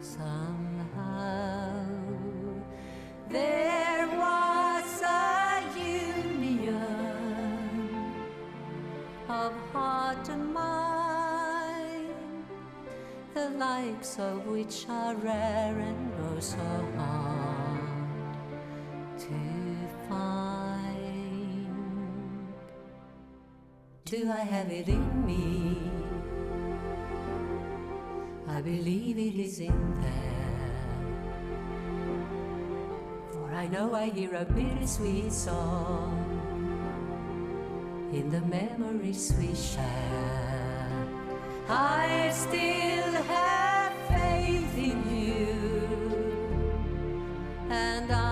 Somehow, 0.00 1.86
there 3.28 4.06
was 4.16 4.51
of 9.32 9.54
heart 9.72 10.28
and 10.28 10.52
mind 10.52 12.14
the 13.32 13.48
likes 13.50 14.18
of 14.18 14.46
which 14.46 14.84
are 14.90 15.14
rare 15.16 15.78
and 15.78 16.12
oh 16.26 16.38
so 16.38 16.58
hard 16.98 18.36
to 19.18 19.40
find. 20.06 21.66
Do 24.04 24.30
I 24.30 24.40
have 24.40 24.70
it 24.70 24.88
in 24.88 25.26
me? 25.26 25.78
I 28.48 28.60
believe 28.60 29.16
it 29.16 29.34
is 29.40 29.60
in 29.60 30.00
there. 30.02 30.92
For 33.32 33.50
I 33.54 33.66
know 33.66 33.94
I 33.94 34.10
hear 34.10 34.34
a 34.34 34.44
bittersweet 34.44 35.32
song 35.32 36.31
in 38.12 38.30
the 38.30 38.40
memories 38.42 39.34
we 39.38 39.54
share. 39.54 40.92
I 41.68 42.30
still 42.34 43.12
have 43.32 43.92
faith 44.08 44.76
in 44.76 44.98
you, 45.16 45.56
and 47.70 48.12
I 48.12 48.31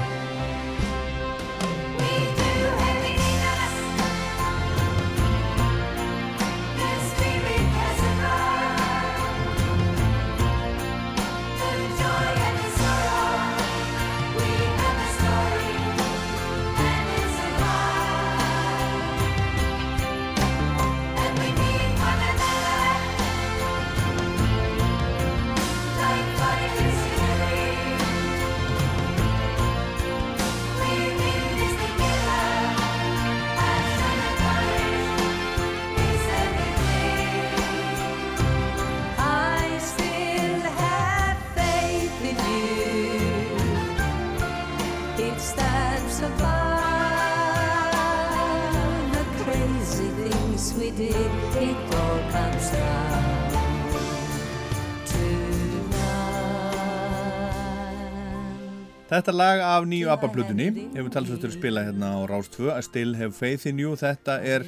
Þetta 59.11 59.33
lag 59.35 59.59
af 59.59 59.85
nýju 59.91 60.07
ABBA-blutunni 60.07 60.65
hefur 60.93 61.09
talsvættur 61.11 61.51
spila 61.51 61.81
hérna 61.83 62.13
á 62.15 62.19
Rás 62.31 62.47
2 62.53 62.69
I 62.71 62.83
Still 62.85 63.17
Have 63.19 63.35
Faith 63.35 63.67
in 63.67 63.81
You. 63.83 63.97
Þetta 63.99 64.37
er 64.39 64.63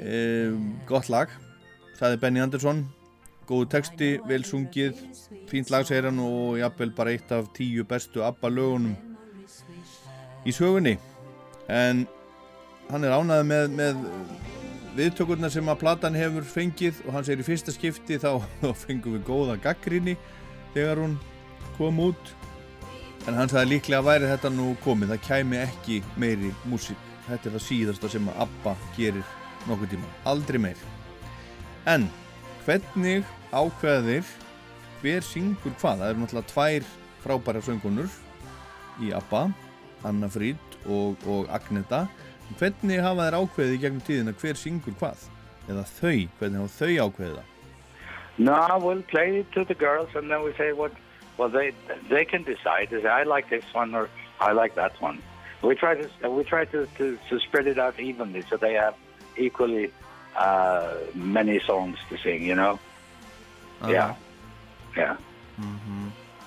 e, 0.00 0.48
gott 0.88 1.10
lag 1.12 1.28
sagði 1.98 2.22
Benny 2.22 2.40
Andersson 2.40 2.86
góðu 3.44 3.68
texti, 3.74 4.08
vel 4.24 4.46
sungið 4.48 4.96
fínt 5.50 5.68
lag 5.74 5.84
segir 5.84 6.08
hann 6.08 6.22
og 6.24 6.56
jafnvel 6.56 6.94
bara 6.96 7.12
eitt 7.12 7.36
af 7.36 7.52
tíu 7.52 7.84
bestu 7.84 8.24
ABBA-lögunum 8.24 8.96
í 10.48 10.56
sögunni. 10.56 10.96
En 11.68 12.06
hann 12.88 13.04
er 13.04 13.12
ánæði 13.12 13.48
með, 13.52 13.76
með 13.76 14.04
viðtökurna 14.96 15.52
sem 15.52 15.68
að 15.68 15.82
platan 15.84 16.16
hefur 16.16 16.48
fengið 16.48 17.04
og 17.04 17.12
hann 17.12 17.28
segir 17.28 17.44
í 17.44 17.50
fyrsta 17.52 17.76
skipti 17.76 18.16
þá, 18.24 18.38
þá 18.64 18.70
fengum 18.86 19.20
við 19.20 19.28
góða 19.28 19.60
gaggrinni 19.68 20.16
þegar 20.72 21.04
hún 21.04 21.20
kom 21.76 22.06
út 22.08 22.38
en 23.28 23.36
hann 23.36 23.50
sagði 23.50 23.74
líklega 23.74 24.04
væri 24.06 24.30
þetta 24.30 24.50
nú 24.54 24.72
komið. 24.84 25.14
Það 25.14 25.26
kæmi 25.26 25.60
ekki 25.60 26.00
meiri 26.20 26.52
músík. 26.70 27.08
Þetta 27.26 27.48
er 27.48 27.56
það 27.56 27.66
síðasta 27.66 28.10
sem 28.10 28.30
að 28.30 28.40
ABBA 28.46 28.76
gerir 28.96 29.34
nokkuð 29.68 29.92
tíma, 29.94 30.12
aldrei 30.30 30.60
meir. 30.62 30.84
En 31.88 32.08
hvernig 32.64 33.26
ákveðir 33.52 34.26
hver 35.00 35.24
syngur 35.24 35.74
hvað, 35.80 36.02
það 36.02 36.08
eru 36.10 36.22
náttúrulega 36.22 36.52
tvær 36.52 36.88
frábæra 37.20 37.62
söngunur 37.64 38.10
í 39.04 39.12
ABBA 39.16 39.44
Anna 40.08 40.28
Fríd 40.32 40.76
og, 40.86 41.20
og 41.28 41.48
Agneta. 41.52 42.06
Hvernig 42.58 43.02
hafa 43.04 43.28
þær 43.28 43.38
ákveðið 43.44 43.84
gegnum 43.84 44.04
tíðina 44.06 44.34
hver 44.40 44.58
syngur 44.58 44.96
hvað? 45.00 45.28
Eða 45.70 45.84
þau, 45.98 46.16
hvernig 46.40 46.62
hafa 46.62 46.76
þau 46.80 47.06
ákveðið 47.06 47.38
það? 47.38 47.56
No, 48.40 48.56
we'll 48.80 49.02
play 49.02 49.40
it 49.40 49.52
to 49.52 49.64
the 49.64 49.74
girls, 49.74 50.08
and 50.14 50.30
then 50.30 50.42
we 50.42 50.52
say 50.56 50.72
what. 50.72 50.92
Well, 51.40 51.48
they 51.48 51.72
they 52.10 52.24
can 52.26 52.42
decide. 52.42 52.90
They 52.90 53.00
say, 53.00 53.08
I 53.08 53.22
like 53.22 53.48
this 53.48 53.64
one, 53.72 53.94
or 53.94 54.10
I 54.48 54.52
like 54.52 54.74
that 54.74 54.92
one. 55.00 55.22
We 55.62 55.74
try 55.74 55.94
to 56.02 56.06
we 56.28 56.44
try 56.44 56.66
to, 56.66 56.80
to, 56.98 57.18
to 57.30 57.34
spread 57.46 57.66
it 57.66 57.78
out 57.78 57.98
evenly, 57.98 58.42
so 58.50 58.58
they 58.58 58.74
have 58.74 58.94
equally 59.38 59.90
uh, 60.36 60.92
many 61.14 61.58
songs 61.60 61.96
to 62.10 62.18
sing. 62.18 62.42
You 62.50 62.56
know. 62.56 62.78
Yeah. 63.88 64.16
Yeah. 64.94 65.16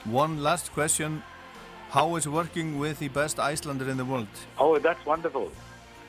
One 0.06 0.44
last 0.44 0.72
question 0.74 1.24
How 1.90 2.16
is 2.18 2.28
working 2.28 2.78
with 2.78 3.00
the 3.00 3.08
best 3.08 3.40
Icelander 3.40 3.90
in 3.90 3.98
the 3.98 4.06
world? 4.06 4.28
Oh, 4.60 4.78
that's 4.78 5.04
wonderful. 5.08 5.52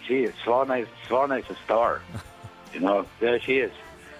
She 0.06 0.24
is 0.24 0.35
Svana 0.44 0.82
is 0.82 0.89
Svana 1.09 1.39
is 1.43 1.48
a 1.48 1.56
star. 1.65 2.02
you 2.74 2.81
know, 2.81 3.06
there 3.20 3.40
she 3.40 3.55
is, 3.66 3.73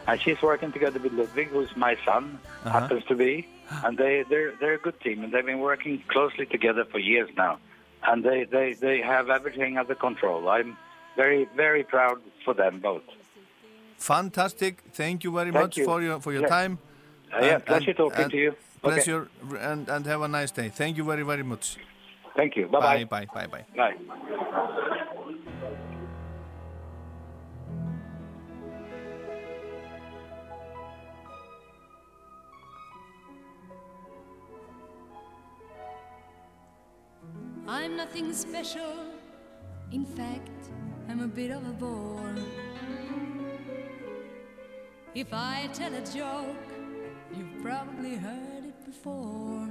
and 0.07 0.19
she's 0.23 0.41
working 0.41 0.73
together 0.73 1.01
with 1.05 1.13
Ludwig, 1.13 1.49
who's 1.49 1.73
my 1.77 1.95
son, 2.07 2.39
Uh-huh. 2.65 2.81
happens 2.81 3.05
to 3.13 3.15
be 3.15 3.47
and 3.85 3.99
they 3.99 4.25
they're 4.29 4.55
they're 4.61 4.75
a 4.75 4.79
good 4.79 5.01
team, 5.01 5.25
and 5.25 5.33
they've 5.33 5.47
been 5.47 5.61
working 5.61 6.03
closely 6.09 6.47
together 6.47 6.85
for 6.85 6.99
years 6.99 7.31
now, 7.37 7.59
and 8.07 8.25
they 8.25 8.45
they 8.45 8.75
they 8.75 9.01
have 9.01 9.31
everything 9.31 9.79
under 9.79 9.95
control. 9.95 10.49
I'm 10.49 10.77
very 11.17 11.49
very 11.57 11.85
proud 11.85 12.21
for 12.45 12.55
them 12.55 12.81
both. 12.81 13.03
Fantastic! 13.99 14.83
Thank 14.93 15.25
you 15.25 15.33
very 15.33 15.51
Thank 15.51 15.63
much 15.65 15.77
you. 15.77 15.85
for 15.85 16.03
your 16.03 16.21
for 16.21 16.33
your 16.33 16.43
yes. 16.43 16.51
time. 16.51 16.79
Uh, 17.33 17.45
yeah, 17.45 17.59
pleasure 17.59 17.91
and, 17.91 17.97
talking 17.97 18.23
and 18.25 18.31
to 18.31 18.37
you. 18.37 18.55
Pleasure, 18.83 19.29
okay. 19.51 19.61
and 19.61 19.89
and 19.89 20.07
have 20.07 20.23
a 20.23 20.29
nice 20.29 20.51
day. 20.51 20.69
Thank 20.69 20.97
you 20.97 21.05
very 21.05 21.23
very 21.23 21.43
much. 21.43 21.79
Thank 22.37 22.57
you. 22.57 22.67
Bye. 22.67 23.05
Bye 23.05 23.05
bye 23.05 23.27
bye 23.35 23.47
bye. 23.47 23.65
Bye. 23.77 24.91
I'm 37.67 37.97
nothing 37.97 38.35
special. 38.35 38.93
In 39.91 40.05
fact, 40.05 40.51
I'm 41.09 41.21
a 41.21 41.27
bit 41.27 41.51
of 41.51 41.67
a 41.67 41.73
bore. 41.73 42.35
If 45.15 45.33
I 45.33 45.71
tell 45.73 45.95
a 45.95 46.03
joke, 46.03 46.57
you've 47.35 47.63
probably 47.63 48.17
heard 48.17 48.65
it 48.67 48.85
before. 48.85 49.67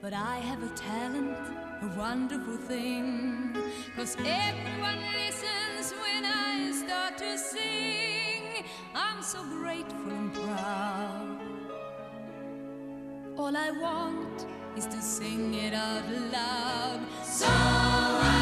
But 0.00 0.12
I 0.12 0.36
have 0.36 0.62
a 0.62 0.68
talent, 0.76 1.36
a 1.82 1.98
wonderful 1.98 2.56
thing. 2.56 3.56
Cause 3.96 4.16
everyone 4.20 5.00
listens 5.12 5.92
when 6.00 6.24
I 6.24 6.70
start 6.70 7.18
to 7.18 7.36
sing. 7.36 8.64
I'm 8.94 9.22
so 9.22 9.42
grateful 9.42 10.10
and 10.10 10.32
proud. 10.32 11.41
All 13.38 13.56
I 13.56 13.70
want 13.70 14.46
is 14.76 14.86
to 14.86 15.00
sing 15.00 15.54
it 15.54 15.72
out 15.72 16.04
loud. 16.32 17.00
So 17.24 17.46
I 17.48 18.41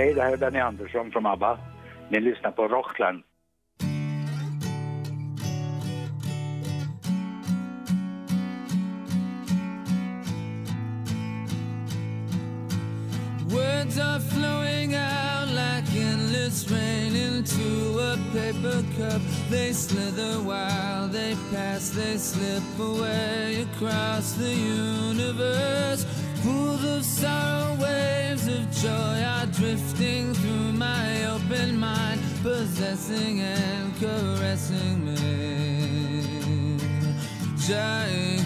hej, 0.00 0.14
det 0.14 0.22
här 0.22 0.32
är 0.32 0.36
Benny 0.36 0.58
Andersson 0.58 1.10
från 1.10 1.26
ABBA. 1.26 1.58
Ni 2.08 2.20
lyssnar 2.20 2.50
på 2.50 2.68
Rockland. 2.68 3.22
caressing 34.00 35.04
me. 35.04 36.78
Giant 37.58 38.39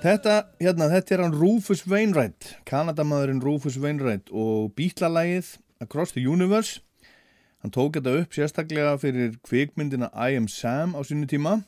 Þetta, 0.00 0.46
hérna, 0.56 0.86
þetta 0.88 1.12
er 1.12 1.20
hann 1.20 1.34
Rufus 1.36 1.82
Wainwright, 1.84 2.54
Kanadamaðurinn 2.64 3.42
Rufus 3.44 3.74
Wainwright 3.76 4.30
og 4.32 4.70
bítlalægið 4.72 5.58
Across 5.84 6.14
the 6.14 6.22
Universe. 6.24 6.80
Hann 7.60 7.74
tók 7.74 7.98
þetta 7.98 8.14
upp 8.22 8.32
sérstaklega 8.32 8.94
fyrir 9.02 9.34
kvikmyndina 9.44 10.08
I 10.16 10.38
Am 10.38 10.46
Sam 10.48 10.94
á 10.96 11.04
sínu 11.04 11.28
tíma 11.28 11.58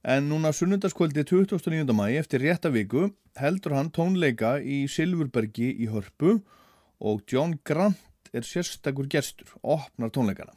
en 0.00 0.30
núna 0.30 0.54
sunnundaskvöldi 0.56 1.26
29. 1.28 1.92
mæ 1.92 2.06
eftir 2.16 2.40
rétta 2.40 2.72
viku 2.72 3.10
heldur 3.36 3.76
hann 3.76 3.92
tónleika 3.92 4.54
í 4.64 4.86
Silfurbergi 4.88 5.68
í 5.76 5.90
Hörpu 5.92 6.38
og 7.04 7.20
John 7.28 7.58
Grant 7.68 8.32
er 8.32 8.48
sérstakur 8.48 9.12
gestur, 9.12 9.52
opnar 9.60 10.08
tónleikana. 10.08 10.56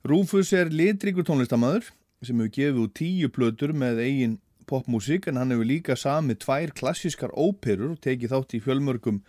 Rufus 0.00 0.56
er 0.56 0.72
litríkur 0.72 1.28
tónlistamæður 1.28 1.92
sem 2.24 2.40
hefur 2.40 2.56
gefið 2.56 2.82
út 2.86 2.96
tíu 2.96 3.28
plötur 3.28 3.76
með 3.76 4.00
eigin 4.08 4.40
popmusík 4.70 5.28
en 5.30 5.40
hann 5.40 5.54
hefur 5.54 5.68
líka 5.68 5.96
samið 5.98 6.40
tvær 6.44 6.72
klassískar 6.78 7.34
óperur 7.34 7.94
og 7.94 8.00
tekið 8.04 8.32
þátt 8.34 8.56
í 8.58 8.62
fjölmörgum 8.64 9.20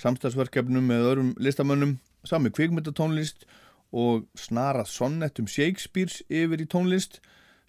samstagsverkefnum 0.00 0.86
með 0.86 1.06
öðrum 1.10 1.34
listamönnum, 1.42 1.98
sami 2.24 2.52
kvikmyndatónlist 2.54 3.46
og 3.90 4.26
snarað 4.38 4.90
sonnettum 4.92 5.48
Shakespeare's 5.50 6.20
yfir 6.30 6.62
í 6.62 6.68
tónlist. 6.70 7.18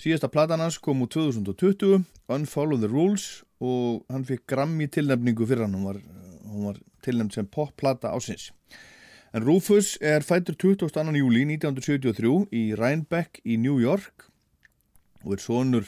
Síðasta 0.02 0.30
platan 0.34 0.62
hans 0.64 0.80
kom 0.82 1.04
úr 1.04 1.10
2020, 1.14 2.06
Unfollow 2.32 2.80
the 2.82 2.90
Rules 2.90 3.44
og 3.62 4.06
hann 4.10 4.26
fikk 4.26 4.48
Grammy 4.50 4.88
tilnefningu 4.90 5.46
fyrir 5.46 5.68
hann, 5.68 5.78
hún 5.78 5.90
var, 5.90 6.02
var 6.66 6.82
tilnefnd 7.06 7.38
sem 7.38 7.50
popplata 7.50 8.14
ásins. 8.16 8.50
En 9.32 9.46
Rufus 9.46 9.96
er 10.02 10.26
fættur 10.28 10.58
22. 10.60 11.14
júli 11.16 11.46
1973 11.48 12.34
í 12.52 12.64
Rhinebeck 12.76 13.40
í 13.48 13.56
New 13.62 13.78
York 13.80 14.28
og 15.24 15.38
er 15.38 15.44
sonur 15.44 15.88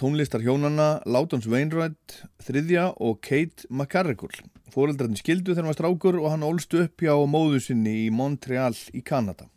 tónlistar 0.00 0.40
hjónana 0.40 1.02
Látons 1.04 1.46
Wainwright 1.50 2.22
þriðja 2.44 2.88
og 3.04 3.20
Kate 3.20 3.68
McCarrickle. 3.68 4.32
Fóreldrarnir 4.72 5.20
skildu 5.20 5.52
þegar 5.52 5.64
hann 5.64 5.70
var 5.72 5.78
strákur 5.78 6.18
og 6.22 6.32
hann 6.32 6.46
ólst 6.46 6.74
upp 6.78 7.04
hjá 7.04 7.14
móðu 7.28 7.60
sinni 7.62 7.94
í 8.06 8.08
Montreal 8.14 8.74
í 8.96 9.02
Kanada. 9.04 9.48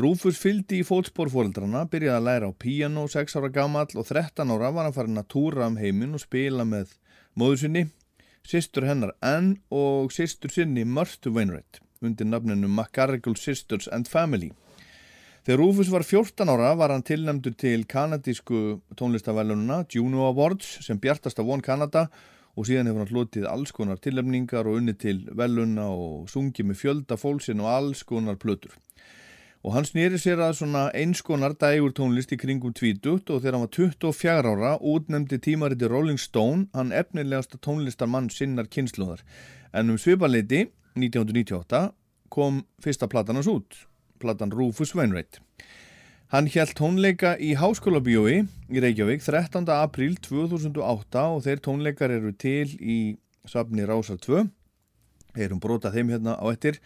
Rufus 0.00 0.38
fylgdi 0.40 0.80
í 0.80 0.86
fótspor 0.86 1.28
fóreldrarna, 1.32 1.82
byrjaði 1.90 2.16
að 2.16 2.26
læra 2.28 2.48
á 2.48 2.52
píano 2.54 3.04
6 3.10 3.36
ára 3.36 3.50
gamall 3.52 3.90
og 3.98 4.06
13 4.06 4.54
ára 4.54 4.70
var 4.72 4.86
hann 4.86 4.96
farin 4.96 5.20
að 5.20 5.30
túra 5.34 5.66
um 5.68 5.76
heiminn 5.80 6.16
og 6.16 6.22
spila 6.22 6.64
með 6.64 6.94
móðu 7.36 7.64
sinni, 7.64 7.84
sýstur 8.46 8.86
hennar 8.88 9.12
Ann 9.20 9.58
og 9.68 10.14
sýstur 10.14 10.54
sinni 10.54 10.86
Mörtu 10.86 11.34
Wainwright 11.34 11.82
undir 12.00 12.24
nafninu 12.24 12.70
McCarrickle 12.70 13.36
Sisters 13.36 13.90
and 13.92 14.08
Family. 14.08 14.54
Þegar 15.40 15.56
Rufus 15.62 15.88
var 15.88 16.04
14 16.04 16.50
ára 16.52 16.74
var 16.76 16.92
hann 16.92 17.02
tilnæmdur 17.06 17.54
til 17.56 17.86
kanadísku 17.88 18.80
tónlistavælununa 18.92 19.86
Juno 19.88 20.26
Awards 20.28 20.84
sem 20.84 21.00
bjartast 21.00 21.40
af 21.40 21.48
One 21.48 21.64
Canada 21.64 22.10
og 22.56 22.66
síðan 22.68 22.90
hefur 22.90 23.00
hann 23.00 23.12
hlotið 23.14 23.46
alls 23.48 23.72
konar 23.72 23.96
tilnæmningar 24.04 24.68
og 24.68 24.76
unni 24.82 24.92
til 25.00 25.22
veluna 25.32 25.88
og 25.88 26.28
sungið 26.28 26.68
með 26.68 26.80
fjölda 26.82 27.16
fólksinn 27.16 27.64
og 27.64 27.70
alls 27.72 28.04
konar 28.04 28.36
plötur. 28.36 28.76
Og 29.64 29.72
hann 29.72 29.88
snýri 29.88 30.20
sér 30.20 30.44
að 30.44 30.58
svona 30.60 30.86
einskonar 30.92 31.56
dægur 31.56 31.96
tónlist 31.96 32.36
í 32.36 32.40
kringum 32.40 32.76
tvítugt 32.76 33.32
og 33.32 33.40
þegar 33.40 33.56
hann 33.56 33.64
var 33.64 33.74
24 33.80 34.54
ára 34.54 34.76
útnemdi 34.76 35.40
tímariti 35.40 35.88
Rolling 35.88 36.20
Stone 36.20 36.68
hann 36.76 36.92
efnilegasta 36.92 37.56
tónlistarmann 37.64 38.28
sinnar 38.28 38.68
kynsluðar. 38.68 39.24
En 39.72 39.88
um 39.88 39.96
svipaleiti 39.96 40.66
1998 41.00 41.86
kom 42.28 42.66
fyrsta 42.84 43.08
platan 43.08 43.40
hans 43.40 43.48
út, 43.48 43.86
platan 44.20 44.52
Rufus 44.54 44.94
Wainwright. 44.94 45.40
Hann 46.30 46.46
hjælt 46.46 46.76
tónleika 46.78 47.34
í 47.42 47.56
Háskólabíói 47.58 48.44
í 48.70 48.82
Reykjavík 48.84 49.24
13. 49.24 49.66
apríl 49.74 50.14
2008 50.22 51.24
og 51.26 51.42
þeir 51.42 51.62
tónleikar 51.64 52.12
eru 52.14 52.30
til 52.38 52.68
í 52.78 53.00
safni 53.50 53.82
Rásar 53.88 54.20
2 54.22 54.44
heyrum 55.38 55.60
brota 55.62 55.90
þeim 55.94 56.12
hérna 56.14 56.36
á 56.38 56.44
ettir 56.52 56.78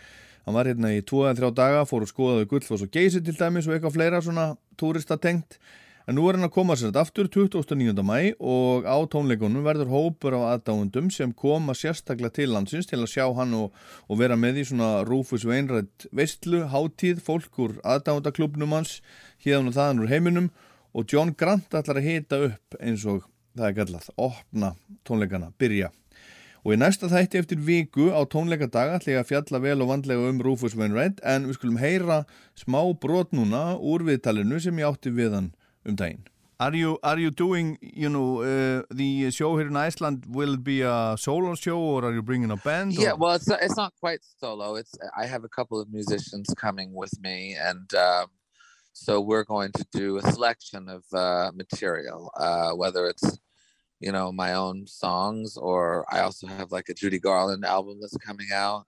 hann 0.45 0.57
var 0.57 0.69
hérna 0.69 0.93
í 0.97 1.03
2-3 1.05 1.51
daga 1.57 1.85
fór 1.89 2.05
og 2.07 2.11
skoðaði 2.11 2.49
Gullfoss 2.51 2.85
og 2.87 2.93
Geysi 2.95 3.23
til 3.25 3.37
dæmis 3.39 3.69
og 3.69 3.77
eitthvað 3.77 3.97
fleira 3.97 4.21
svona 4.25 4.47
túristatengt 4.81 5.59
en 6.05 6.19
nú 6.19 6.27
er 6.29 6.37
hann 6.37 6.47
að 6.47 6.53
koma 6.53 6.77
sér 6.77 6.91
þetta 6.91 7.03
aftur 7.05 7.29
29. 7.33 8.05
mæ 8.05 8.35
og 8.37 8.85
á 8.85 8.97
tónleikunum 9.09 9.65
verður 9.65 9.93
hópur 9.93 10.37
af 10.37 10.45
aðdáundum 10.51 11.09
sem 11.15 11.33
koma 11.33 11.73
sérstaklega 11.79 12.35
til 12.37 12.51
landsins 12.53 12.91
til 12.91 13.01
að 13.01 13.13
sjá 13.15 13.25
hann 13.39 13.57
og, 13.57 13.73
og 14.09 14.21
vera 14.21 14.37
með 14.37 14.61
í 14.61 14.67
svona 14.69 14.91
Rúfus 15.09 15.47
Veinrætt 15.49 16.09
veistlu, 16.13 16.67
hátíð, 16.69 17.25
fólk 17.25 17.61
úr 17.65 17.77
aðdáundaklubnum 17.83 18.77
hans 18.77 18.99
hérna 19.45 19.73
og 19.73 19.79
þaðan 19.79 20.05
úr 20.05 20.13
heiminum 20.13 20.53
og 20.95 21.09
John 21.11 21.33
Grant 21.33 21.73
ætlar 21.73 22.03
að 22.03 22.09
hita 22.11 22.43
upp 22.51 22.81
eins 22.81 23.09
og 23.09 23.25
það 23.57 23.69
er 23.71 23.77
gallað, 23.81 24.09
opna 24.21 24.75
tónleikana, 25.09 25.53
byrja 25.59 25.93
Og 26.65 26.73
í 26.73 26.79
næsta 26.81 27.11
þætti 27.13 27.37
eftir 27.43 27.59
viku 27.61 28.07
á 28.09 28.25
tónleikadag 28.25 28.95
ætla 28.95 29.13
ég 29.13 29.19
að 29.21 29.29
fjalla 29.35 29.59
vel 29.61 29.83
og 29.85 29.91
vandlega 29.91 30.31
um 30.31 30.39
Rufus 30.41 30.73
Wainwright 30.73 31.19
en 31.21 31.45
við 31.45 31.59
skulum 31.59 31.77
heyra 31.77 32.23
smá 32.57 32.81
brot 33.03 33.37
núna 33.37 33.75
úr 33.77 34.07
viðtalinu 34.07 34.57
sem 34.65 34.81
ég 34.81 34.89
átti 34.89 35.13
við 35.13 35.37
hann 35.37 35.51
um 35.87 35.97
daginn. 35.97 36.21
Are 36.61 36.73
you, 36.73 36.99
are 37.03 37.19
you 37.19 37.31
doing, 37.33 37.79
you 37.81 38.09
know, 38.09 38.41
uh, 38.43 38.83
the 38.91 39.31
show 39.33 39.57
here 39.59 39.67
in 39.67 39.77
Iceland, 39.77 40.25
will 40.29 40.55
it 40.55 40.63
be 40.63 40.83
a 40.83 41.17
solo 41.19 41.57
show 41.57 41.79
or 41.79 42.05
are 42.05 42.13
you 42.13 42.23
bringing 42.23 42.51
a 42.53 42.57
band? 42.57 42.93
Yeah, 42.93 43.13
well, 43.13 43.35
it's 43.35 43.49
not, 43.49 43.61
it's 43.61 43.77
not 43.77 43.93
quite 43.99 44.21
solo. 44.39 44.77
It's 44.77 44.95
I 45.17 45.27
have 45.27 45.43
a 45.43 45.49
couple 45.49 45.81
of 45.81 45.93
musicians 45.93 46.55
coming 46.57 46.95
with 46.95 47.13
me, 47.21 47.57
and 47.61 47.93
um, 47.95 48.27
so 48.93 49.21
we're 49.21 49.45
going 49.45 49.73
to 49.73 49.85
do 49.93 50.19
a 50.19 50.23
selection 50.23 50.89
of 50.89 51.03
uh, 51.13 51.51
material, 51.55 52.31
uh, 52.39 52.71
whether 52.71 53.09
it's 53.09 53.37
you 53.99 54.13
know 54.13 54.31
my 54.31 54.55
own 54.55 54.87
songs 54.87 55.57
or 55.57 56.05
I 56.15 56.21
also 56.21 56.47
have 56.47 56.71
like 56.71 56.89
a 56.89 56.95
Judy 56.95 57.19
Garland 57.19 57.65
album 57.65 57.99
that's 58.01 58.17
coming 58.19 58.49
out 58.53 58.85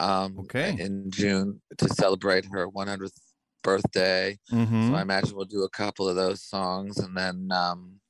um, 0.00 0.38
Okay. 0.40 0.74
in 0.78 1.10
June 1.10 1.60
to 1.78 1.88
celebrate 1.88 2.46
her 2.46 2.66
100th 2.68 3.20
birthday. 3.64 4.38
Mhm. 4.52 4.88
So 4.88 4.94
I 4.94 5.02
imagine 5.02 5.34
we'll 5.36 5.46
do 5.58 5.64
a 5.64 5.68
couple 5.82 6.08
of 6.08 6.14
those 6.14 6.40
songs, 6.54 6.98
and 6.98 7.16
then 7.16 7.48
um, 7.50 8.00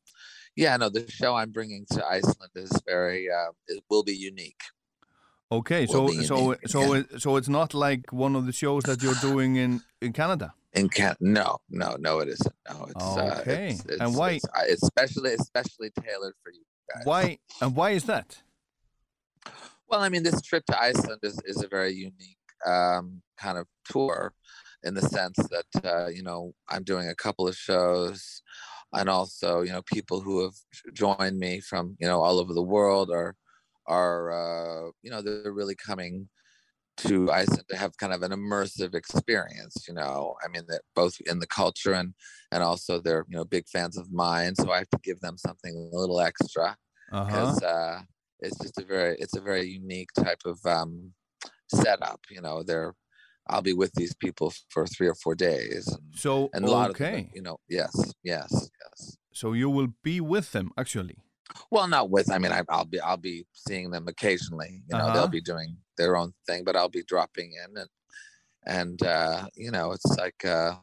yeah, 0.56 0.76
no, 0.76 0.90
the 0.90 1.10
show 1.10 1.34
I'm 1.34 1.50
bringing 1.52 1.86
to 1.92 2.04
Iceland 2.04 2.52
is 2.54 2.72
very 2.86 3.30
uh, 3.30 3.52
it 3.68 3.82
will 3.88 4.04
be 4.04 4.14
unique. 4.30 4.60
Okay, 5.50 5.86
will 5.86 5.94
so 5.94 6.08
be 6.08 6.24
so 6.24 6.36
unique, 6.42 6.68
so 6.68 6.92
it, 6.94 7.06
so 7.22 7.36
it's 7.38 7.48
not 7.48 7.72
like 7.74 8.12
one 8.12 8.34
of 8.36 8.44
the 8.46 8.52
shows 8.52 8.82
that 8.84 9.02
you're 9.02 9.20
doing 9.30 9.56
in 9.56 9.80
in 10.02 10.12
Canada. 10.12 10.52
In 10.72 10.88
Can 10.88 11.14
no, 11.20 11.58
no, 11.70 11.96
no, 12.00 12.18
it 12.18 12.28
isn't. 12.28 12.56
No, 12.68 12.86
it's 12.90 13.04
uh, 13.04 13.38
Okay. 13.40 13.68
it's, 13.70 13.84
it's, 13.84 14.00
And 14.02 14.16
why- 14.16 14.32
It's, 14.32 14.44
uh, 14.44 14.72
it's 14.72 14.82
especially 15.40 15.90
tailored 16.04 16.34
for 16.42 16.50
you 16.50 16.64
guys. 16.92 17.04
Why 17.06 17.38
and 17.62 17.76
why 17.76 17.90
is 17.90 18.04
that? 18.12 18.42
Well, 19.88 20.00
I 20.00 20.08
mean, 20.08 20.24
this 20.24 20.40
trip 20.42 20.64
to 20.66 20.76
Iceland 20.90 21.20
is, 21.22 21.38
is 21.44 21.62
a 21.62 21.68
very 21.68 21.92
unique 21.92 22.38
um, 22.66 23.22
kind 23.38 23.58
of 23.58 23.66
tour 23.90 24.32
in 24.84 24.94
the 24.94 25.02
sense 25.02 25.36
that, 25.50 25.84
uh, 25.84 26.08
you 26.08 26.22
know, 26.22 26.54
I'm 26.68 26.84
doing 26.84 27.08
a 27.08 27.14
couple 27.14 27.48
of 27.48 27.56
shows 27.56 28.42
and 28.92 29.08
also, 29.08 29.62
you 29.62 29.72
know, 29.72 29.82
people 29.82 30.20
who 30.20 30.42
have 30.44 30.54
joined 30.94 31.38
me 31.38 31.60
from, 31.60 31.96
you 32.00 32.06
know, 32.06 32.22
all 32.22 32.38
over 32.38 32.54
the 32.54 32.62
world 32.62 33.10
are, 33.10 33.36
are, 33.86 34.30
uh, 34.88 34.90
you 35.02 35.10
know, 35.10 35.22
they're 35.22 35.52
really 35.52 35.76
coming 35.76 36.28
to 36.96 37.30
Iceland 37.30 37.64
to 37.70 37.76
have 37.76 37.96
kind 37.96 38.12
of 38.12 38.22
an 38.22 38.30
immersive 38.30 38.94
experience, 38.94 39.86
you 39.88 39.94
know, 39.94 40.36
I 40.44 40.48
mean, 40.48 40.64
that 40.68 40.82
both 40.94 41.16
in 41.26 41.40
the 41.40 41.46
culture 41.46 41.92
and, 41.92 42.14
and 42.52 42.62
also 42.62 43.00
they're, 43.00 43.24
you 43.28 43.36
know, 43.36 43.44
big 43.44 43.68
fans 43.68 43.98
of 43.98 44.12
mine. 44.12 44.54
So 44.54 44.70
I 44.70 44.78
have 44.78 44.90
to 44.90 44.98
give 45.02 45.20
them 45.20 45.36
something 45.36 45.90
a 45.92 45.96
little 45.96 46.20
extra 46.20 46.76
Uh-huh. 47.10 47.22
because 47.26 47.60
uh, 47.62 48.02
it's 48.40 48.58
just 48.58 48.78
a 48.78 48.84
very 48.84 49.16
it's 49.18 49.36
a 49.36 49.40
very 49.40 49.66
unique 49.66 50.10
type 50.12 50.42
of 50.44 50.64
um, 50.66 51.14
setup. 51.74 52.20
You 52.30 52.40
know, 52.42 52.62
they're 52.62 52.94
I'll 53.48 53.62
be 53.62 53.74
with 53.74 53.92
these 53.94 54.14
people 54.14 54.52
for 54.70 54.86
three 54.86 55.08
or 55.08 55.14
four 55.14 55.34
days, 55.34 55.84
So 56.14 56.50
and 56.54 56.64
a 56.64 56.70
lot 56.70 56.90
of 56.90 56.96
okay. 56.96 57.16
them, 57.22 57.30
you 57.34 57.42
know, 57.42 57.58
yes, 57.68 57.92
yes, 58.22 58.48
yes. 58.50 59.16
So 59.32 59.52
you 59.52 59.68
will 59.68 59.88
be 60.02 60.20
with 60.20 60.52
them 60.52 60.70
actually. 60.78 61.18
Well, 61.70 61.86
not 61.88 62.08
with. 62.10 62.30
I 62.30 62.38
mean, 62.38 62.52
I, 62.52 62.62
I'll 62.68 62.86
be 62.86 63.00
I'll 63.00 63.16
be 63.18 63.46
seeing 63.52 63.90
them 63.90 64.08
occasionally. 64.08 64.82
You 64.88 64.96
know, 64.96 65.04
Uh-huh. 65.04 65.14
they'll 65.14 65.28
be 65.28 65.42
doing 65.42 65.76
their 65.98 66.16
own 66.16 66.32
thing, 66.46 66.64
but 66.64 66.74
I'll 66.76 66.88
be 66.88 67.02
dropping 67.04 67.52
in, 67.52 67.76
and 67.76 67.90
and 68.66 69.02
uh, 69.02 69.46
you 69.54 69.70
know, 69.70 69.92
it's 69.92 70.06
like 70.16 70.44
uh, 70.44 70.76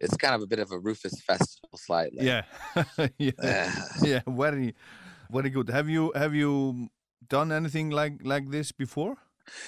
it's 0.00 0.16
kind 0.16 0.34
of 0.34 0.42
a 0.42 0.46
bit 0.46 0.58
of 0.58 0.72
a 0.72 0.78
Rufus 0.78 1.20
festival, 1.22 1.70
slightly. 1.76 2.26
Yeah. 2.26 2.42
yeah. 3.18 3.72
yeah, 4.02 4.20
very 4.28 4.74
very 5.30 5.50
good. 5.50 5.70
Have 5.70 5.88
you 5.88 6.12
have 6.14 6.34
you 6.34 6.88
done 7.28 7.50
anything 7.52 7.90
like 7.90 8.20
like 8.24 8.50
this 8.50 8.72
before? 8.72 9.16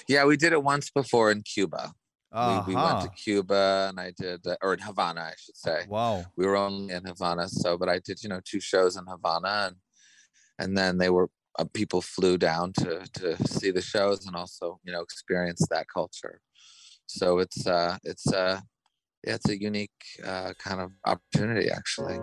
Yeah, 0.07 0.25
we 0.25 0.37
did 0.37 0.53
it 0.53 0.63
once 0.63 0.89
before 0.89 1.31
in 1.31 1.41
Cuba. 1.41 1.93
We, 2.35 2.73
we 2.73 2.75
went 2.75 2.99
to 2.99 3.09
Cuba 3.09 3.87
and 3.89 3.97
I 3.97 4.11
did, 4.19 4.45
uh, 4.45 4.57
or 4.61 4.73
in 4.73 4.79
Havana, 4.79 5.21
I 5.21 5.33
should 5.39 5.55
say. 5.55 5.85
Wow. 5.87 6.25
We 6.35 6.45
were 6.45 6.57
only 6.57 6.93
in 6.93 7.05
Havana, 7.05 7.47
so 7.47 7.77
but 7.77 7.87
I 7.87 7.99
did, 7.99 8.21
you 8.21 8.27
know, 8.27 8.41
two 8.43 8.59
shows 8.59 8.97
in 8.97 9.05
Havana, 9.07 9.67
and 9.67 9.75
and 10.59 10.77
then 10.77 10.97
they 10.97 11.09
were 11.09 11.29
uh, 11.57 11.63
people 11.73 12.01
flew 12.01 12.37
down 12.37 12.73
to 12.73 13.07
to 13.13 13.47
see 13.47 13.71
the 13.71 13.81
shows 13.81 14.25
and 14.25 14.35
also, 14.35 14.79
you 14.83 14.91
know, 14.91 15.01
experience 15.01 15.65
that 15.69 15.85
culture. 15.87 16.41
So 17.07 17.39
it's 17.39 17.65
uh 17.65 17.97
it's 18.03 18.27
uh 18.33 18.59
yeah, 19.25 19.35
it's 19.35 19.49
a 19.49 19.59
unique 19.59 19.91
uh, 20.23 20.53
kind 20.59 20.81
of 20.81 20.91
opportunity 21.05 21.71
actually. 21.71 22.19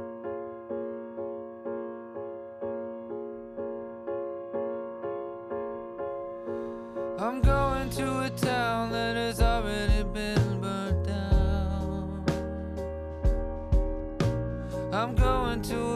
To 15.63 15.92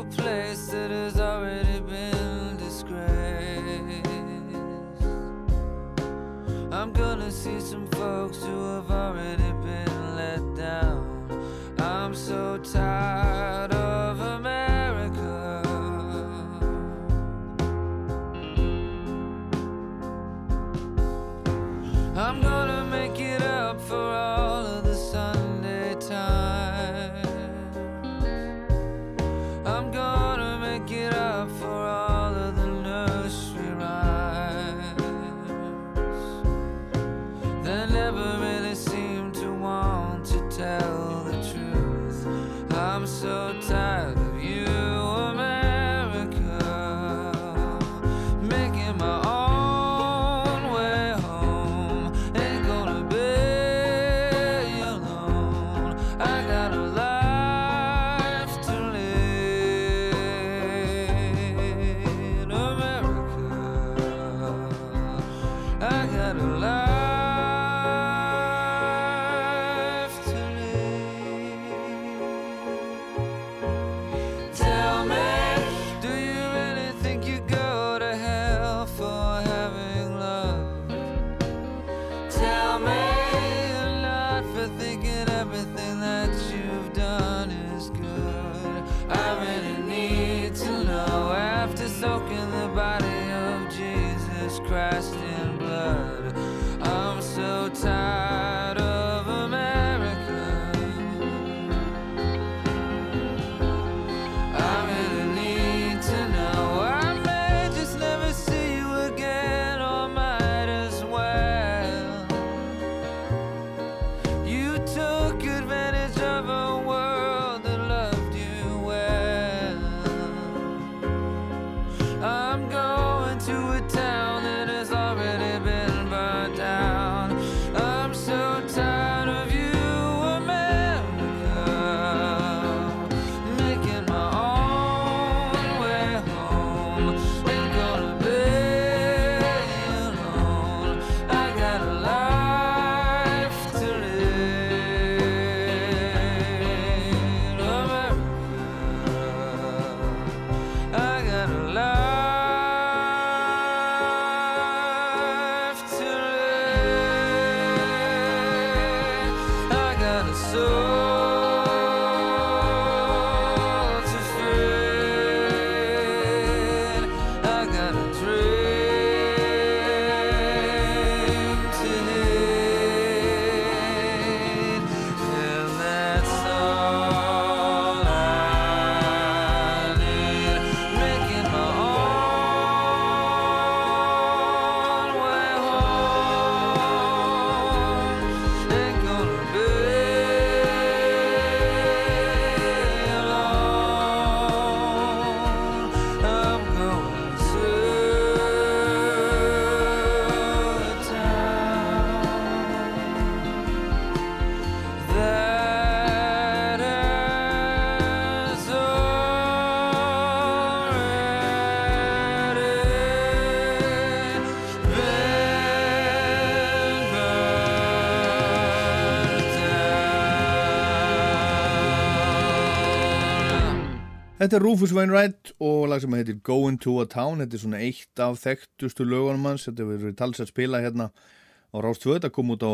Þetta 224.47 224.61
er 224.61 224.63
Rufus 224.63 224.93
Wainwright 224.95 225.49
og 225.59 225.89
lag 225.91 225.99
sem 225.99 226.13
heitir 226.15 226.37
Going 226.47 226.77
to 226.79 226.93
a 227.03 227.05
Town. 227.11 227.41
Þetta 227.43 227.57
er 227.57 227.61
svona 227.65 227.79
eitt 227.83 228.21
af 228.23 228.37
þekktustu 228.39 229.03
lögunum 229.03 229.49
hans. 229.49 229.65
Þetta 229.67 229.87
verið 229.89 230.13
talsett 230.21 230.53
spila 230.53 230.79
hérna 230.85 231.09
á 231.11 231.77
Rást 231.83 232.05
2. 232.05 232.13
Þetta 232.15 232.31
kom 232.37 232.53
út 232.55 232.63
á 232.63 232.71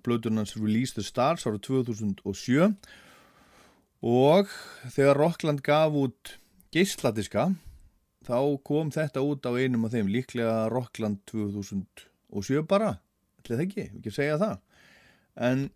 blöðunans 0.00 0.54
Release 0.56 0.96
the 0.96 1.04
Stars 1.04 1.44
ára 1.44 1.60
2007 1.60 2.70
og 4.00 4.48
þegar 4.94 5.20
Rockland 5.20 5.60
gaf 5.60 5.92
út 6.06 6.32
geisladiska 6.72 7.50
þá 8.24 8.40
kom 8.64 8.88
þetta 8.96 9.20
út 9.20 9.44
á 9.44 9.52
einum 9.60 9.84
af 9.84 9.92
þeim 9.92 10.08
líklega 10.08 10.70
Rockland 10.72 11.20
2007 11.28 12.64
bara. 12.64 12.94
ætli 13.42 13.58
það 13.60 13.66
ekki, 13.66 13.88
ekki 14.00 14.16
segja 14.16 14.40
það. 14.40 14.56
En 15.36 15.68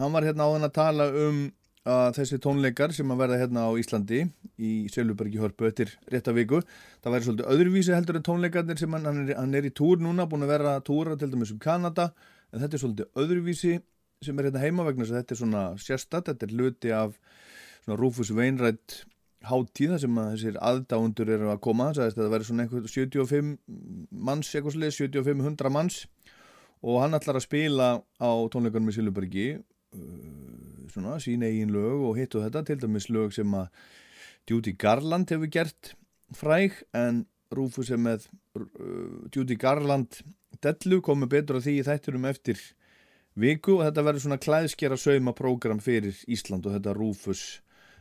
hann 0.00 0.16
var 0.16 0.24
hérna 0.24 0.48
áðan 0.48 0.70
að 0.72 0.76
tala 0.80 1.12
um 1.28 1.50
að 1.88 2.16
þessi 2.18 2.38
tónleikar 2.42 2.94
sem 2.96 3.10
að 3.12 3.20
verða 3.22 3.38
hérna 3.42 3.66
á 3.68 3.70
Íslandi 3.78 4.24
í 4.58 4.72
Seljubergi 4.92 5.40
Hörpu 5.42 5.68
eftir 5.68 5.92
rétta 6.10 6.34
viku, 6.36 6.62
það 7.04 7.14
væri 7.14 7.28
svolítið 7.28 7.52
öðruvísi 7.54 7.94
heldur 7.94 8.18
en 8.18 8.26
tónleikarnir 8.26 8.80
sem 8.80 8.96
hann, 8.96 9.06
hann, 9.06 9.22
er, 9.28 9.36
hann 9.38 9.54
er 9.54 9.68
í 9.68 9.74
túr 9.74 10.02
núna, 10.02 10.26
búin 10.28 10.46
að 10.46 10.54
vera 10.56 10.74
að 10.78 10.88
túra 10.90 11.18
til 11.18 11.30
dæmis 11.32 11.54
um 11.54 11.60
Kanada, 11.62 12.10
en 12.52 12.64
þetta 12.64 12.76
er 12.76 12.82
svolítið 12.82 13.22
öðruvísi 13.22 13.76
sem 14.24 14.40
er 14.40 14.48
hérna 14.48 14.64
heima 14.64 14.88
vegna 14.88 15.06
þetta 15.06 15.36
er 15.36 15.40
svona 15.42 15.62
sérstatt, 15.78 16.32
þetta 16.32 16.48
er 16.48 16.56
hluti 16.56 16.92
af 16.94 17.14
svona 17.84 18.00
Rufus 18.00 18.34
Wainwright 18.34 19.04
hátíða 19.46 20.00
sem 20.02 20.18
að 20.18 20.32
þessir 20.34 20.58
aðdáundur 20.66 21.30
eru 21.30 21.50
að 21.52 21.60
koma, 21.62 21.92
það 21.94 22.30
væri 22.32 22.46
svona 22.48 22.64
einhver 22.66 22.88
75 22.90 23.52
manns, 24.10 24.50
eitthvað 24.50 24.74
svolítið 24.74 25.22
75-100 25.22 25.74
manns. 25.74 26.00
Og 26.82 27.00
hann 27.02 27.16
ætlar 27.16 27.38
að 27.38 27.46
spila 27.46 27.88
á 28.22 28.30
tónleikunum 28.52 28.90
í 28.90 28.94
Siljubergi 28.94 29.46
svona 30.92 31.18
sín 31.22 31.44
eigin 31.46 31.72
lög 31.74 32.04
og 32.10 32.18
hitt 32.18 32.36
og 32.38 32.46
þetta 32.46 32.64
til 32.66 32.78
dæmis 32.82 33.08
lög 33.12 33.34
sem 33.36 33.54
að 33.56 33.68
Judy 34.48 34.74
Garland 34.80 35.30
hefur 35.30 35.50
gert 35.52 35.92
fræg 36.36 36.80
en 36.96 37.26
Rufus 37.54 37.90
er 37.92 38.00
með 38.00 38.26
uh, 38.58 39.28
Judy 39.34 39.56
Garland 39.56 40.20
dellu 40.64 41.00
komið 41.04 41.32
betur 41.36 41.58
að 41.58 41.68
því 41.68 41.76
þætturum 41.86 42.28
eftir 42.28 42.60
viku 43.38 43.78
og 43.78 43.86
þetta 43.86 44.04
verður 44.04 44.24
svona 44.24 44.42
klæðskjara 44.42 44.98
sauma 45.00 45.34
prógram 45.36 45.80
fyrir 45.82 46.16
Ísland 46.28 46.66
og 46.66 46.74
þetta 46.76 46.96
Rufus 46.96 47.44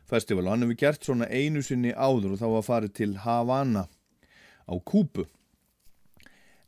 festival. 0.07 0.47
Og 0.47 0.55
hann 0.55 0.65
hefur 0.65 0.79
gert 0.81 1.07
svona 1.07 1.29
einu 1.29 1.63
sinni 1.63 1.93
áður 1.93 2.35
og 2.35 2.41
þá 2.41 2.47
var 2.55 2.67
farið 2.67 2.95
til 2.99 3.11
Havana 3.23 3.85
á 4.67 4.75
Kúpu 4.83 5.27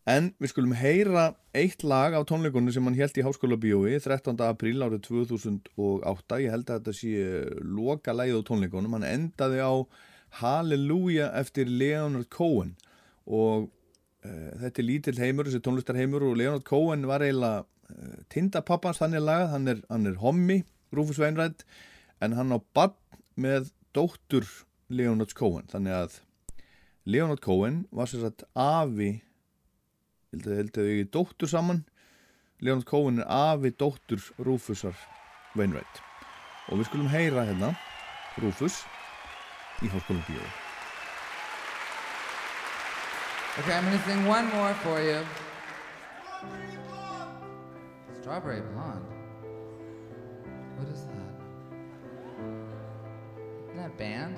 En 0.07 0.31
við 0.39 0.53
skulum 0.53 0.75
heyra 0.77 1.33
eitt 1.57 1.83
lag 1.83 2.15
á 2.15 2.21
tónleikunni 2.23 2.71
sem 2.73 2.85
hann 2.87 2.97
held 2.97 3.17
í 3.19 3.25
Háskóla 3.25 3.57
Bíói 3.59 3.97
13. 3.99 4.37
apríl 4.47 4.79
árið 4.85 5.03
2008. 5.09 6.39
Ég 6.43 6.53
held 6.53 6.69
að 6.69 6.79
þetta 6.79 6.93
sé 6.95 7.41
loka 7.65 8.15
lagið 8.15 8.39
á 8.39 8.47
tónleikunum. 8.47 8.95
Hann 8.97 9.09
endaði 9.09 9.59
á 9.59 9.73
Halleluja 10.39 11.31
eftir 11.39 11.69
Leonard 11.69 12.29
Cohen 12.33 12.75
og 13.25 13.67
uh, 14.25 14.49
þetta 14.61 14.81
er 14.81 14.87
lítill 14.87 15.19
heimur, 15.19 15.49
þessi 15.49 15.61
tónlistarheimur 15.65 16.25
og 16.25 16.37
Leonard 16.39 16.65
Cohen 16.69 17.05
var 17.09 17.25
eiginlega 17.25 17.65
uh, 17.65 18.17
tindapappans 18.33 19.01
þannig 19.01 19.25
lagað. 19.25 19.53
Hann 19.53 19.73
er, 19.73 19.83
hann 19.89 20.09
er 20.09 20.19
hommi, 20.23 20.61
Rufus 20.95 21.21
Wainwright, 21.21 21.65
en 22.23 22.37
hann 22.37 22.55
á 22.55 22.57
bann 22.77 22.97
með 23.39 23.71
dóttur 23.93 24.47
Leonard 24.89 25.35
Cohen. 25.37 25.69
Þannig 25.69 25.97
að 25.97 26.19
Leonard 27.09 27.41
Cohen 27.45 27.83
var 27.93 28.09
sér 28.09 28.25
satt 28.25 28.45
afi 28.57 29.19
held 30.33 30.69
að 30.69 30.77
þau 30.77 30.91
ekki 30.93 31.09
dóttur 31.15 31.51
saman 31.51 31.83
Leonard 32.59 32.87
Cohen 32.89 33.21
er 33.23 33.29
afi 33.31 33.71
dóttur 33.71 34.23
Rufusar 34.37 34.95
Wainwright 35.55 36.01
og 36.69 36.79
við 36.79 36.89
skulum 36.89 37.11
heyra 37.11 37.45
hérna 37.49 37.73
Rufus 38.39 38.83
í 39.83 39.91
Háskóla 39.91 40.25
Bíó 40.27 40.43
Okay, 43.59 43.73
I'm 43.75 43.83
gonna 43.83 44.01
sing 44.05 44.25
one 44.25 44.47
more 44.53 44.73
for 44.75 45.01
you. 45.01 45.19
Strawberry 48.21 48.61
blonde. 48.61 49.03
What 50.77 50.87
is 50.87 51.03
that? 51.03 51.33
Isn't 53.65 53.77
that 53.77 53.97
band? 53.97 54.37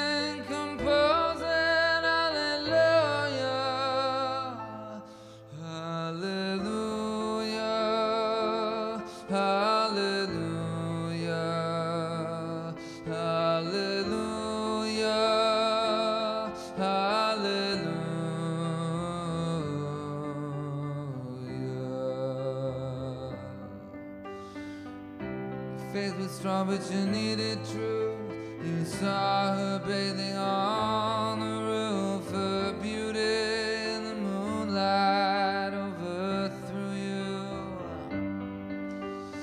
but 26.71 26.89
you 26.89 27.05
needed 27.05 27.59
truth. 27.69 28.15
You 28.63 28.85
saw 28.85 29.53
her 29.55 29.79
bathing 29.85 30.37
on 30.37 31.41
the 31.41 31.55
roof, 31.69 32.31
her 32.31 32.71
beauty 32.81 33.19
in 33.19 34.05
the 34.05 34.15
moonlight 34.15 35.73
overthrew 35.73 36.93
you. 36.93 37.77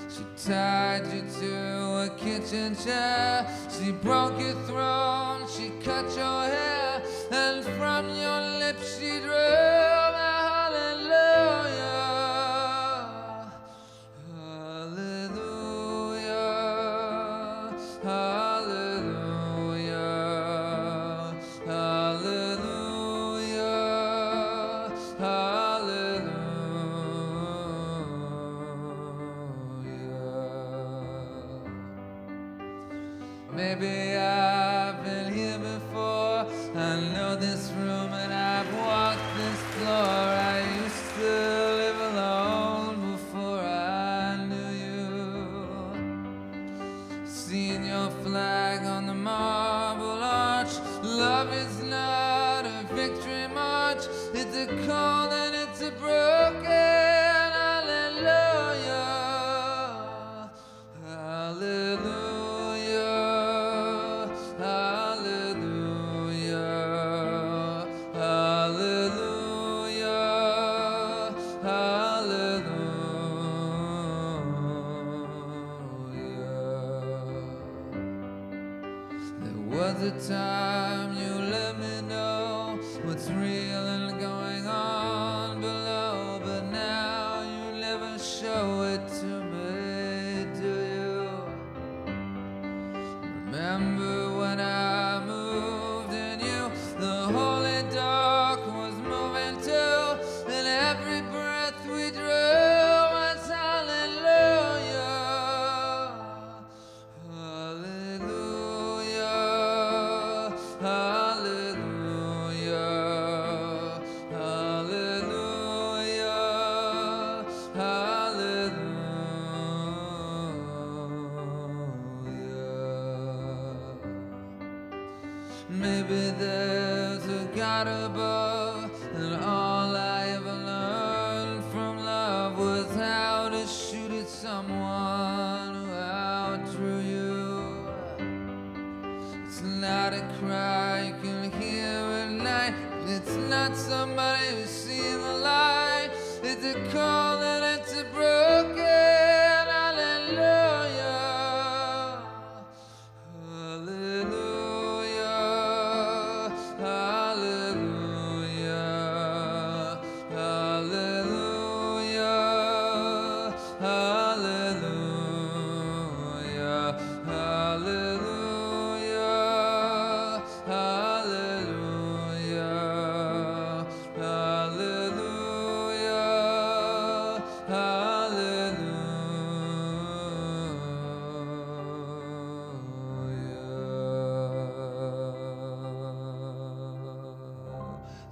She 0.09 0.25
tied 0.49 1.05
you 1.13 1.23
to 1.41 1.55
a 2.07 2.11
kitchen 2.17 2.75
chair. 2.75 3.47
She 3.79 3.93
broke 3.93 4.41
your 4.41 4.55
throne. 4.65 5.47
She 5.55 5.69
cut 5.85 6.07
your 6.17 6.45
hair. 6.45 7.03
And 7.31 7.63
from 7.77 8.09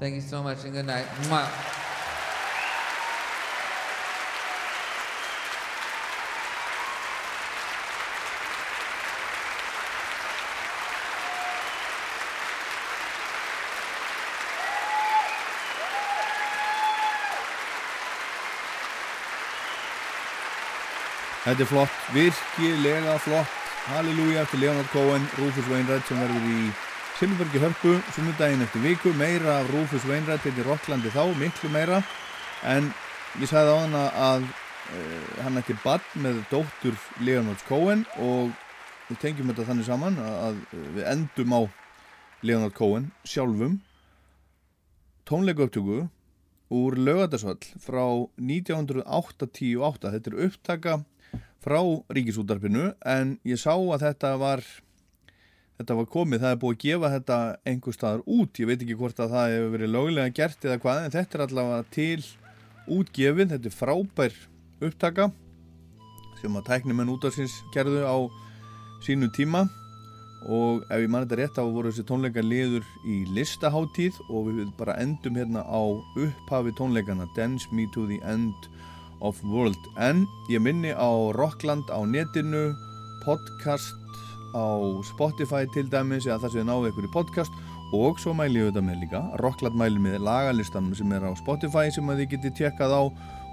Thank 0.07 0.23
you 0.23 0.29
so 0.31 0.41
much 0.41 0.63
and 0.63 0.73
good 0.73 0.87
night. 0.87 1.05
Mwah. 1.27 1.51
Þetta 21.43 21.63
er 21.63 21.67
flott, 21.67 21.91
virkilega 22.15 23.19
flott 23.19 23.47
Halleluja 23.91 24.47
eftir 24.47 24.59
Leonard 24.59 24.87
Cohen 24.95 25.27
Rufus 25.39 25.67
Wainwright 25.67 26.07
sem 26.07 26.23
verður 26.23 26.47
í 26.47 26.86
Silbergi 27.17 27.57
hörpu, 27.57 27.95
sunnudaginn 28.13 28.61
eftir 28.61 28.83
viku 28.85 29.09
meira 29.17 29.55
af 29.63 29.71
Rufus 29.73 30.05
Wainwright 30.05 30.43
þetta 30.45 30.61
er 30.61 30.67
Rocklandi 30.69 31.13
þá, 31.15 31.23
miklu 31.41 31.71
meira. 31.73 32.03
En 32.69 32.91
ég 33.41 33.49
sagði 33.49 33.73
á 33.73 33.77
hana 33.81 34.03
að 34.21 34.45
uh, 34.45 35.31
hann 35.47 35.57
ætti 35.57 35.79
bann 35.81 36.05
með 36.21 36.43
dóttur 36.51 36.99
Leonard 37.25 37.65
Cohen 37.71 38.05
og 38.21 38.53
við 39.09 39.23
tengjum 39.23 39.49
þetta 39.49 39.65
þannig 39.71 39.89
saman 39.89 40.21
að, 40.21 40.37
að 40.45 40.85
við 40.99 41.09
endum 41.15 41.57
á 41.57 41.61
Leonard 42.45 42.77
Cohen 42.77 43.09
sjálfum. 43.25 43.81
Tónleiku 45.25 45.71
upptöku 45.71 46.03
úr 46.69 47.01
lögadagsvall 47.01 47.65
frá 47.81 48.05
1988 48.37 50.13
þetta 50.19 50.35
er 50.35 50.43
upptaka 50.51 50.99
frá 51.65 51.81
ríkisútarpinu 52.13 52.91
en 53.09 53.39
ég 53.49 53.57
sá 53.57 53.73
að 53.73 54.11
þetta 54.11 54.37
var 54.45 54.69
þetta 55.77 55.97
var 56.01 56.11
komið, 56.13 56.43
það 56.43 56.55
er 56.55 56.61
búið 56.63 56.77
að 56.77 56.83
gefa 56.85 57.13
þetta 57.15 57.39
einhver 57.73 57.97
staðar 57.97 58.27
út, 58.27 58.61
ég 58.61 58.71
veit 58.71 58.83
ekki 58.83 58.99
hvort 58.99 59.21
að 59.21 59.35
það 59.37 59.55
hefur 59.55 59.73
verið 59.77 59.95
löglega 59.95 60.37
gert 60.41 60.69
eða 60.69 60.83
hvað 60.85 61.03
en 61.05 61.17
þetta 61.17 61.39
er 61.39 61.47
allavega 61.47 61.89
til 61.97 62.29
útgefið 62.97 63.53
þetta 63.53 63.71
er 63.71 63.77
frábær 63.77 64.39
upptaka 64.87 65.31
sem 66.41 66.57
að 66.59 66.69
tæknimenn 66.69 67.11
útarsins 67.13 67.55
gerðu 67.75 68.05
á 68.05 68.17
sínu 69.05 69.31
tíma. 69.37 69.67
Og 70.47 70.85
ef 70.93 71.01
ég 71.03 71.11
man 71.11 71.25
þetta 71.25 71.39
rétt 71.41 71.57
þá 71.57 71.73
voru 71.75 71.91
þessi 71.91 72.07
tónleikar 72.07 72.45
liður 72.47 72.85
í 73.09 73.23
listaháttíð 73.35 74.19
og 74.29 74.51
við 74.51 74.69
bara 74.79 74.99
endum 75.03 75.39
hérna 75.39 75.65
á 75.67 75.83
upphafi 76.23 76.75
tónleikana 76.79 77.27
Dance 77.35 77.67
Me 77.73 77.89
to 77.95 78.07
the 78.07 78.21
End 78.23 78.69
of 79.25 79.41
World. 79.43 79.81
En 79.99 80.27
ég 80.53 80.63
minni 80.63 80.93
á 80.95 81.11
Rockland 81.35 81.91
á 81.91 81.99
netinu 82.07 82.77
podcast 83.25 83.97
á 84.57 84.65
Spotify 85.05 85.69
til 85.75 85.87
dæmis 85.93 86.27
eða 86.27 86.41
þar 86.43 86.53
sem 86.53 86.63
þið 86.63 86.69
náðu 86.71 86.91
ykkur 86.91 87.09
í 87.09 87.13
podcast. 87.13 87.65
Og 87.95 88.19
svo 88.19 88.33
mæli 88.35 88.59
ég 88.59 88.67
auðvitað 88.67 88.87
með 88.89 89.03
líka 89.05 89.21
Rockland 89.43 89.79
mæli 89.79 90.01
með 90.03 90.19
lagalistanum 90.27 90.97
sem 90.99 91.13
er 91.15 91.29
á 91.29 91.31
Spotify 91.39 91.93
sem 91.95 92.09
þið 92.11 92.31
getið 92.33 92.57
tjekkað 92.59 92.97
á 92.99 93.03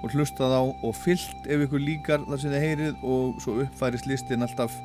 og 0.03 0.15
hlustað 0.15 0.57
á 0.57 0.63
og 0.63 0.97
fyllt 1.03 1.47
ef 1.47 1.67
ykkur 1.67 1.83
líkar 1.83 2.25
þar 2.25 2.41
sem 2.41 2.55
þið 2.55 2.65
heyrið 2.65 3.07
og 3.13 3.39
svo 3.43 3.59
uppfærist 3.63 4.09
listin 4.09 4.43
alltaf 4.47 4.75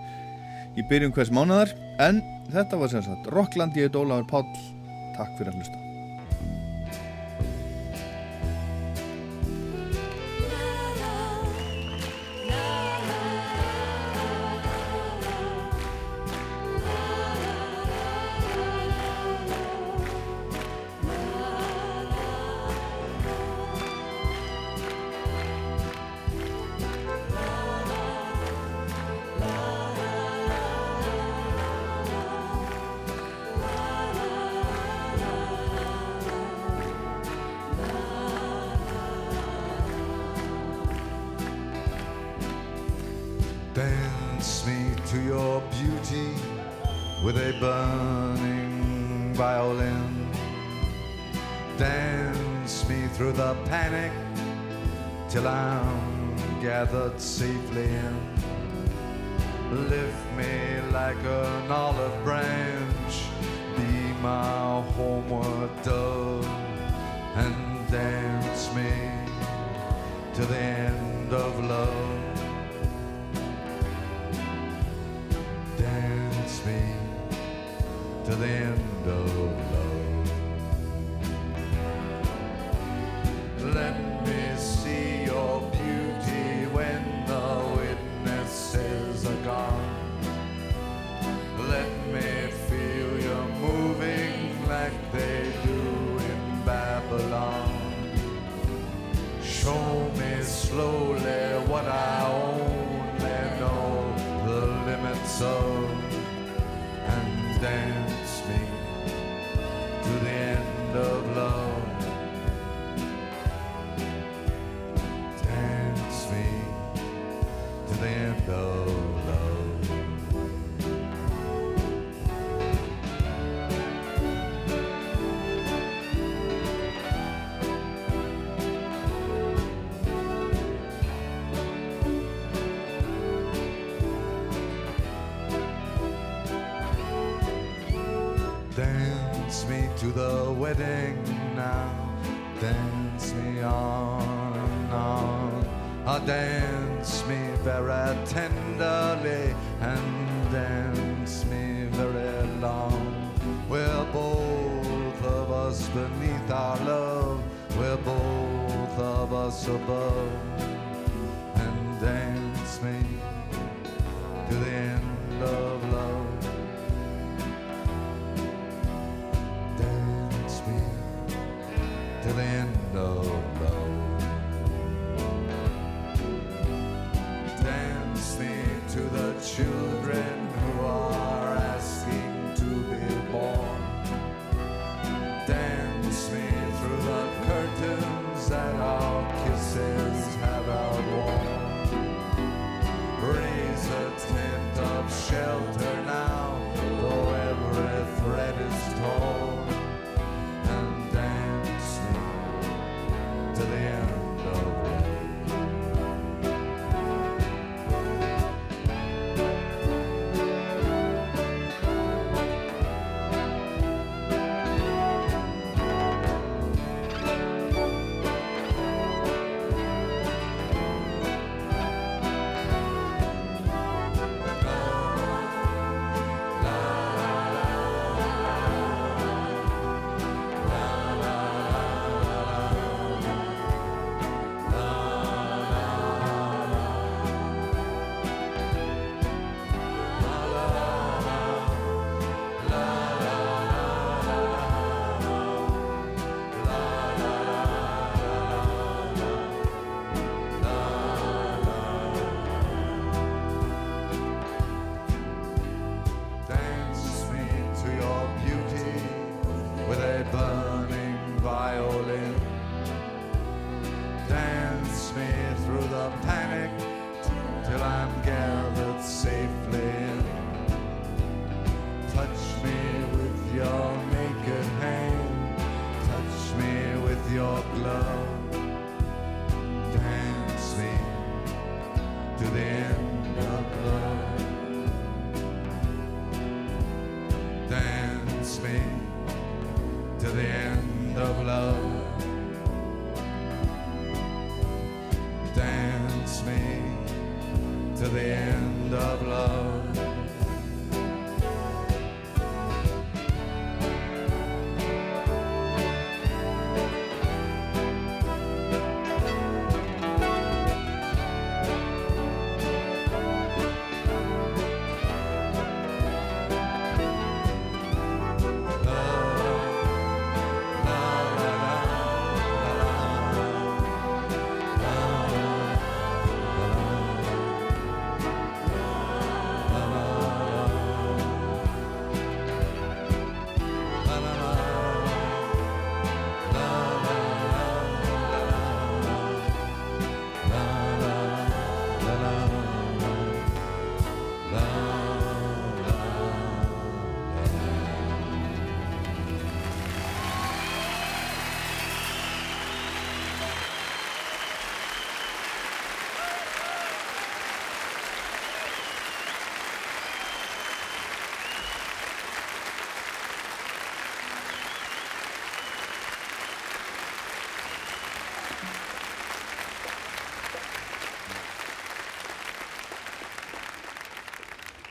í 0.78 0.84
byrjun 0.90 1.16
hvers 1.16 1.32
mánadar 1.34 1.74
en 2.04 2.22
þetta 2.52 2.78
var 2.78 2.92
sem 2.92 3.04
sagt 3.08 3.32
Rockland, 3.34 3.76
ég 3.78 3.88
heit 3.88 3.98
Ólafur 3.98 4.30
Páll. 4.30 4.64
Takk 5.16 5.38
fyrir 5.40 5.54
að 5.54 5.62
hlusta 5.62 5.87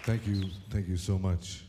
Thank 0.07 0.25
you. 0.25 0.45
Thank 0.69 0.87
you 0.87 0.95
so 0.95 1.19
much. 1.19 1.66